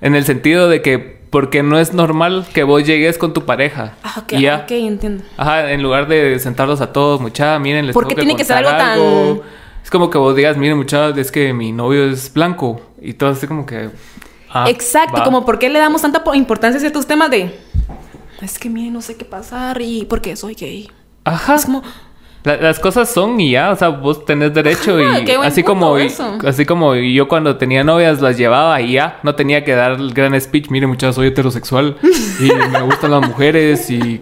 en 0.00 0.14
el 0.14 0.24
sentido 0.24 0.68
de 0.68 0.82
que 0.82 1.24
porque 1.30 1.62
no 1.64 1.78
es 1.80 1.92
normal 1.92 2.46
que 2.54 2.62
vos 2.62 2.84
llegues 2.86 3.18
con 3.18 3.34
tu 3.34 3.44
pareja. 3.44 3.94
Ah, 4.04 4.14
ok, 4.18 4.34
ya. 4.34 4.60
ok, 4.64 4.70
entiendo. 4.70 5.24
Ajá, 5.36 5.72
en 5.72 5.82
lugar 5.82 6.06
de 6.06 6.38
sentarlos 6.38 6.80
a 6.80 6.92
todos, 6.92 7.20
mucha, 7.20 7.58
miren, 7.58 7.86
les 7.86 7.94
¿Por 7.94 8.06
qué 8.06 8.14
tiene 8.14 8.36
que 8.36 8.44
ser 8.44 8.58
algo 8.58 8.70
tan- 8.70 9.40
Es 9.82 9.90
como 9.90 10.10
que 10.10 10.18
vos 10.18 10.36
digas, 10.36 10.56
miren, 10.56 10.76
mucha, 10.76 11.08
es 11.10 11.32
que 11.32 11.52
mi 11.52 11.72
novio 11.72 12.04
es 12.08 12.32
blanco. 12.32 12.80
Y 13.02 13.14
todo 13.14 13.30
así 13.30 13.48
como 13.48 13.66
que... 13.66 13.90
ah, 14.48 14.66
Exacto, 14.70 15.18
va. 15.18 15.24
como 15.24 15.44
por 15.44 15.58
qué 15.58 15.68
le 15.70 15.80
damos 15.80 16.02
tanta 16.02 16.22
po- 16.22 16.34
importancia 16.34 16.76
a 16.76 16.80
ciertos 16.80 17.06
temas 17.08 17.30
de... 17.30 17.52
Es 18.40 18.58
que 18.58 18.70
miren, 18.70 18.92
no 18.92 19.02
sé 19.02 19.16
qué 19.16 19.24
pasar 19.24 19.82
y 19.82 20.04
porque 20.04 20.36
soy 20.36 20.54
gay. 20.54 20.88
Ajá. 21.24 21.56
Es 21.56 21.64
como... 21.66 21.82
La- 22.44 22.56
las 22.58 22.78
cosas 22.78 23.08
son 23.10 23.40
y 23.40 23.52
ya, 23.52 23.70
o 23.70 23.76
sea, 23.76 23.88
vos 23.88 24.24
tenés 24.24 24.52
derecho 24.54 24.98
Ajá, 24.98 25.20
y 25.26 25.30
así 25.44 25.62
como 25.62 25.96
así 26.46 26.64
como 26.66 26.94
yo 26.94 27.26
cuando 27.26 27.56
tenía 27.56 27.82
novias 27.84 28.20
las 28.20 28.36
llevaba 28.36 28.80
y 28.82 28.92
ya, 28.92 29.18
no 29.22 29.34
tenía 29.34 29.64
que 29.64 29.72
dar 29.74 29.92
el 29.92 30.12
gran 30.12 30.38
speech, 30.40 30.68
mire 30.68 30.86
muchachos, 30.86 31.16
soy 31.16 31.28
heterosexual 31.28 31.96
y 32.40 32.52
me 32.70 32.82
gustan 32.82 33.10
las 33.12 33.26
mujeres 33.26 33.88
y 33.90 34.20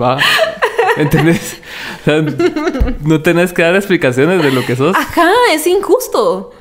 va, 0.00 0.18
¿entendés? 0.96 1.60
O 2.02 2.04
sea, 2.04 2.22
no 3.00 3.20
tenés 3.22 3.52
que 3.52 3.62
dar 3.62 3.74
explicaciones 3.74 4.42
de 4.42 4.52
lo 4.52 4.64
que 4.66 4.76
sos, 4.76 4.94
Ajá, 4.96 5.30
es 5.52 5.66
injusto. 5.66 6.52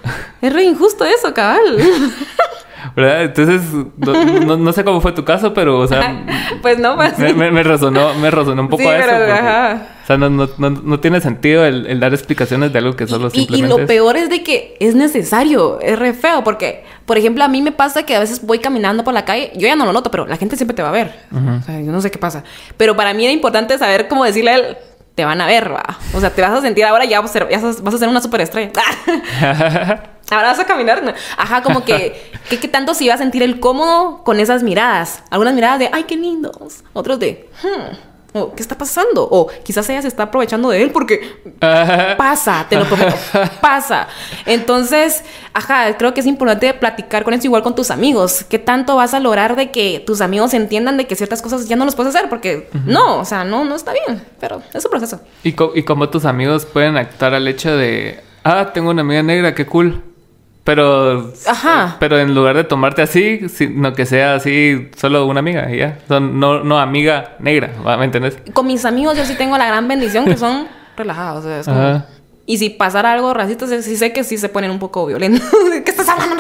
Es 0.42 0.52
re 0.54 0.64
injusto 0.64 1.04
eso, 1.06 1.34
cabal. 1.34 1.78
¿verdad? 2.96 3.24
Entonces, 3.24 3.62
no, 3.98 4.58
no- 4.58 4.74
sé 4.74 4.84
cómo 4.84 5.02
fue 5.02 5.12
tu 5.12 5.24
caso, 5.26 5.54
pero, 5.54 5.80
o 5.80 5.88
sea, 5.88 6.24
pues 6.62 6.80
no, 6.80 6.96
pues... 6.96 7.18
me, 7.20 7.34
me- 7.34 7.52
me 7.52 7.64
resonó, 7.64 8.14
me 8.16 8.30
resonó 8.32 8.62
un 8.62 8.70
poco 8.70 8.84
Sí, 8.84 8.90
a 8.90 8.98
eso. 8.98 9.08
pero, 9.08 9.26
porque, 9.26 9.32
ajá. 9.40 9.82
O 10.04 10.08
sea, 10.08 10.18
no, 10.18 10.30
no, 10.30 10.48
no, 10.58 11.00
tiene 11.00 11.22
sentido 11.22 11.64
el, 11.66 11.86
el 11.88 12.00
dar 12.00 12.14
explicaciones 12.14 12.74
de 12.74 12.80
algo 12.80 12.96
que 12.96 13.08
solo 13.08 13.28
Y, 13.32 13.38
y 13.38 13.40
simplemente 13.42 13.82
lo 13.82 13.88
peor 13.88 14.18
es 14.18 14.30
de 14.30 14.44
que 14.44 14.76
es 14.80 14.96
necesario, 14.96 15.80
es 15.80 15.98
re 15.98 16.14
feo, 16.14 16.44
porque, 16.44 16.84
por 17.06 17.18
ejemplo, 17.18 17.44
a 17.44 17.48
mí 17.48 17.62
me 17.62 17.72
pasa 17.72 18.04
que 18.04 18.16
a 18.16 18.20
veces 18.20 18.46
voy 18.46 18.60
caminando 18.60 19.04
por 19.04 19.14
la 19.14 19.24
calle, 19.26 19.52
yo 19.56 19.68
ya 19.68 19.76
no 19.76 19.86
lo 19.86 19.94
noto, 19.94 20.12
pero 20.12 20.26
la 20.28 20.38
gente 20.38 20.56
siempre 20.58 20.76
te 20.76 20.82
va 20.82 20.90
a 20.90 20.94
ver. 20.94 21.14
O 21.32 21.64
sea, 21.64 21.80
yo 21.80 21.92
no 21.92 22.02
sé 22.02 22.12
qué 22.12 22.18
pasa. 22.18 22.44
Pero 22.78 22.96
para 22.96 23.14
mí 23.14 23.24
era 23.24 23.32
importante 23.34 23.78
saber 23.78 24.08
cómo 24.08 24.26
decirle 24.26 24.52
a 24.52 24.56
él, 24.56 24.78
te 25.16 25.24
van 25.24 25.40
a 25.40 25.46
ver, 25.46 25.72
va. 25.72 25.98
O 26.14 26.20
sea, 26.20 26.30
te 26.32 26.42
vas 26.42 26.52
a 26.52 26.62
sentir 26.62 26.84
ahora 26.86 27.06
ya, 27.06 27.22
vas 27.22 27.36
a 27.36 27.98
ser 27.98 28.10
una 28.10 28.22
superestrella. 28.22 28.72
ahora 30.36 30.50
vas 30.50 30.60
a 30.60 30.66
caminar. 30.66 31.16
Ajá, 31.38 31.62
como 31.62 31.84
que, 31.86 32.32
¿qué, 32.50 32.68
tanto 32.68 32.94
se 32.94 33.06
iba 33.06 33.14
a 33.14 33.18
sentir 33.18 33.44
el 33.44 33.60
cómodo 33.60 34.24
con 34.24 34.40
esas 34.40 34.64
miradas? 34.64 35.24
Algunas 35.30 35.54
miradas 35.54 35.80
de, 35.80 35.90
ay, 35.92 36.04
qué 36.04 36.16
lindos. 36.16 36.84
Otros 36.94 37.20
de, 37.20 37.50
hmm 37.62 38.12
o, 38.34 38.54
¿qué 38.56 38.62
está 38.62 38.78
pasando? 38.78 39.28
O 39.30 39.48
quizás 39.64 39.90
ella 39.90 40.02
se 40.02 40.08
está 40.08 40.24
aprovechando 40.24 40.70
de 40.70 40.82
él 40.82 40.92
porque 40.92 41.42
pasa, 42.18 42.66
te 42.70 42.78
lo 42.78 42.86
prometo, 42.86 43.14
pasa. 43.60 44.08
Entonces, 44.46 45.24
ajá, 45.54 45.98
creo 45.98 46.14
que 46.14 46.22
es 46.22 46.28
importante 46.28 46.74
platicar 46.74 47.24
con 47.24 47.34
eso 47.34 47.48
igual 47.48 47.62
con 47.62 47.76
tus 47.76 47.92
amigos. 47.92 48.46
¿Qué 48.48 48.58
tanto 48.58 48.96
vas 48.96 49.14
a 49.14 49.20
lograr 49.20 49.56
de 49.56 49.72
que 49.72 50.02
tus 50.06 50.22
amigos 50.22 50.54
entiendan 50.54 50.98
de 50.98 51.08
que 51.08 51.16
ciertas 51.16 51.42
cosas 51.42 51.68
ya 51.68 51.76
no 51.76 51.84
los 51.84 51.96
puedes 51.96 52.16
hacer? 52.16 52.30
Porque 52.30 52.70
no, 52.86 53.20
o 53.20 53.26
sea, 53.26 53.44
no, 53.44 53.66
no 53.66 53.76
está 53.76 53.92
bien, 53.92 54.24
pero 54.40 54.62
es 54.74 54.86
un 54.86 54.92
proceso. 54.92 55.20
¿Y, 55.44 55.50
¿Y 55.50 55.84
cómo 55.84 56.10
tus 56.10 56.24
amigos 56.24 56.66
pueden 56.66 56.96
actuar 56.96 57.34
al 57.34 57.48
hecho 57.48 57.76
de, 57.76 58.22
ah, 58.46 58.72
tengo 58.74 58.92
una 58.92 59.02
amiga 59.02 59.24
negra, 59.24 59.54
qué 59.54 59.66
cool? 59.66 60.02
Pero, 60.64 61.34
Ajá. 61.48 61.98
pero 62.00 62.20
en 62.20 62.36
lugar 62.36 62.56
de 62.56 62.64
tomarte 62.64 63.02
así, 63.02 63.50
sino 63.50 63.94
que 63.94 64.06
sea 64.06 64.36
así 64.36 64.90
solo 64.96 65.26
una 65.26 65.40
amiga 65.40 65.72
y 65.72 65.80
ya. 65.80 65.98
Son, 66.08 66.40
no, 66.40 66.64
no 66.64 66.80
amiga 66.80 67.36
negra, 67.40 67.72
¿me 67.98 68.06
entiendes? 68.06 68.38
Con 68.54 68.68
mis 68.68 68.86
amigos 68.86 69.18
yo 69.18 69.26
sí 69.26 69.34
tengo 69.36 69.58
la 69.58 69.66
gran 69.66 69.88
bendición 69.88 70.26
que 70.26 70.38
son 70.38 70.68
relajados. 70.98 71.46
O 71.46 71.64
sea, 71.64 72.06
Y 72.46 72.58
si 72.60 72.70
pasara 72.70 73.12
algo 73.12 73.34
racista, 73.34 73.66
sí 73.82 73.98
sé 73.98 74.14
que 74.14 74.24
sí 74.24 74.38
se 74.38 74.50
ponen 74.50 74.70
un 74.70 74.78
poco 74.80 75.08
violentos. 75.08 75.50
¿Qué 75.84 75.90
estás 75.90 76.08
hablando? 76.08 76.36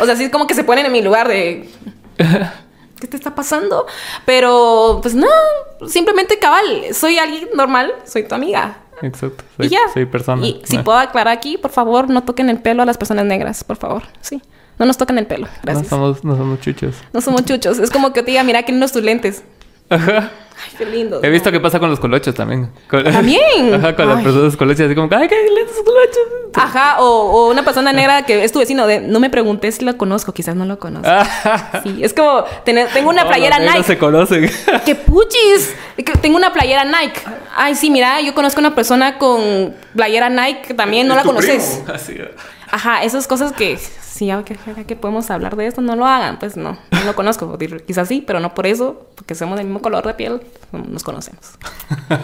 O 0.00 0.06
sea, 0.06 0.16
sí 0.16 0.24
es 0.24 0.30
como 0.30 0.46
que 0.48 0.54
se 0.54 0.64
ponen 0.64 0.86
en 0.86 0.92
mi 0.92 1.02
lugar 1.02 1.28
de... 1.28 1.68
¿Qué 3.00 3.06
te 3.06 3.16
está 3.16 3.34
pasando? 3.34 3.86
Pero, 4.26 4.98
pues 5.00 5.14
no, 5.14 5.28
simplemente 5.88 6.38
cabal, 6.38 6.84
soy 6.92 7.18
alguien 7.18 7.48
normal, 7.54 7.94
soy 8.04 8.24
tu 8.24 8.34
amiga. 8.34 8.76
Exacto. 9.02 9.44
Soy, 9.56 9.66
y 9.66 9.68
ya. 9.70 9.80
Soy 9.92 10.06
persona. 10.06 10.46
Y 10.46 10.60
si 10.64 10.78
puedo 10.78 10.98
aclarar 10.98 11.36
aquí, 11.36 11.56
por 11.56 11.70
favor, 11.70 12.10
no 12.10 12.22
toquen 12.22 12.50
el 12.50 12.58
pelo 12.58 12.82
a 12.82 12.86
las 12.86 12.98
personas 12.98 13.24
negras, 13.24 13.64
por 13.64 13.76
favor. 13.76 14.02
Sí. 14.20 14.42
No 14.78 14.86
nos 14.86 14.96
toquen 14.96 15.18
el 15.18 15.26
pelo. 15.26 15.46
Gracias. 15.62 15.90
No 15.90 15.96
somos, 15.96 16.24
no 16.24 16.36
somos 16.36 16.60
chuchos. 16.60 16.94
No 17.12 17.20
somos 17.20 17.44
chuchos. 17.44 17.78
Es 17.78 17.90
como 17.90 18.12
que 18.12 18.22
te 18.22 18.30
diga, 18.30 18.42
mira, 18.44 18.62
que 18.62 18.72
no 18.72 18.88
tus 18.88 19.02
lentes. 19.02 19.42
Ajá. 19.90 20.30
Ay, 20.62 20.74
qué 20.78 20.86
lindo. 20.86 21.20
He 21.22 21.30
visto 21.30 21.50
qué 21.50 21.60
pasa 21.60 21.78
con 21.78 21.90
los 21.90 22.00
colochos 22.00 22.34
también. 22.34 22.70
También. 22.90 23.74
Ajá, 23.74 23.96
con 23.96 24.08
las 24.08 24.22
personas 24.22 24.56
colochas, 24.56 24.86
así 24.86 24.94
como, 24.94 25.08
ay, 25.14 25.28
qué 25.28 25.36
lindos 25.42 25.76
colochos. 25.84 26.40
Ajá, 26.54 27.00
o, 27.00 27.50
una 27.50 27.64
persona 27.64 27.92
negra 27.92 28.24
que 28.24 28.44
es 28.44 28.52
tu 28.52 28.58
vecino, 28.58 28.86
de, 28.86 29.00
no 29.00 29.20
me 29.20 29.30
preguntes 29.30 29.76
si 29.76 29.84
lo 29.84 29.96
conozco, 29.96 30.32
quizás 30.32 30.56
no 30.56 30.64
lo 30.64 30.78
conozco. 30.78 31.08
sí, 31.82 32.00
es 32.02 32.12
como, 32.12 32.44
tengo 32.64 33.10
una 33.10 33.26
playera 33.26 33.58
Nike. 33.58 33.84
se 33.84 33.98
conocen. 33.98 34.50
¡Qué 34.84 34.94
puchis! 34.94 35.74
Tengo 36.20 36.36
una 36.36 36.52
playera 36.52 36.84
Nike. 36.84 37.20
Ay, 37.54 37.74
sí, 37.74 37.90
mira, 37.90 38.20
yo 38.20 38.34
conozco 38.34 38.60
una 38.60 38.74
persona 38.74 39.18
con 39.18 39.74
playera 39.94 40.28
Nike 40.28 40.74
también, 40.74 41.06
no 41.06 41.14
la 41.14 41.22
conoces. 41.22 41.82
Ajá, 42.70 43.02
esas 43.02 43.26
cosas 43.26 43.52
que 43.52 43.76
si 43.76 44.26
ya 44.26 44.44
que, 44.44 44.56
que, 44.86 44.96
podemos 44.96 45.30
hablar 45.30 45.56
de 45.56 45.66
esto, 45.66 45.80
no 45.80 45.96
lo 45.96 46.06
hagan. 46.06 46.38
Pues 46.38 46.56
no, 46.56 46.78
no 46.90 47.04
lo 47.04 47.14
conozco. 47.14 47.58
Quizás 47.86 48.06
sí, 48.06 48.22
pero 48.24 48.38
no 48.38 48.54
por 48.54 48.66
eso, 48.66 49.06
porque 49.14 49.34
somos 49.34 49.56
del 49.56 49.66
mismo 49.66 49.80
color 49.80 50.06
de 50.06 50.14
piel, 50.14 50.40
nos 50.72 51.02
conocemos. 51.02 51.52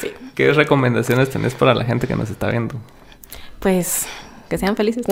Sí. 0.00 0.12
¿Qué 0.34 0.52
recomendaciones 0.52 1.30
tenés 1.30 1.54
para 1.54 1.74
la 1.74 1.84
gente 1.84 2.06
que 2.06 2.14
nos 2.14 2.30
está 2.30 2.48
viendo? 2.48 2.76
Pues 3.58 4.06
que 4.48 4.58
sean 4.58 4.76
felices. 4.76 5.04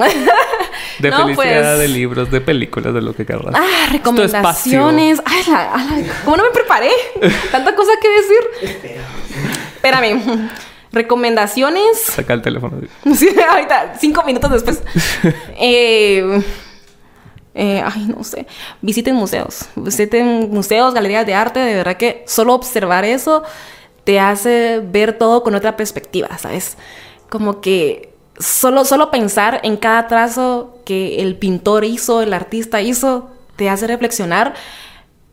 De 0.98 1.12
felicidad, 1.12 1.34
pues 1.34 1.78
de 1.78 1.88
libros, 1.88 2.30
de 2.30 2.40
películas, 2.40 2.94
de 2.94 3.02
lo 3.02 3.14
que 3.14 3.26
querrás. 3.26 3.54
Ah, 3.54 3.92
recomendaciones. 3.92 5.20
Ay, 5.24 5.42
la, 5.48 6.04
¿Cómo 6.24 6.36
no 6.36 6.44
me 6.44 6.50
preparé? 6.50 6.90
Tanta 7.50 7.74
cosa 7.74 7.92
que 8.00 8.09
decir. 8.09 8.96
Espérame. 9.87 10.51
Recomendaciones. 10.93 12.01
Saca 12.03 12.32
el 12.34 12.43
teléfono. 12.43 12.80
Sí, 13.14 13.28
ahorita, 13.39 13.95
cinco 13.99 14.22
minutos 14.24 14.51
después. 14.51 14.82
Eh, 15.59 16.43
eh, 17.55 17.82
ay, 17.84 18.07
no 18.14 18.22
sé. 18.22 18.47
Visiten 18.82 19.14
museos. 19.14 19.66
Visiten 19.76 20.51
museos, 20.51 20.93
galerías 20.93 21.26
de 21.26 21.34
arte. 21.34 21.61
De 21.61 21.74
verdad 21.74 21.97
que 21.97 22.24
solo 22.26 22.55
observar 22.55 23.05
eso 23.05 23.43
te 24.05 24.20
hace 24.20 24.80
ver 24.84 25.18
todo 25.18 25.43
con 25.43 25.55
otra 25.55 25.76
perspectiva, 25.76 26.37
¿sabes? 26.39 26.76
Como 27.28 27.61
que 27.61 28.12
solo, 28.39 28.84
solo 28.84 29.11
pensar 29.11 29.61
en 29.64 29.76
cada 29.76 30.07
trazo 30.07 30.78
que 30.84 31.22
el 31.22 31.37
pintor 31.37 31.84
hizo, 31.84 32.22
el 32.22 32.32
artista 32.34 32.82
hizo, 32.82 33.30
te 33.57 33.68
hace 33.70 33.87
reflexionar 33.87 34.55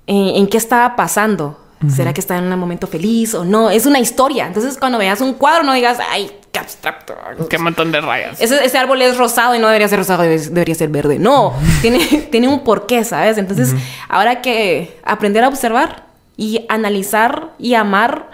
en, 0.08 0.36
en 0.38 0.48
qué 0.48 0.58
estaba 0.58 0.96
pasando 0.96 1.63
¿Será 1.90 2.14
que 2.14 2.22
está 2.22 2.38
en 2.38 2.52
un 2.52 2.60
momento 2.60 2.88
feliz 2.88 3.34
o 3.34 3.44
no? 3.44 3.70
Es 3.70 3.86
una 3.86 4.00
historia. 4.00 4.48
Entonces, 4.48 4.78
cuando 4.78 4.98
veas 4.98 5.22
un 5.22 5.34
cuadro, 5.34 5.64
no 5.64 5.74
digas, 5.74 5.98
ay, 6.12 6.32
qué 6.52 6.60
abstracto. 6.60 7.16
Qué 7.50 7.58
montón 7.58 7.92
de 7.92 8.02
rayas. 8.02 8.40
Ese, 8.40 8.78
árbol 8.78 9.02
es 9.02 9.18
rosado 9.18 9.56
y 9.56 9.60
no 9.60 9.68
debería 9.68 9.88
ser 9.88 10.00
rosado, 10.00 10.24
debería 10.24 10.76
ser 10.76 10.90
verde. 10.90 11.20
No, 11.20 11.54
tiene, 11.82 12.00
tiene 12.32 12.48
un 12.48 12.64
porqué, 12.64 13.04
¿sabes? 13.04 13.38
Entonces, 13.38 13.76
ahora 14.08 14.42
que 14.42 15.00
aprender 15.04 15.44
a 15.44 15.48
observar 15.48 16.06
y 16.38 16.66
analizar 16.70 17.50
y 17.60 17.74
amar 17.74 18.30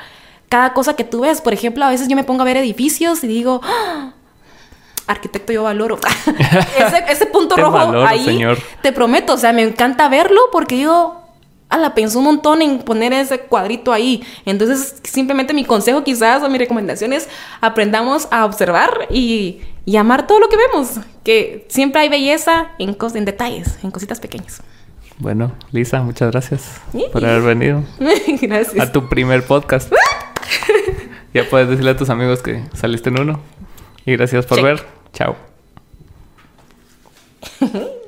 cada 0.50 0.74
cosa 0.74 0.96
que 0.96 1.04
tú 1.04 1.22
ves. 1.22 1.42
Por 1.42 1.54
ejemplo, 1.54 1.86
a 1.86 1.90
veces 1.90 2.08
yo 2.08 2.16
me 2.16 2.24
pongo 2.24 2.42
a 2.42 2.46
ver 2.46 2.58
edificios 2.58 3.24
y 3.24 3.28
digo, 3.28 3.62
¡Ah! 3.64 4.12
arquitecto 5.08 5.52
yo 5.52 5.64
valoro. 5.64 5.98
ese, 7.10 7.26
punto 7.26 7.56
rojo 7.56 7.78
ahí, 8.06 8.46
te 8.82 8.92
prometo, 8.92 9.34
o 9.34 9.38
sea, 9.38 9.54
me 9.54 9.64
encanta 9.64 10.08
verlo 10.08 10.40
porque 10.52 10.80
yo 10.80 11.19
la 11.78 11.94
pensó 11.94 12.20
un 12.20 12.26
montón 12.26 12.62
en 12.62 12.80
poner 12.80 13.14
ese 13.14 13.40
cuadrito 13.40 13.94
ahí. 13.94 14.24
Entonces, 14.46 14.96
simplemente 15.04 15.54
mi 15.54 15.66
consejo 15.66 16.04
quizás 16.04 16.42
o 16.42 16.50
mi 16.50 16.58
recomendación 16.58 17.14
es 17.14 17.30
aprendamos 17.62 18.28
a 18.32 18.46
observar 18.46 19.08
y, 19.10 19.62
y 19.86 19.98
amar 19.98 20.26
todo 20.26 20.40
lo 20.40 20.50
que 20.50 20.58
vemos. 20.58 21.00
Que 21.24 21.66
siempre 21.70 22.02
hay 22.02 22.10
belleza 22.10 22.72
en, 22.80 22.98
en 23.14 23.26
detalles, 23.26 23.78
en 23.84 23.92
cositas 23.92 24.20
pequeñas. 24.20 24.62
Bueno, 25.20 25.52
Lisa, 25.72 26.02
muchas 26.02 26.32
gracias 26.32 26.82
por 27.12 27.26
haber 27.26 27.42
venido. 27.42 27.84
gracias. 28.42 28.80
A 28.80 28.92
tu 28.92 29.10
primer 29.10 29.46
podcast. 29.46 29.92
ya 31.34 31.44
puedes 31.50 31.70
decirle 31.70 31.92
a 31.92 31.98
tus 31.98 32.10
amigos 32.10 32.42
que 32.42 32.64
saliste 32.74 33.10
en 33.10 33.20
uno. 33.20 33.42
Y 34.06 34.14
gracias 34.14 34.46
por 34.46 34.62
ver. 34.62 34.84
Chao. 35.14 35.36